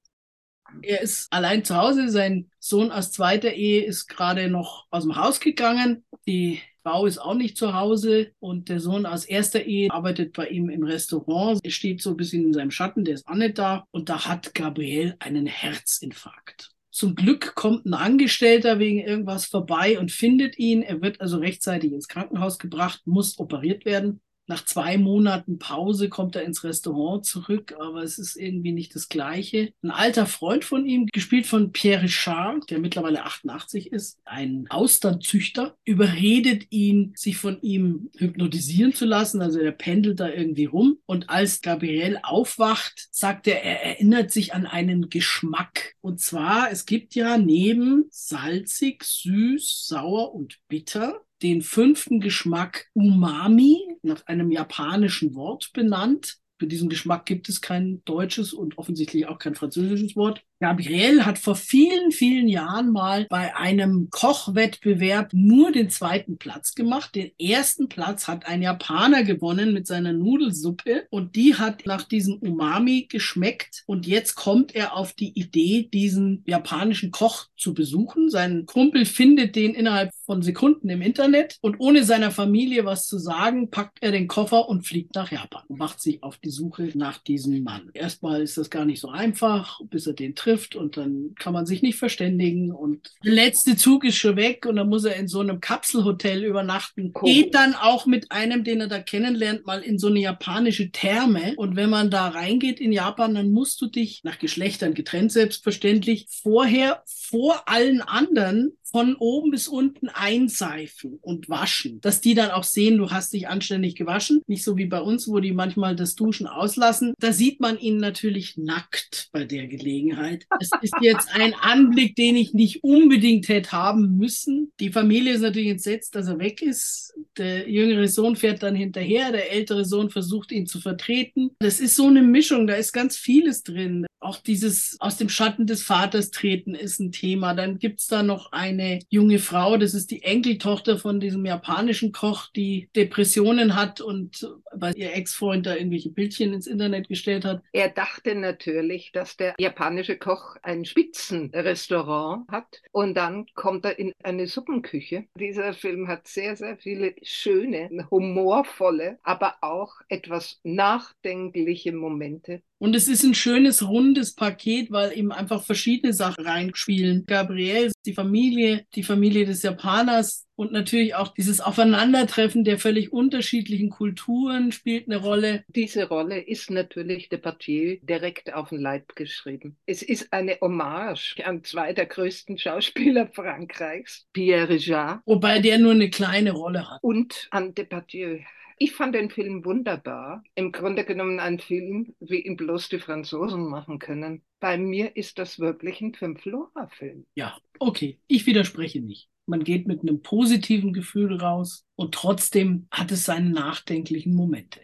Er 0.82 1.02
ist 1.02 1.32
allein 1.32 1.64
zu 1.64 1.76
Hause. 1.76 2.10
Sein 2.10 2.50
Sohn 2.60 2.92
aus 2.92 3.12
zweiter 3.12 3.54
Ehe 3.54 3.84
ist 3.86 4.08
gerade 4.08 4.50
noch 4.50 4.88
aus 4.90 5.04
dem 5.04 5.16
Haus 5.16 5.40
gegangen. 5.40 6.04
Die 6.26 6.62
Frau 6.84 7.06
ist 7.06 7.18
auch 7.18 7.34
nicht 7.34 7.56
zu 7.56 7.74
Hause 7.74 8.32
und 8.40 8.68
der 8.68 8.82
Sohn 8.82 9.06
aus 9.06 9.24
erster 9.24 9.64
Ehe 9.64 9.90
arbeitet 9.90 10.34
bei 10.34 10.50
ihm 10.50 10.70
im 10.70 10.84
Restaurant. 10.84 11.62
Er 11.64 11.72
steht 11.72 12.02
so 12.02 12.10
ein 12.10 12.18
bisschen 12.18 12.44
in 12.44 12.54
seinem 12.54 12.72
Schatten, 12.72 13.06
der 13.06 13.14
ist 13.16 13.28
auch 13.28 13.36
nicht 13.36 13.58
da. 13.58 13.86
Und 13.92 14.10
da 14.10 14.26
hat 14.28 14.54
Gabriel 14.54 15.16
einen 15.20 15.46
Herzinfarkt. 15.46 16.72
Zum 16.92 17.16
Glück 17.16 17.56
kommt 17.56 17.86
ein 17.86 17.94
Angestellter 17.94 18.80
wegen 18.80 19.00
irgendwas 19.00 19.46
vorbei 19.46 19.98
und 19.98 20.12
findet 20.12 20.60
ihn. 20.60 20.84
Er 20.84 21.02
wird 21.02 21.22
also 21.22 21.38
rechtzeitig 21.38 21.94
ins 21.94 22.10
Krankenhaus 22.10 22.60
gebracht, 22.60 23.02
muss 23.06 23.40
operiert 23.40 23.86
werden. 23.86 24.22
Nach 24.46 24.66
zwei 24.66 24.98
Monaten 24.98 25.58
Pause 25.58 26.10
kommt 26.10 26.36
er 26.36 26.44
ins 26.44 26.64
Restaurant 26.64 27.26
zurück, 27.26 27.76
aber 27.80 28.04
es 28.04 28.20
ist 28.20 28.36
irgendwie 28.36 28.74
nicht 28.74 28.94
das 28.94 29.08
Gleiche. 29.08 29.72
Ein 29.82 29.92
alter 29.92 30.26
Freund 30.26 30.66
von 30.66 30.86
ihm, 30.86 31.08
gespielt 31.12 31.46
von 31.46 31.72
Pierre 31.72 32.04
Richard, 32.04 32.70
der 32.70 32.80
mittlerweile 32.80 33.24
88 33.24 33.92
ist, 33.92 34.20
ein 34.26 34.68
Austernzüchter, 34.70 35.78
überredet 35.86 36.68
ihn, 36.72 37.14
sich 37.16 37.38
von 37.38 37.62
ihm 37.62 38.10
hypnotisieren 38.18 38.94
zu 38.94 39.06
lassen. 39.06 39.42
Also 39.42 39.60
er 39.60 39.72
pendelt 39.72 40.20
da 40.20 40.30
irgendwie 40.30 40.66
rum. 40.66 40.98
Und 41.06 41.30
als 41.30 41.62
Gabriel 41.62 42.20
aufwacht, 42.22 43.08
sagt 43.12 43.48
er, 43.48 43.64
er 43.64 43.84
erinnert 43.84 44.32
sich 44.32 44.54
an 44.54 44.66
einen 44.66 45.10
Geschmack. 45.10 45.96
Und 46.02 46.20
zwar, 46.20 46.70
es 46.70 46.86
gibt 46.86 47.16
ja 47.16 47.38
neben 47.38 48.06
salzig, 48.10 49.04
süß, 49.04 49.88
sauer 49.88 50.36
und 50.36 50.60
bitter 50.68 51.22
den 51.42 51.62
fünften 51.62 52.20
Geschmack 52.22 52.88
Umami 52.94 53.93
nach 54.04 54.26
einem 54.28 54.52
japanischen 54.52 55.36
Wort 55.36 55.72
benannt. 55.74 56.38
Für 56.60 56.68
diesen 56.68 56.90
Geschmack 56.90 57.26
gibt 57.26 57.50
es 57.50 57.62
kein 57.62 58.04
deutsches 58.06 58.54
und 58.54 58.78
offensichtlich 58.78 59.28
auch 59.28 59.40
kein 59.40 59.56
französisches 59.56 60.16
Wort. 60.16 60.44
Gabriel 60.64 61.26
hat 61.26 61.40
vor 61.40 61.58
vielen, 61.58 62.14
vielen 62.14 62.48
Jahren 62.48 62.94
mal 62.94 63.28
bei 63.30 63.54
einem 63.54 64.08
Kochwettbewerb 64.10 65.34
nur 65.34 65.74
den 65.74 65.90
zweiten 65.90 66.38
Platz 66.38 66.74
gemacht. 66.74 67.16
Den 67.16 67.32
ersten 67.38 67.90
Platz 67.90 68.30
hat 68.30 68.48
ein 68.48 68.62
Japaner 68.62 69.26
gewonnen 69.26 69.74
mit 69.74 69.88
seiner 69.88 70.14
Nudelsuppe 70.14 71.06
und 71.10 71.36
die 71.36 71.56
hat 71.56 71.86
nach 71.86 72.04
diesem 72.04 72.36
Umami 72.36 73.08
geschmeckt. 73.10 73.84
Und 73.88 74.08
jetzt 74.08 74.36
kommt 74.36 74.74
er 74.74 74.96
auf 74.96 75.12
die 75.12 75.38
Idee, 75.38 75.90
diesen 75.94 76.46
japanischen 76.48 77.12
Koch 77.12 77.48
zu 77.58 77.74
besuchen. 77.74 78.30
Sein 78.30 78.66
Kumpel 78.66 79.04
findet 79.04 79.58
den 79.58 79.74
innerhalb 79.74 80.12
von 80.26 80.42
Sekunden 80.44 80.88
im 80.88 81.02
Internet 81.02 81.58
und 81.60 81.76
ohne 81.80 82.06
seiner 82.06 82.32
Familie 82.32 82.86
was 82.86 83.06
zu 83.06 83.18
sagen, 83.18 83.70
packt 83.70 83.98
er 84.00 84.14
den 84.14 84.30
Koffer 84.30 84.70
und 84.70 84.88
fliegt 84.88 85.14
nach 85.16 85.30
Japan 85.30 85.64
und 85.68 85.78
macht 85.78 86.00
sich 86.00 86.24
auf 86.24 86.38
die 86.38 86.52
Suche 86.52 86.92
nach 86.94 87.18
diesem 87.18 87.64
Mann. 87.64 87.90
Erstmal 87.94 88.42
ist 88.42 88.58
das 88.58 88.70
gar 88.70 88.86
nicht 88.86 89.02
so 89.02 89.10
einfach, 89.10 89.82
bis 89.90 90.08
er 90.08 90.14
den 90.14 90.36
trifft 90.36 90.53
und 90.76 90.98
dann 90.98 91.36
kann 91.38 91.54
man 91.54 91.66
sich 91.66 91.82
nicht 91.82 91.98
verständigen 91.98 92.72
und 92.72 93.12
der 93.24 93.34
letzte 93.34 93.76
Zug 93.76 94.06
ist 94.06 94.18
schon 94.18 94.36
weg 94.36 94.66
und 94.66 94.76
dann 94.76 94.90
muss 94.90 95.06
er 95.06 95.16
in 95.16 95.28
so 95.28 95.40
einem 95.40 95.60
Kapselhotel 95.60 96.44
übernachten. 96.44 97.14
Cool. 97.16 97.30
Geht 97.30 97.56
dann 97.56 97.76
auch 97.76 98.06
mit 98.06 98.32
einem, 98.32 98.64
den 98.64 98.82
er 98.82 98.88
da 98.88 99.00
kennenlernt, 99.00 99.66
mal 99.66 99.82
in 99.82 100.00
so 100.00 100.08
eine 100.08 100.20
japanische 100.20 100.92
Therme 100.92 101.54
und 101.58 101.76
wenn 101.76 101.90
man 101.90 102.10
da 102.10 102.30
reingeht 102.30 102.80
in 102.80 102.92
Japan, 102.92 103.36
dann 103.36 103.52
musst 103.52 103.82
du 103.82 103.88
dich 103.88 104.24
nach 104.24 104.40
Geschlechtern 104.40 104.94
getrennt 104.94 105.32
selbstverständlich 105.32 106.28
vorher 106.30 107.04
vor 107.06 107.68
allen 107.68 108.02
anderen 108.02 108.78
von 108.94 109.16
oben 109.16 109.50
bis 109.50 109.68
unten 109.68 110.08
einseifen 110.08 111.18
und 111.22 111.50
waschen, 111.50 112.00
dass 112.02 112.22
die 112.22 112.36
dann 112.36 112.52
auch 112.52 112.64
sehen, 112.64 112.98
du 113.00 113.10
hast 113.10 113.34
dich 113.34 113.48
anständig 113.48 113.96
gewaschen. 113.96 114.42
Nicht 114.46 114.64
so 114.64 114.78
wie 114.78 114.86
bei 114.86 115.02
uns, 115.02 115.28
wo 115.28 115.40
die 115.40 115.52
manchmal 115.52 115.96
das 115.96 116.14
Duschen 116.14 116.46
auslassen. 116.46 117.16
Da 117.20 117.34
sieht 117.34 117.60
man 117.60 117.80
ihn 117.80 117.98
natürlich 117.98 118.56
nackt 118.56 119.30
bei 119.32 119.46
der 119.46 119.66
Gelegenheit. 119.66 120.46
Es 120.60 120.70
ist 120.82 120.94
jetzt 121.02 121.28
ein 121.34 121.56
Anblick, 121.56 122.16
den 122.16 122.36
ich 122.36 122.54
nicht 122.54 122.84
unbedingt 122.84 123.48
hätte 123.48 123.72
haben 123.72 124.18
müssen. 124.18 124.72
Die 124.80 124.92
Familie 124.92 125.34
ist 125.34 125.42
natürlich 125.42 125.70
entsetzt, 125.70 126.14
dass 126.14 126.28
er 126.28 126.38
weg 126.38 126.62
ist. 126.62 127.16
Der 127.38 127.68
jüngere 127.68 128.08
Sohn 128.08 128.36
fährt 128.36 128.62
dann 128.62 128.76
hinterher, 128.76 129.32
der 129.32 129.52
ältere 129.52 129.86
Sohn 129.86 130.12
versucht 130.12 130.52
ihn 130.52 130.68
zu 130.68 130.80
vertreten. 130.80 131.50
Das 131.60 131.80
ist 131.80 131.96
so 131.96 132.08
eine 132.08 132.22
Mischung, 132.22 132.68
da 132.68 132.76
ist 132.76 132.94
ganz 132.94 133.18
vieles 133.18 133.64
drin. 133.64 134.06
Auch 134.20 134.38
dieses 134.38 134.98
aus 135.00 135.18
dem 135.18 135.30
Schatten 135.30 135.66
des 135.66 135.84
Vaters 135.84 136.32
treten 136.32 136.76
ist 136.76 137.00
ein 137.00 137.12
Thema. 137.12 137.56
Dann 137.56 137.80
gibt's 137.80 138.08
da 138.08 138.24
noch 138.24 138.52
eine 138.54 138.83
junge 139.10 139.40
Frau, 139.40 139.78
das 139.78 139.94
ist 139.94 140.12
die 140.12 140.24
Enkeltochter 140.24 140.98
von 140.98 141.20
diesem 141.20 141.46
japanischen 141.46 142.12
Koch, 142.12 142.48
die 142.56 142.90
Depressionen 142.96 143.76
hat 143.76 144.02
und 144.02 144.48
weil 144.72 144.98
ihr 144.98 145.14
Ex-Freund 145.14 145.66
da 145.66 145.76
irgendwelche 145.76 146.10
Bildchen 146.10 146.54
ins 146.54 146.68
Internet 146.68 147.08
gestellt 147.08 147.46
hat. 147.46 147.62
Er 147.72 147.90
dachte 147.90 148.36
natürlich, 148.36 149.12
dass 149.12 149.38
der 149.38 149.56
japanische 149.60 150.18
Koch 150.18 150.56
ein 150.62 150.86
Spitzenrestaurant 150.86 152.48
hat 152.50 152.82
und 152.92 153.16
dann 153.16 153.46
kommt 153.56 153.86
er 153.86 154.00
in 154.00 154.14
eine 154.24 154.48
Suppenküche. 154.48 155.26
Dieser 155.40 155.74
Film 155.74 156.08
hat 156.08 156.28
sehr, 156.28 156.56
sehr 156.56 156.78
viele 156.78 157.16
schöne, 157.22 157.90
humorvolle, 158.10 159.20
aber 159.24 159.56
auch 159.62 159.96
etwas 160.10 160.60
nachdenkliche 160.64 161.92
Momente. 161.94 162.62
Und 162.84 162.98
es 162.98 163.08
ist 163.08 163.24
ein 163.24 163.34
schönes, 163.34 163.88
rundes 163.88 164.36
Paket, 164.36 164.92
weil 164.92 165.18
eben 165.18 165.32
einfach 165.32 165.64
verschiedene 165.64 166.12
Sachen 166.12 166.46
reinspielen. 166.46 167.26
Gabriel, 167.26 167.94
die 168.06 168.12
Familie, 168.12 168.86
die 168.94 169.04
Familie 169.04 169.46
des 169.46 169.64
Japaners 169.64 170.46
und 170.56 170.74
natürlich 170.74 171.16
auch 171.16 171.30
dieses 171.30 171.62
Aufeinandertreffen 171.62 172.66
der 172.66 172.78
völlig 172.78 173.14
unterschiedlichen 173.14 173.90
Kulturen 173.90 174.74
spielt 174.74 175.08
eine 175.08 175.16
Rolle. 175.16 175.64
Diese 175.70 176.10
Rolle 176.10 176.42
ist 176.42 176.72
natürlich 176.72 177.30
Depardieu 177.30 178.00
direkt 178.02 178.54
auf 178.54 178.68
den 178.68 178.80
Leib 178.80 179.16
geschrieben. 179.16 179.78
Es 179.86 180.02
ist 180.02 180.34
eine 180.34 180.58
Hommage 180.60 181.38
an 181.46 181.64
zwei 181.64 181.94
der 181.94 182.08
größten 182.08 182.58
Schauspieler 182.58 183.30
Frankreichs, 183.34 184.28
Pierre 184.34 184.68
Richard 184.68 185.22
Wobei 185.26 185.60
der 185.60 185.78
nur 185.78 185.94
eine 185.94 186.10
kleine 186.10 186.52
Rolle 186.52 186.90
hat. 186.90 187.00
und 187.02 187.48
an 187.50 187.74
Depardieu. 187.74 188.40
Ich 188.78 188.94
fand 188.94 189.16
den 189.16 189.30
Film 189.30 189.66
wunderbar. 189.66 190.44
Im 190.56 190.72
Grunde 190.72 191.06
genommen 191.06 191.40
ein 191.40 191.60
Film, 191.60 192.16
wie 192.20 192.42
ihn 192.42 192.58
bloß 192.58 192.90
die 192.90 193.00
Franzosen 193.00 193.70
machen 193.70 194.00
können. 194.00 194.44
Bei 194.60 194.78
mir 194.78 195.16
ist 195.16 195.40
das 195.40 195.60
wirklich 195.60 196.02
ein 196.02 196.14
Fünf-Lora-Film. 196.14 197.26
Ja, 197.36 197.58
okay, 197.80 198.20
ich 198.28 198.46
widerspreche 198.46 199.02
nicht. 199.02 199.30
Man 199.46 199.64
geht 199.64 199.88
mit 199.88 200.02
einem 200.02 200.22
positiven 200.22 200.94
Gefühl 200.94 201.36
raus 201.36 201.86
und 201.96 202.14
trotzdem 202.14 202.88
hat 202.92 203.12
es 203.12 203.26
seine 203.26 203.50
nachdenklichen 203.50 204.34
Momente. 204.34 204.80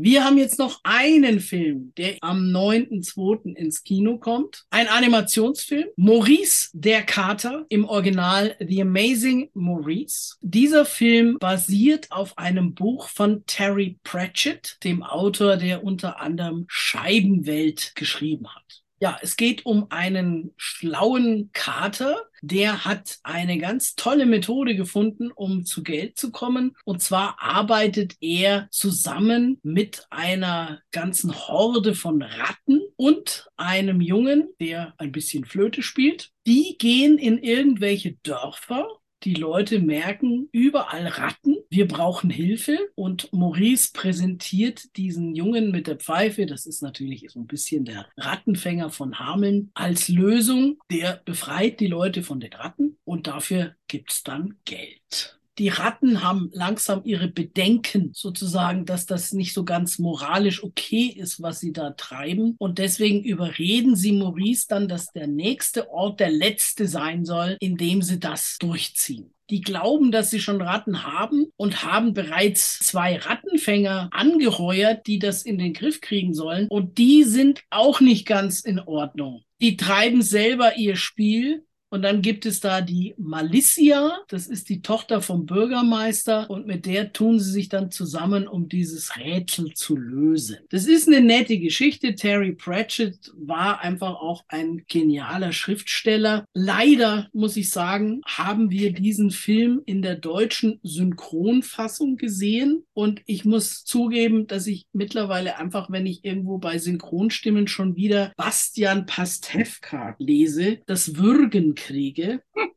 Wir 0.00 0.24
haben 0.24 0.38
jetzt 0.38 0.60
noch 0.60 0.78
einen 0.84 1.40
Film, 1.40 1.92
der 1.96 2.18
am 2.20 2.52
9.2. 2.52 3.56
ins 3.56 3.82
Kino 3.82 4.18
kommt. 4.18 4.64
Ein 4.70 4.86
Animationsfilm. 4.86 5.88
Maurice 5.96 6.70
der 6.72 7.02
Kater 7.02 7.66
im 7.68 7.84
Original 7.84 8.54
The 8.60 8.82
Amazing 8.82 9.50
Maurice. 9.54 10.36
Dieser 10.40 10.84
Film 10.84 11.36
basiert 11.40 12.12
auf 12.12 12.38
einem 12.38 12.74
Buch 12.74 13.08
von 13.08 13.44
Terry 13.46 13.98
Pratchett, 14.04 14.76
dem 14.84 15.02
Autor, 15.02 15.56
der 15.56 15.82
unter 15.82 16.20
anderem 16.20 16.66
Scheibenwelt 16.68 17.96
geschrieben 17.96 18.46
hat. 18.54 18.84
Ja, 19.00 19.18
es 19.20 19.36
geht 19.36 19.66
um 19.66 19.86
einen 19.90 20.52
schlauen 20.56 21.50
Kater, 21.52 22.22
der 22.42 22.84
hat 22.84 23.18
eine 23.22 23.58
ganz 23.58 23.94
tolle 23.94 24.26
Methode 24.26 24.76
gefunden, 24.76 25.30
um 25.30 25.64
zu 25.64 25.82
Geld 25.82 26.18
zu 26.18 26.30
kommen. 26.30 26.76
Und 26.84 27.02
zwar 27.02 27.36
arbeitet 27.40 28.16
er 28.20 28.68
zusammen 28.70 29.58
mit 29.62 30.06
einer 30.10 30.80
ganzen 30.92 31.34
Horde 31.34 31.94
von 31.94 32.22
Ratten 32.22 32.80
und 32.96 33.48
einem 33.56 34.00
Jungen, 34.00 34.48
der 34.60 34.94
ein 34.98 35.12
bisschen 35.12 35.44
Flöte 35.44 35.82
spielt. 35.82 36.30
Die 36.46 36.76
gehen 36.78 37.18
in 37.18 37.38
irgendwelche 37.38 38.16
Dörfer 38.22 38.88
die 39.24 39.34
Leute 39.34 39.80
merken 39.80 40.48
überall 40.52 41.06
Ratten. 41.06 41.56
Wir 41.70 41.88
brauchen 41.88 42.30
Hilfe. 42.30 42.78
Und 42.94 43.32
Maurice 43.32 43.90
präsentiert 43.92 44.96
diesen 44.96 45.34
Jungen 45.34 45.70
mit 45.70 45.86
der 45.86 45.96
Pfeife, 45.96 46.46
das 46.46 46.66
ist 46.66 46.82
natürlich 46.82 47.26
so 47.30 47.40
ein 47.40 47.46
bisschen 47.46 47.84
der 47.84 48.06
Rattenfänger 48.16 48.90
von 48.90 49.18
Hameln, 49.18 49.70
als 49.74 50.08
Lösung. 50.08 50.78
Der 50.90 51.20
befreit 51.24 51.80
die 51.80 51.86
Leute 51.86 52.22
von 52.22 52.40
den 52.40 52.52
Ratten 52.52 52.98
und 53.04 53.26
dafür 53.26 53.74
gibt's 53.88 54.22
dann 54.22 54.56
Geld 54.64 55.37
die 55.58 55.68
Ratten 55.68 56.22
haben 56.22 56.50
langsam 56.52 57.02
ihre 57.04 57.28
Bedenken 57.28 58.10
sozusagen, 58.14 58.84
dass 58.84 59.06
das 59.06 59.32
nicht 59.32 59.52
so 59.52 59.64
ganz 59.64 59.98
moralisch 59.98 60.62
okay 60.62 61.06
ist, 61.06 61.42
was 61.42 61.60
sie 61.60 61.72
da 61.72 61.90
treiben. 61.90 62.54
Und 62.58 62.78
deswegen 62.78 63.24
überreden 63.24 63.96
sie 63.96 64.12
Maurice 64.12 64.66
dann, 64.68 64.88
dass 64.88 65.12
der 65.12 65.26
nächste 65.26 65.90
Ort 65.90 66.20
der 66.20 66.30
letzte 66.30 66.86
sein 66.86 67.24
soll, 67.24 67.56
in 67.60 67.76
dem 67.76 68.02
sie 68.02 68.20
das 68.20 68.56
durchziehen. 68.58 69.32
Die 69.50 69.62
glauben, 69.62 70.12
dass 70.12 70.28
sie 70.28 70.40
schon 70.40 70.60
Ratten 70.60 71.04
haben 71.04 71.46
und 71.56 71.82
haben 71.82 72.12
bereits 72.12 72.80
zwei 72.80 73.16
Rattenfänger 73.16 74.10
angeheuert, 74.12 75.06
die 75.06 75.18
das 75.18 75.42
in 75.42 75.56
den 75.56 75.72
Griff 75.72 76.02
kriegen 76.02 76.34
sollen. 76.34 76.68
Und 76.68 76.98
die 76.98 77.24
sind 77.24 77.62
auch 77.70 78.00
nicht 78.00 78.26
ganz 78.26 78.60
in 78.60 78.78
Ordnung. 78.78 79.42
Die 79.60 79.76
treiben 79.76 80.22
selber 80.22 80.76
ihr 80.76 80.96
Spiel 80.96 81.64
und 81.90 82.02
dann 82.02 82.22
gibt 82.22 82.44
es 82.44 82.60
da 82.60 82.80
die 82.80 83.14
Malicia, 83.16 84.18
das 84.28 84.46
ist 84.46 84.68
die 84.68 84.82
Tochter 84.82 85.22
vom 85.22 85.46
Bürgermeister 85.46 86.50
und 86.50 86.66
mit 86.66 86.84
der 86.86 87.12
tun 87.12 87.40
sie 87.40 87.50
sich 87.50 87.68
dann 87.68 87.90
zusammen, 87.90 88.46
um 88.46 88.68
dieses 88.68 89.16
Rätsel 89.16 89.72
zu 89.72 89.96
lösen. 89.96 90.58
Das 90.70 90.86
ist 90.86 91.08
eine 91.08 91.20
nette 91.20 91.58
Geschichte. 91.58 92.14
Terry 92.14 92.52
Pratchett 92.52 93.32
war 93.34 93.80
einfach 93.80 94.16
auch 94.16 94.44
ein 94.48 94.84
genialer 94.88 95.52
Schriftsteller. 95.52 96.44
Leider 96.52 97.28
muss 97.32 97.56
ich 97.56 97.70
sagen, 97.70 98.20
haben 98.26 98.70
wir 98.70 98.92
diesen 98.92 99.30
Film 99.30 99.80
in 99.86 100.02
der 100.02 100.16
deutschen 100.16 100.80
Synchronfassung 100.82 102.16
gesehen 102.16 102.82
und 102.92 103.22
ich 103.24 103.44
muss 103.44 103.84
zugeben, 103.84 104.46
dass 104.46 104.66
ich 104.66 104.86
mittlerweile 104.92 105.56
einfach, 105.58 105.90
wenn 105.90 106.06
ich 106.06 106.24
irgendwo 106.24 106.58
bei 106.58 106.78
Synchronstimmen 106.78 107.66
schon 107.66 107.96
wieder 107.96 108.32
Bastian 108.36 109.06
Pastewka 109.06 110.16
lese, 110.18 110.78
das 110.86 111.16
Würgen 111.16 111.74
kriege. 111.78 112.42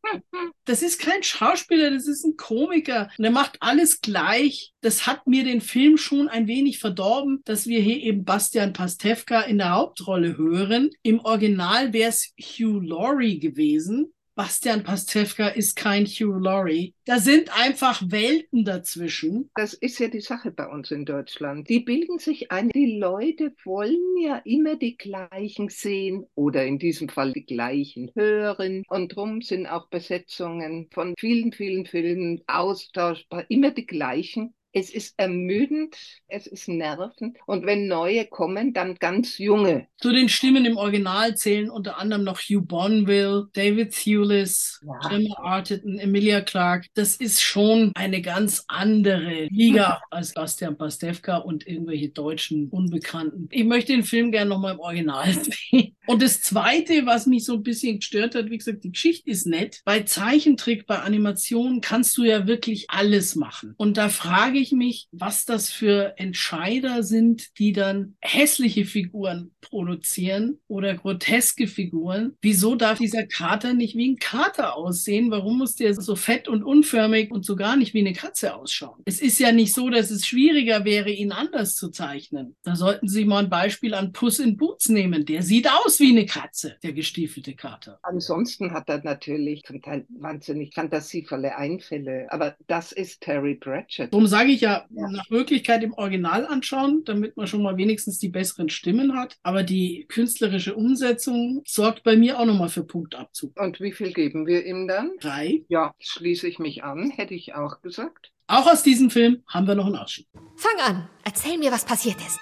Das 0.66 0.84
ist 0.84 1.00
kein 1.00 1.24
Schauspieler, 1.24 1.90
das 1.90 2.08
ist 2.08 2.24
ein 2.24 2.38
Komiker. 2.38 3.10
Und 3.18 3.26
er 3.26 3.32
macht 3.32 3.58
alles 3.62 4.02
gleich. 4.02 4.74
Das 4.82 5.08
hat 5.08 5.26
mir 5.26 5.44
den 5.44 5.62
Film 5.62 5.98
schon 5.98 6.28
ein 6.28 6.48
wenig 6.48 6.80
verdorben, 6.80 7.42
dass 7.46 7.66
wir 7.66 7.82
hier 7.82 7.98
eben 7.98 8.26
Bastian 8.26 8.74
Pastewka 8.74 9.42
in 9.42 9.58
der 9.58 9.72
Hauptrolle 9.72 10.38
hören. 10.38 10.92
Im 11.02 11.20
Original 11.22 11.94
wäre 11.94 12.10
es 12.10 12.34
Hugh 12.40 12.80
Laurie 12.80 13.40
gewesen. 13.40 14.14
Bastian 14.34 14.84
Pastewka 14.84 15.50
ist 15.50 15.76
kein 15.76 16.06
Hugh 16.06 16.40
Laurie. 16.40 16.94
Da 17.06 17.20
sind 17.20 17.56
einfach 17.58 18.02
Welten 18.08 18.64
dazwischen. 18.64 19.50
Das 19.56 19.74
ist 19.74 20.00
ja 20.00 20.08
die 20.08 20.22
Sache 20.22 20.52
bei 20.52 20.68
uns 20.68 20.92
in 20.92 21.06
Deutschland. 21.06 21.68
Die 21.68 21.82
bilden 21.82 22.18
sich 22.18 22.50
ein. 22.50 22.70
Die 22.70 22.98
Leute 22.98 23.54
wollen 23.66 24.18
ja 24.22 24.38
immer 24.46 24.78
die 24.78 24.96
gleichen 24.96 25.68
sehen 25.68 26.26
oder 26.34 26.66
in 26.66 26.80
diesem 26.80 27.10
Fall 27.10 27.34
die 27.34 27.46
gleichen 27.46 28.12
hören. 28.16 28.84
Und 28.88 29.16
drum 29.16 29.42
sind 29.42 29.68
auch 29.68 29.90
Besetzungen 29.90 30.88
von 30.92 31.14
vielen, 31.20 31.52
vielen 31.52 31.86
Filmen 31.86 32.42
austauschbar, 32.48 33.46
immer 33.50 33.72
die 33.72 33.86
gleichen. 33.86 34.54
Es 34.74 34.90
ist 34.90 35.16
ermüdend, 35.18 35.98
es 36.28 36.48
ist 36.48 36.68
nervend. 36.68 37.38
Und 37.46 37.66
wenn 37.66 37.88
neue 37.88 38.26
kommen, 38.26 38.74
dann 38.74 38.96
ganz 38.96 39.38
junge. 39.38 39.88
Zu 39.98 40.12
den 40.12 40.30
Stimmen 40.30 40.66
im 40.66 40.78
Original 40.78 41.36
zählen 41.36 41.70
unter 41.70 41.98
anderem 41.98 42.24
noch 42.24 42.40
Hugh 42.40 42.62
Bonville, 42.66 43.50
David 43.54 43.92
Thewlis, 43.92 44.82
ja. 44.86 45.10
Gemma 45.10 45.36
Arterton, 45.38 46.00
Emilia 46.00 46.42
Clarke. 46.42 46.88
Das 46.94 47.18
ist 47.18 47.42
schon 47.42 47.92
eine 47.96 48.22
ganz 48.22 48.64
andere 48.68 49.48
Liga 49.52 50.02
als 50.10 50.34
Bastian 50.34 50.78
Pastewka 50.78 51.38
und 51.38 51.68
irgendwelche 51.68 52.10
deutschen 52.10 52.70
Unbekannten. 52.70 53.48
Ich 53.52 53.66
möchte 53.66 53.94
den 53.94 54.04
Film 54.04 54.32
gerne 54.32 54.50
nochmal 54.50 54.74
im 54.74 54.80
Original 54.80 55.34
sehen. 55.72 55.96
Und 56.08 56.22
das 56.22 56.42
Zweite, 56.42 57.06
was 57.06 57.28
mich 57.28 57.46
so 57.46 57.56
ein 57.56 57.64
bisschen 57.64 58.00
gestört 58.00 58.36
hat, 58.36 58.50
wie 58.50 58.58
gesagt, 58.58 58.84
die 58.84 58.92
Geschichte 58.92 59.30
ist 59.30 59.46
nett. 59.46 59.82
Bei 59.86 60.02
Zeichentrick, 60.02 60.88
bei 60.88 61.00
Animationen 61.00 61.82
kannst 61.82 62.18
du 62.18 62.24
ja 62.24 62.48
wirklich 62.48 62.90
alles 62.90 63.36
machen. 63.36 63.76
Und 63.78 63.98
da 63.98 64.10
frage 64.10 64.61
ich 64.62 64.72
mich, 64.72 65.08
was 65.12 65.46
das 65.46 65.70
für 65.70 66.14
Entscheider 66.18 67.04
sind, 67.04 67.58
die 67.60 67.74
dann 67.74 68.16
hässliche 68.20 68.86
Figuren 68.86 69.52
produzieren 69.62 70.60
oder 70.68 70.96
groteske 70.96 71.68
Figuren. 71.68 72.38
Wieso 72.42 72.76
darf 72.76 73.00
dieser 73.00 73.26
Kater 73.26 73.74
nicht 73.74 73.96
wie 73.96 74.12
ein 74.12 74.18
Kater 74.18 74.76
aussehen? 74.76 75.32
Warum 75.32 75.58
muss 75.58 75.76
der 75.76 75.94
so 75.94 76.16
fett 76.16 76.48
und 76.48 76.64
unförmig 76.64 77.32
und 77.32 77.46
so 77.46 77.56
gar 77.56 77.76
nicht 77.76 77.94
wie 77.94 78.00
eine 78.00 78.14
Katze 78.14 78.56
ausschauen? 78.56 79.02
Es 79.06 79.22
ist 79.22 79.40
ja 79.40 79.52
nicht 79.52 79.74
so, 79.74 79.90
dass 79.90 80.12
es 80.12 80.26
schwieriger 80.26 80.86
wäre, 80.86 81.10
ihn 81.10 81.32
anders 81.32 81.76
zu 81.76 81.90
zeichnen. 81.90 82.56
Da 82.64 82.76
sollten 82.76 83.08
Sie 83.08 83.26
mal 83.26 83.44
ein 83.44 83.50
Beispiel 83.50 83.94
an 83.94 84.12
Puss 84.12 84.40
in 84.40 84.58
Boots 84.58 84.90
nehmen. 84.90 85.26
Der 85.26 85.44
sieht 85.44 85.70
aus 85.70 86.00
wie 86.00 86.12
eine 86.12 86.26
Katze, 86.26 86.78
der 86.84 86.94
gestiefelte 86.94 87.56
Kater. 87.56 88.00
Ansonsten 88.04 88.72
hat 88.72 88.90
er 88.90 89.04
natürlich 89.04 89.64
wahnsinnig 90.10 90.74
fantasievolle 90.74 91.56
Einfälle. 91.56 92.28
Aber 92.30 92.56
das 92.68 92.92
ist 92.92 93.22
Terry 93.22 93.56
Pratchett. 93.56 94.14
Darum 94.14 94.28
sage 94.28 94.51
ich 94.54 94.62
ja, 94.62 94.86
ja, 94.90 95.10
nach 95.10 95.30
Möglichkeit 95.30 95.84
im 95.84 95.94
Original 95.94 96.46
anschauen, 96.46 97.04
damit 97.06 97.38
man 97.38 97.48
schon 97.48 97.62
mal 97.62 97.78
wenigstens 97.78 98.20
die 98.20 98.30
besseren 98.30 98.70
Stimmen 98.70 99.18
hat. 99.18 99.38
Aber 99.44 99.64
die 99.64 100.06
künstlerische 100.08 100.76
Umsetzung 100.76 101.64
sorgt 101.66 102.04
bei 102.04 102.16
mir 102.16 102.40
auch 102.40 102.46
nochmal 102.46 102.70
für 102.70 102.84
Punktabzug. 102.84 103.60
Und 103.60 103.80
wie 103.80 103.92
viel 103.92 104.14
geben 104.14 104.48
wir 104.48 104.66
ihm 104.66 104.88
dann? 104.88 105.12
Drei. 105.20 105.64
Ja, 105.68 105.94
schließe 106.00 106.48
ich 106.48 106.60
mich 106.60 106.84
an, 106.84 107.10
hätte 107.12 107.34
ich 107.34 107.56
auch 107.56 107.82
gesagt. 107.82 108.32
Auch 108.48 108.68
aus 108.68 108.84
diesem 108.84 109.10
Film 109.10 109.44
haben 109.48 109.68
wir 109.68 109.76
noch 109.76 109.86
einen 109.86 109.96
Ausschnitt. 109.96 110.28
Fang 110.58 110.80
an, 110.86 111.10
erzähl 111.24 111.58
mir, 111.58 111.72
was 111.72 111.86
passiert 111.86 112.18
ist. 112.18 112.40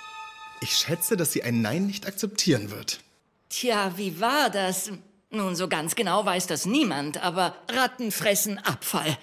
Ich 0.62 0.72
schätze, 0.72 1.16
dass 1.16 1.32
sie 1.32 1.44
ein 1.44 1.62
Nein 1.62 1.86
nicht 1.86 2.08
akzeptieren 2.08 2.72
wird. 2.72 3.00
Tja, 3.50 3.94
wie 3.96 4.20
war 4.20 4.50
das? 4.50 4.92
Nun, 5.32 5.56
so 5.56 5.68
ganz 5.68 5.96
genau 5.96 6.26
weiß 6.26 6.48
das 6.48 6.66
niemand, 6.66 7.24
aber 7.24 7.56
Ratten 7.70 8.12
fressen 8.12 8.58
Abfall. 8.58 9.18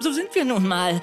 So 0.00 0.12
sind 0.12 0.32
wir 0.34 0.44
nun 0.44 0.66
mal. 0.68 1.00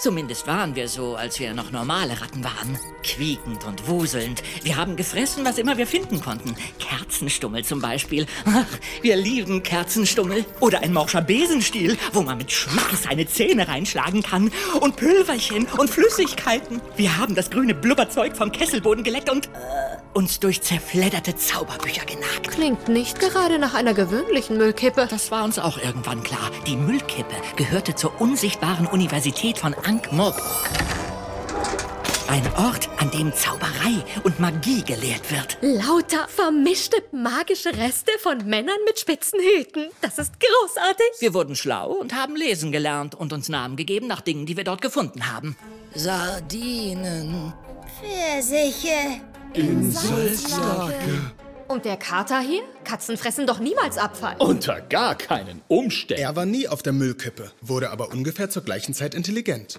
Zumindest 0.00 0.46
waren 0.46 0.74
wir 0.76 0.88
so, 0.88 1.14
als 1.14 1.38
wir 1.40 1.52
noch 1.52 1.72
normale 1.72 2.18
Ratten 2.18 2.42
waren. 2.42 2.78
Quiekend 3.02 3.66
und 3.66 3.86
wuselnd. 3.86 4.42
Wir 4.62 4.76
haben 4.76 4.96
gefressen, 4.96 5.44
was 5.44 5.58
immer 5.58 5.76
wir 5.76 5.86
finden 5.86 6.22
konnten. 6.22 6.56
Kerzenstummel 6.78 7.66
zum 7.66 7.82
Beispiel. 7.82 8.24
Ach, 8.46 8.64
wir 9.02 9.16
lieben 9.16 9.62
Kerzenstummel. 9.62 10.46
Oder 10.60 10.82
ein 10.82 10.94
morscher 10.94 11.20
Besenstiel, 11.20 11.98
wo 12.14 12.22
man 12.22 12.38
mit 12.38 12.50
Schmack 12.50 12.94
seine 12.96 13.26
Zähne 13.26 13.68
reinschlagen 13.68 14.22
kann. 14.22 14.50
Und 14.80 14.96
Pülverchen 14.96 15.66
und 15.76 15.90
Flüssigkeiten. 15.90 16.80
Wir 16.96 17.18
haben 17.18 17.34
das 17.34 17.50
grüne 17.50 17.74
Blubberzeug 17.74 18.34
vom 18.34 18.52
Kesselboden 18.52 19.04
geleckt 19.04 19.28
und 19.28 19.48
äh, 19.48 19.50
uns 20.14 20.40
durch 20.40 20.62
zerfledderte 20.62 21.36
Zauberbücher 21.36 22.06
genagt. 22.06 22.49
Klingt 22.60 22.88
nicht 22.88 23.20
gerade 23.20 23.58
nach 23.58 23.72
einer 23.72 23.94
gewöhnlichen 23.94 24.58
Müllkippe. 24.58 25.06
Das 25.08 25.30
war 25.30 25.44
uns 25.44 25.58
auch 25.58 25.78
irgendwann 25.78 26.22
klar. 26.22 26.50
Die 26.66 26.76
Müllkippe 26.76 27.34
gehörte 27.56 27.94
zur 27.94 28.20
unsichtbaren 28.20 28.86
Universität 28.86 29.56
von 29.56 29.72
Ankh-Morpork. 29.72 30.68
Ein 32.28 32.46
Ort, 32.58 32.90
an 32.98 33.10
dem 33.12 33.32
Zauberei 33.32 34.04
und 34.24 34.40
Magie 34.40 34.84
gelehrt 34.84 35.30
wird. 35.30 35.56
Lauter 35.62 36.28
vermischte 36.28 37.02
magische 37.12 37.74
Reste 37.74 38.12
von 38.18 38.44
Männern 38.44 38.76
mit 38.84 38.98
spitzen 38.98 39.40
Hüten. 39.40 39.86
Das 40.02 40.18
ist 40.18 40.34
großartig. 40.38 41.06
Wir 41.18 41.32
wurden 41.32 41.56
schlau 41.56 41.92
und 41.92 42.14
haben 42.14 42.36
lesen 42.36 42.72
gelernt 42.72 43.14
und 43.14 43.32
uns 43.32 43.48
Namen 43.48 43.76
gegeben 43.76 44.06
nach 44.06 44.20
Dingen, 44.20 44.44
die 44.44 44.58
wir 44.58 44.64
dort 44.64 44.82
gefunden 44.82 45.32
haben. 45.34 45.56
Sardinen. 45.94 47.54
Pfirsiche. 48.02 49.22
Inselstake. 49.54 51.32
Und 51.70 51.84
der 51.84 51.96
Kater 51.96 52.40
hier? 52.40 52.64
Katzen 52.82 53.16
fressen 53.16 53.46
doch 53.46 53.60
niemals 53.60 53.96
Abfall. 53.96 54.34
Unter 54.40 54.80
gar 54.80 55.14
keinen 55.14 55.62
Umständen. 55.68 56.20
Er 56.20 56.34
war 56.34 56.44
nie 56.44 56.66
auf 56.66 56.82
der 56.82 56.92
Müllkippe, 56.92 57.52
wurde 57.60 57.90
aber 57.90 58.10
ungefähr 58.10 58.50
zur 58.50 58.64
gleichen 58.64 58.92
Zeit 58.92 59.14
intelligent. 59.14 59.78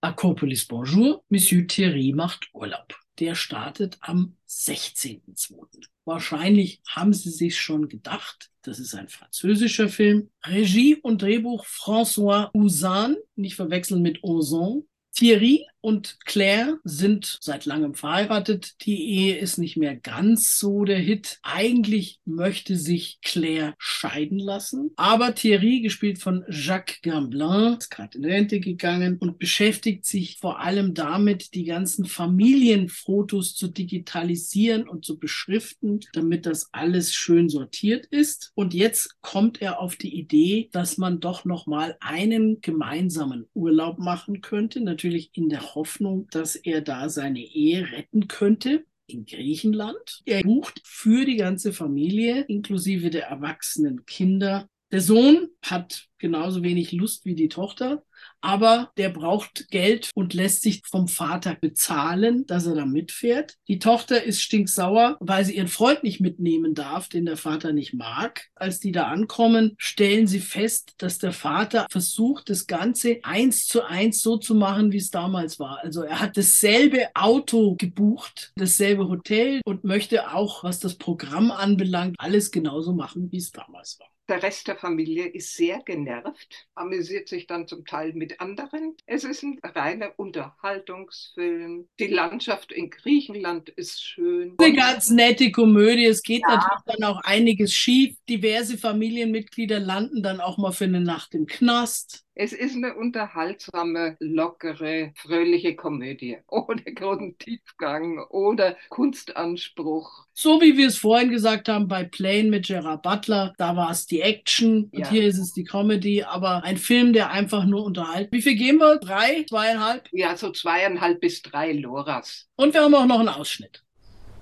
Akropolis 0.00 0.66
Bonjour, 0.66 1.22
Monsieur 1.28 1.64
Thierry 1.68 2.12
macht 2.12 2.50
Urlaub. 2.54 2.92
Der 3.20 3.36
startet 3.36 3.98
am 4.00 4.34
16.02. 4.48 5.84
Wahrscheinlich 6.06 6.82
haben 6.88 7.12
Sie 7.12 7.30
sich 7.30 7.60
schon 7.60 7.88
gedacht, 7.88 8.50
das 8.62 8.80
ist 8.80 8.96
ein 8.96 9.08
französischer 9.08 9.88
Film. 9.88 10.28
Regie 10.44 10.96
und 10.96 11.22
Drehbuch 11.22 11.64
François 11.66 12.50
Ouzan, 12.52 13.14
nicht 13.36 13.54
verwechseln 13.54 14.02
mit 14.02 14.24
Ozon. 14.24 14.88
Thierry 15.14 15.68
und 15.82 16.18
Claire 16.24 16.78
sind 16.84 17.38
seit 17.40 17.66
langem 17.66 17.94
verheiratet. 17.94 18.74
Die 18.86 19.10
Ehe 19.10 19.36
ist 19.36 19.58
nicht 19.58 19.76
mehr 19.76 19.96
ganz 19.96 20.56
so 20.56 20.84
der 20.84 20.98
Hit. 20.98 21.40
Eigentlich 21.42 22.20
möchte 22.24 22.76
sich 22.76 23.18
Claire 23.20 23.74
scheiden 23.78 24.38
lassen. 24.38 24.92
Aber 24.96 25.34
Thierry, 25.34 25.80
gespielt 25.80 26.20
von 26.20 26.44
Jacques 26.48 27.02
Gamblin, 27.02 27.76
ist 27.78 27.90
gerade 27.90 28.16
in 28.16 28.24
Rente 28.24 28.60
gegangen 28.60 29.18
und 29.18 29.38
beschäftigt 29.38 30.06
sich 30.06 30.38
vor 30.38 30.60
allem 30.60 30.94
damit, 30.94 31.54
die 31.54 31.64
ganzen 31.64 32.04
Familienfotos 32.06 33.56
zu 33.56 33.66
digitalisieren 33.66 34.88
und 34.88 35.04
zu 35.04 35.18
beschriften, 35.18 36.00
damit 36.12 36.46
das 36.46 36.68
alles 36.72 37.12
schön 37.12 37.48
sortiert 37.48 38.06
ist. 38.06 38.52
Und 38.54 38.72
jetzt 38.72 39.20
kommt 39.20 39.60
er 39.60 39.80
auf 39.80 39.96
die 39.96 40.16
Idee, 40.16 40.68
dass 40.70 40.96
man 40.96 41.18
doch 41.18 41.44
noch 41.44 41.66
mal 41.66 41.96
einen 41.98 42.60
gemeinsamen 42.60 43.46
Urlaub 43.52 43.98
machen 43.98 44.42
könnte, 44.42 44.80
natürlich 44.80 45.30
in 45.34 45.48
der 45.48 45.71
Hoffnung, 45.74 46.28
dass 46.30 46.56
er 46.56 46.80
da 46.80 47.08
seine 47.08 47.40
Ehe 47.40 47.92
retten 47.92 48.28
könnte 48.28 48.84
in 49.06 49.26
Griechenland. 49.26 50.22
Er 50.24 50.42
bucht 50.42 50.80
für 50.84 51.24
die 51.24 51.36
ganze 51.36 51.72
Familie, 51.72 52.42
inklusive 52.42 53.10
der 53.10 53.26
erwachsenen 53.26 54.06
Kinder. 54.06 54.68
Der 54.92 55.00
Sohn 55.00 55.48
hat 55.62 56.08
genauso 56.18 56.62
wenig 56.62 56.92
Lust 56.92 57.24
wie 57.24 57.34
die 57.34 57.48
Tochter, 57.48 58.04
aber 58.42 58.90
der 58.98 59.08
braucht 59.08 59.68
Geld 59.70 60.10
und 60.14 60.34
lässt 60.34 60.60
sich 60.60 60.82
vom 60.84 61.08
Vater 61.08 61.56
bezahlen, 61.58 62.44
dass 62.46 62.66
er 62.66 62.74
da 62.74 62.84
mitfährt. 62.84 63.56
Die 63.68 63.78
Tochter 63.78 64.22
ist 64.22 64.42
stinksauer, 64.42 65.16
weil 65.20 65.46
sie 65.46 65.56
ihren 65.56 65.68
Freund 65.68 66.02
nicht 66.02 66.20
mitnehmen 66.20 66.74
darf, 66.74 67.08
den 67.08 67.24
der 67.24 67.38
Vater 67.38 67.72
nicht 67.72 67.94
mag. 67.94 68.48
Als 68.54 68.80
die 68.80 68.92
da 68.92 69.04
ankommen, 69.04 69.76
stellen 69.78 70.26
sie 70.26 70.40
fest, 70.40 70.92
dass 70.98 71.18
der 71.18 71.32
Vater 71.32 71.86
versucht, 71.90 72.50
das 72.50 72.66
Ganze 72.66 73.20
eins 73.22 73.66
zu 73.66 73.82
eins 73.82 74.20
so 74.20 74.36
zu 74.36 74.54
machen, 74.54 74.92
wie 74.92 74.98
es 74.98 75.10
damals 75.10 75.58
war. 75.58 75.78
Also 75.82 76.02
er 76.02 76.20
hat 76.20 76.36
dasselbe 76.36 77.08
Auto 77.14 77.76
gebucht, 77.76 78.52
dasselbe 78.56 79.08
Hotel 79.08 79.62
und 79.64 79.84
möchte 79.84 80.34
auch, 80.34 80.62
was 80.64 80.80
das 80.80 80.96
Programm 80.96 81.50
anbelangt, 81.50 82.16
alles 82.18 82.50
genauso 82.50 82.92
machen, 82.92 83.32
wie 83.32 83.38
es 83.38 83.52
damals 83.52 83.98
war. 83.98 84.11
Der 84.28 84.42
Rest 84.42 84.68
der 84.68 84.76
Familie 84.76 85.26
ist 85.26 85.56
sehr 85.56 85.80
genervt, 85.80 86.68
amüsiert 86.74 87.28
sich 87.28 87.48
dann 87.48 87.66
zum 87.66 87.84
Teil 87.84 88.12
mit 88.12 88.40
anderen. 88.40 88.96
Es 89.04 89.24
ist 89.24 89.42
ein 89.42 89.58
reiner 89.62 90.12
Unterhaltungsfilm. 90.16 91.88
Die 91.98 92.06
Landschaft 92.06 92.70
in 92.70 92.90
Griechenland 92.90 93.68
ist 93.70 94.02
schön. 94.02 94.54
Eine 94.58 94.76
ganz 94.76 95.10
nette 95.10 95.50
Komödie. 95.50 96.06
Es 96.06 96.22
geht 96.22 96.42
ja. 96.42 96.54
natürlich 96.54 96.82
dann 96.86 97.04
auch 97.04 97.20
einiges 97.24 97.74
schief. 97.74 98.16
Diverse 98.28 98.78
Familienmitglieder 98.78 99.80
landen 99.80 100.22
dann 100.22 100.40
auch 100.40 100.56
mal 100.56 100.72
für 100.72 100.84
eine 100.84 101.00
Nacht 101.00 101.34
im 101.34 101.46
Knast. 101.46 102.24
Es 102.34 102.54
ist 102.54 102.76
eine 102.76 102.94
unterhaltsame, 102.94 104.16
lockere, 104.18 105.12
fröhliche 105.16 105.76
Komödie, 105.76 106.38
ohne 106.48 106.82
großen 106.82 107.36
Tiefgang 107.36 108.20
oder 108.30 108.76
Kunstanspruch. 108.88 110.26
So 110.32 110.60
wie 110.62 110.78
wir 110.78 110.88
es 110.88 110.96
vorhin 110.96 111.30
gesagt 111.30 111.68
haben 111.68 111.88
bei 111.88 112.04
Plane 112.04 112.44
mit 112.44 112.66
Gerard 112.66 113.02
Butler, 113.02 113.52
da 113.58 113.76
war 113.76 113.90
es 113.90 114.06
die 114.06 114.22
Action 114.22 114.84
und 114.92 115.00
ja. 115.00 115.10
hier 115.10 115.24
ist 115.26 115.36
es 115.36 115.52
die 115.52 115.64
Comedy, 115.64 116.22
aber 116.22 116.64
ein 116.64 116.78
Film, 116.78 117.12
der 117.12 117.30
einfach 117.30 117.66
nur 117.66 117.84
unterhält. 117.84 118.32
Wie 118.32 118.40
viel 118.40 118.56
geben 118.56 118.78
wir? 118.78 118.96
Drei, 118.96 119.44
zweieinhalb? 119.46 120.08
Ja, 120.12 120.34
so 120.34 120.50
zweieinhalb 120.50 121.20
bis 121.20 121.42
drei 121.42 121.72
Loras. 121.72 122.48
Und 122.56 122.72
wir 122.72 122.82
haben 122.82 122.94
auch 122.94 123.06
noch 123.06 123.18
einen 123.18 123.28
Ausschnitt. 123.28 123.82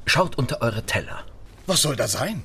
Schaut 0.07 0.39
unter 0.39 0.63
eure 0.63 0.87
Teller. 0.87 1.27
Was 1.67 1.83
soll 1.83 1.97
das 1.97 2.13
sein? 2.13 2.45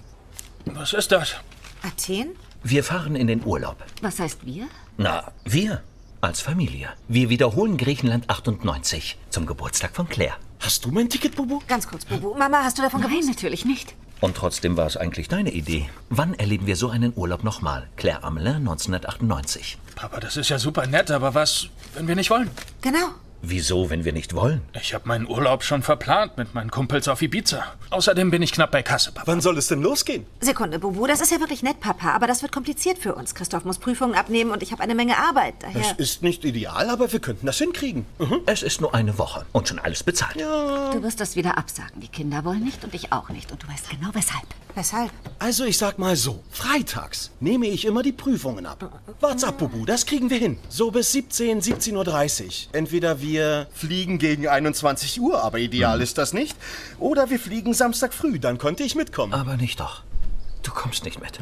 Was 0.65 0.93
ist 0.93 1.11
das? 1.11 1.35
Athen? 1.83 2.35
Wir 2.63 2.83
fahren 2.83 3.15
in 3.15 3.27
den 3.27 3.45
Urlaub. 3.45 3.77
Was 4.01 4.19
heißt 4.19 4.43
wir? 4.43 4.67
Na, 4.97 5.31
wir 5.43 5.81
als 6.21 6.39
Familie. 6.41 6.89
Wir 7.07 7.29
wiederholen 7.29 7.77
Griechenland 7.77 8.29
98 8.29 9.17
zum 9.29 9.45
Geburtstag 9.45 9.93
von 9.95 10.07
Claire. 10.07 10.35
Hast 10.59 10.85
du 10.85 10.91
mein 10.91 11.09
Ticket, 11.09 11.35
Bubu? 11.35 11.59
Ganz 11.67 11.87
kurz, 11.87 12.05
Bubu. 12.05 12.33
Mama, 12.37 12.63
hast 12.63 12.77
du 12.77 12.81
davon 12.81 13.01
Nein, 13.01 13.09
gewusst? 13.11 13.27
natürlich 13.27 13.65
nicht. 13.65 13.93
Und 14.21 14.37
trotzdem 14.37 14.77
war 14.77 14.87
es 14.87 14.95
eigentlich 14.95 15.27
deine 15.27 15.51
Idee. 15.51 15.89
Wann 16.09 16.33
erleben 16.35 16.65
wir 16.65 16.77
so 16.77 16.89
einen 16.89 17.11
Urlaub 17.15 17.43
nochmal? 17.43 17.87
Claire 17.97 18.23
Amelin 18.23 18.55
1998. 18.67 19.77
Papa, 19.95 20.19
das 20.21 20.37
ist 20.37 20.49
ja 20.49 20.57
super 20.57 20.87
nett, 20.87 21.11
aber 21.11 21.33
was, 21.33 21.67
wenn 21.93 22.07
wir 22.07 22.15
nicht 22.15 22.29
wollen? 22.29 22.49
Genau. 22.81 23.09
Wieso, 23.47 23.91
wenn 23.91 24.05
wir 24.05 24.11
nicht 24.11 24.33
wollen? 24.33 24.61
Ich 24.81 24.95
habe 24.95 25.07
meinen 25.07 25.27
Urlaub 25.27 25.63
schon 25.63 25.83
verplant 25.83 26.35
mit 26.35 26.55
meinen 26.55 26.71
Kumpels 26.71 27.07
auf 27.07 27.21
Ibiza. 27.21 27.63
Außerdem 27.91 28.31
bin 28.31 28.41
ich 28.41 28.51
knapp 28.51 28.71
bei 28.71 28.81
Kasse, 28.81 29.11
Papa. 29.11 29.31
Wann 29.31 29.39
soll 29.39 29.59
es 29.59 29.67
denn 29.67 29.83
losgehen? 29.83 30.25
Sekunde, 30.39 30.79
Bubu, 30.79 31.05
das 31.05 31.21
ist 31.21 31.31
ja 31.31 31.39
wirklich 31.39 31.61
nett, 31.61 31.79
Papa, 31.79 32.09
aber 32.09 32.25
das 32.25 32.41
wird 32.41 32.51
kompliziert 32.51 32.97
für 32.97 33.13
uns. 33.13 33.35
Christoph 33.35 33.63
muss 33.63 33.77
Prüfungen 33.77 34.15
abnehmen 34.15 34.49
und 34.49 34.63
ich 34.63 34.71
habe 34.71 34.81
eine 34.81 34.95
Menge 34.95 35.15
Arbeit. 35.19 35.53
Daher. 35.59 35.79
Es 35.79 35.91
ist 35.91 36.23
nicht 36.23 36.43
ideal, 36.43 36.89
aber 36.89 37.11
wir 37.11 37.19
könnten 37.19 37.45
das 37.45 37.59
hinkriegen. 37.59 38.07
Mhm. 38.17 38.39
Es 38.47 38.63
ist 38.63 38.81
nur 38.81 38.95
eine 38.95 39.19
Woche 39.19 39.45
und 39.51 39.67
schon 39.67 39.77
alles 39.77 40.01
bezahlt. 40.01 40.37
Ja. 40.37 40.91
Du 40.91 41.03
wirst 41.03 41.19
das 41.19 41.35
wieder 41.35 41.55
absagen. 41.59 42.01
Die 42.01 42.07
Kinder 42.07 42.43
wollen 42.45 42.63
nicht 42.63 42.83
und 42.83 42.95
ich 42.95 43.11
auch 43.11 43.29
nicht. 43.29 43.51
Und 43.51 43.61
du 43.61 43.67
weißt 43.67 43.91
genau 43.91 44.09
weshalb. 44.13 44.47
Weshalb? 44.73 45.11
Also 45.39 45.63
ich 45.63 45.77
sag 45.77 45.99
mal 45.99 46.17
so, 46.17 46.43
freitags 46.51 47.31
nehme 47.39 47.67
ich 47.67 47.85
immer 47.85 48.03
die 48.03 48.11
Prüfungen 48.11 48.65
ab. 48.65 49.01
Wart's 49.21 49.45
ab, 49.45 49.57
Bubu, 49.59 49.85
das 49.85 50.05
kriegen 50.05 50.29
wir 50.29 50.37
hin. 50.37 50.57
So 50.67 50.91
bis 50.91 51.13
17, 51.13 51.61
17.30 51.61 52.43
Uhr. 52.43 52.49
Entweder 52.73 53.21
wir 53.21 53.34
fliegen 53.73 54.17
gegen 54.17 54.47
21 54.47 55.19
Uhr, 55.21 55.43
aber 55.43 55.59
ideal 55.59 55.97
Mhm. 55.97 56.03
ist 56.03 56.17
das 56.17 56.33
nicht. 56.33 56.55
Oder 56.99 57.29
wir 57.29 57.39
fliegen 57.39 57.73
Samstag 57.73 58.13
früh, 58.13 58.39
dann 58.39 58.57
könnte 58.57 58.83
ich 58.83 58.95
mitkommen. 58.95 59.33
Aber 59.33 59.57
nicht 59.57 59.79
doch. 59.79 60.03
Du 60.63 60.71
kommst 60.71 61.05
nicht 61.05 61.19
mit. 61.19 61.39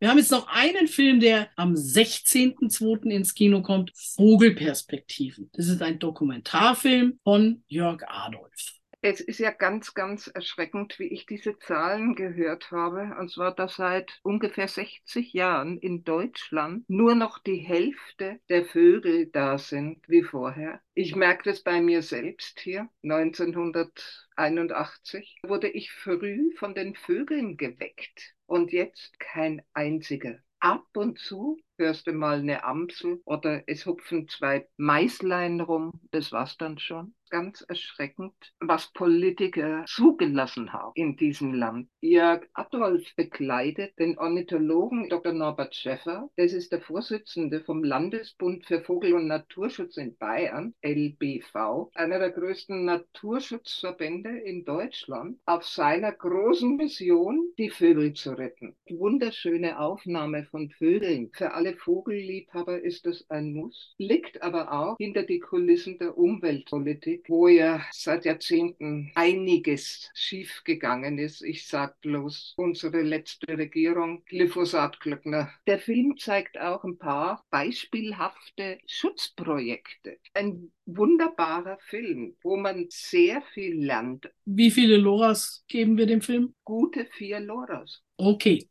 Wir 0.00 0.10
haben 0.10 0.18
jetzt 0.18 0.32
noch 0.32 0.46
einen 0.48 0.86
Film, 0.86 1.20
der 1.20 1.48
am 1.56 1.74
16.02. 1.74 3.10
ins 3.10 3.34
Kino 3.34 3.62
kommt, 3.62 3.90
Vogelperspektiven. 3.94 5.50
Das 5.54 5.66
ist 5.66 5.80
ein 5.80 5.98
Dokumentarfilm 5.98 7.18
von 7.22 7.62
Jörg 7.68 8.02
Adolf. 8.06 8.74
Es 9.06 9.20
ist 9.20 9.38
ja 9.38 9.50
ganz, 9.50 9.92
ganz 9.92 10.28
erschreckend, 10.28 10.98
wie 10.98 11.08
ich 11.08 11.26
diese 11.26 11.58
Zahlen 11.58 12.14
gehört 12.14 12.70
habe. 12.70 13.14
Und 13.20 13.30
zwar, 13.30 13.54
dass 13.54 13.76
seit 13.76 14.18
ungefähr 14.22 14.66
60 14.66 15.34
Jahren 15.34 15.76
in 15.76 16.04
Deutschland 16.04 16.88
nur 16.88 17.14
noch 17.14 17.38
die 17.38 17.58
Hälfte 17.58 18.40
der 18.48 18.64
Vögel 18.64 19.26
da 19.26 19.58
sind 19.58 20.08
wie 20.08 20.22
vorher. 20.22 20.80
Ich 20.94 21.16
merke 21.16 21.50
das 21.50 21.62
bei 21.62 21.82
mir 21.82 22.00
selbst 22.00 22.60
hier. 22.60 22.88
1981 23.02 25.36
wurde 25.46 25.68
ich 25.68 25.92
früh 25.92 26.54
von 26.56 26.74
den 26.74 26.94
Vögeln 26.94 27.58
geweckt. 27.58 28.34
Und 28.46 28.72
jetzt 28.72 29.20
kein 29.20 29.60
einziger. 29.74 30.38
Ab 30.60 30.86
und 30.94 31.18
zu 31.18 31.58
hörst 31.78 32.06
du 32.06 32.12
mal 32.12 32.38
eine 32.38 32.64
Amsel 32.64 33.20
oder 33.24 33.62
es 33.66 33.86
hupfen 33.86 34.28
zwei 34.28 34.66
Maislein 34.76 35.60
rum. 35.60 36.00
Das 36.10 36.32
war's 36.32 36.56
dann 36.56 36.78
schon. 36.78 37.14
Ganz 37.30 37.62
erschreckend, 37.62 38.34
was 38.60 38.92
Politiker 38.92 39.84
zugelassen 39.88 40.72
haben 40.72 40.92
in 40.94 41.16
diesem 41.16 41.52
Land. 41.52 41.88
Jörg 42.00 42.46
Adolf 42.52 43.02
bekleidet 43.16 43.98
den 43.98 44.18
Ornithologen 44.18 45.08
Dr. 45.08 45.32
Norbert 45.32 45.74
Schäffer. 45.74 46.30
Das 46.36 46.52
ist 46.52 46.70
der 46.70 46.80
Vorsitzende 46.80 47.60
vom 47.62 47.82
Landesbund 47.82 48.66
für 48.66 48.82
Vogel- 48.82 49.14
und 49.14 49.26
Naturschutz 49.26 49.96
in 49.96 50.16
Bayern, 50.16 50.74
LBV, 50.82 51.90
einer 51.94 52.18
der 52.20 52.30
größten 52.30 52.84
Naturschutzverbände 52.84 54.38
in 54.38 54.64
Deutschland, 54.64 55.38
auf 55.44 55.64
seiner 55.64 56.12
großen 56.12 56.76
Mission, 56.76 57.52
die 57.58 57.70
Vögel 57.70 58.12
zu 58.12 58.38
retten. 58.38 58.76
Wunderschöne 58.88 59.80
Aufnahme 59.80 60.44
von 60.44 60.70
Vögeln 60.70 61.30
für 61.32 61.52
alle 61.54 61.63
alle 61.64 61.76
Vogelliebhaber 61.76 62.82
ist 62.82 63.06
es 63.06 63.24
ein 63.30 63.54
Muss, 63.54 63.94
liegt 63.96 64.42
aber 64.42 64.70
auch 64.70 64.96
hinter 64.98 65.22
die 65.22 65.38
Kulissen 65.38 65.98
der 65.98 66.18
Umweltpolitik, 66.18 67.24
wo 67.28 67.48
ja 67.48 67.80
seit 67.90 68.26
Jahrzehnten 68.26 69.10
einiges 69.14 70.10
schiefgegangen 70.14 71.18
ist. 71.18 71.40
Ich 71.40 71.66
sage 71.66 71.94
bloß 72.02 72.52
unsere 72.58 73.00
letzte 73.00 73.56
Regierung, 73.56 74.22
Glyphosatglöckner. 74.26 75.52
Der 75.66 75.78
Film 75.78 76.18
zeigt 76.18 76.60
auch 76.60 76.84
ein 76.84 76.98
paar 76.98 77.42
beispielhafte 77.48 78.78
Schutzprojekte. 78.86 80.18
Ein 80.34 80.70
wunderbarer 80.84 81.78
Film, 81.80 82.36
wo 82.42 82.58
man 82.58 82.88
sehr 82.90 83.40
viel 83.54 83.82
lernt. 83.82 84.28
Wie 84.44 84.70
viele 84.70 84.98
Loras 84.98 85.64
geben 85.66 85.96
wir 85.96 86.04
dem 86.04 86.20
Film? 86.20 86.54
Gute 86.64 87.06
vier 87.06 87.40
Loras. 87.40 88.02
Okay. 88.18 88.68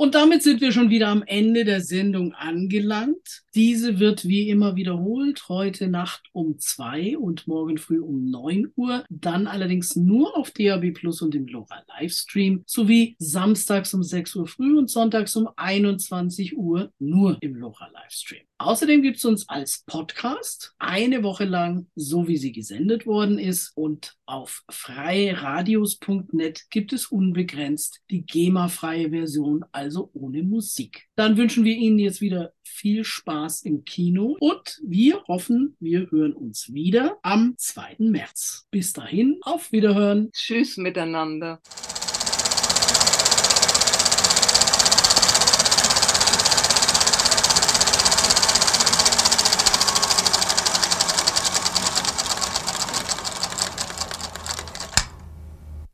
Und 0.00 0.14
damit 0.14 0.42
sind 0.42 0.62
wir 0.62 0.72
schon 0.72 0.88
wieder 0.88 1.08
am 1.08 1.22
Ende 1.26 1.66
der 1.66 1.82
Sendung 1.82 2.32
angelangt. 2.32 3.42
Diese 3.54 3.98
wird 3.98 4.26
wie 4.26 4.48
immer 4.48 4.74
wiederholt, 4.74 5.46
heute 5.50 5.88
Nacht 5.88 6.22
um 6.32 6.58
zwei 6.58 7.18
und 7.18 7.46
morgen 7.46 7.76
früh 7.76 8.00
um 8.00 8.30
neun 8.30 8.72
Uhr. 8.76 9.04
Dann 9.10 9.46
allerdings 9.46 9.96
nur 9.96 10.38
auf 10.38 10.52
DAB 10.52 10.92
Plus 10.94 11.20
und 11.20 11.34
im 11.34 11.46
Lora 11.48 11.84
Livestream 11.98 12.62
sowie 12.64 13.14
samstags 13.18 13.92
um 13.92 14.02
sechs 14.02 14.34
Uhr 14.34 14.46
früh 14.46 14.78
und 14.78 14.88
sonntags 14.88 15.36
um 15.36 15.50
21 15.54 16.56
Uhr 16.56 16.90
nur 16.98 17.36
im 17.42 17.56
Lora 17.56 17.88
Livestream. 17.92 18.49
Außerdem 18.60 19.00
gibt 19.00 19.16
es 19.16 19.24
uns 19.24 19.48
als 19.48 19.84
Podcast 19.86 20.74
eine 20.78 21.22
Woche 21.22 21.46
lang, 21.46 21.86
so 21.94 22.28
wie 22.28 22.36
sie 22.36 22.52
gesendet 22.52 23.06
worden 23.06 23.38
ist. 23.38 23.72
Und 23.74 24.18
auf 24.26 24.64
freiradios.net 24.68 26.66
gibt 26.68 26.92
es 26.92 27.06
unbegrenzt 27.06 28.02
die 28.10 28.26
GEMA-freie 28.26 29.08
Version, 29.08 29.64
also 29.72 30.10
ohne 30.12 30.42
Musik. 30.42 31.08
Dann 31.16 31.38
wünschen 31.38 31.64
wir 31.64 31.74
Ihnen 31.74 31.98
jetzt 31.98 32.20
wieder 32.20 32.52
viel 32.62 33.02
Spaß 33.02 33.62
im 33.62 33.86
Kino 33.86 34.36
und 34.38 34.78
wir 34.84 35.22
hoffen, 35.26 35.74
wir 35.80 36.10
hören 36.10 36.34
uns 36.34 36.70
wieder 36.74 37.16
am 37.22 37.54
2. 37.56 37.96
März. 38.00 38.66
Bis 38.70 38.92
dahin, 38.92 39.38
auf 39.40 39.72
Wiederhören. 39.72 40.32
Tschüss 40.32 40.76
miteinander. 40.76 41.62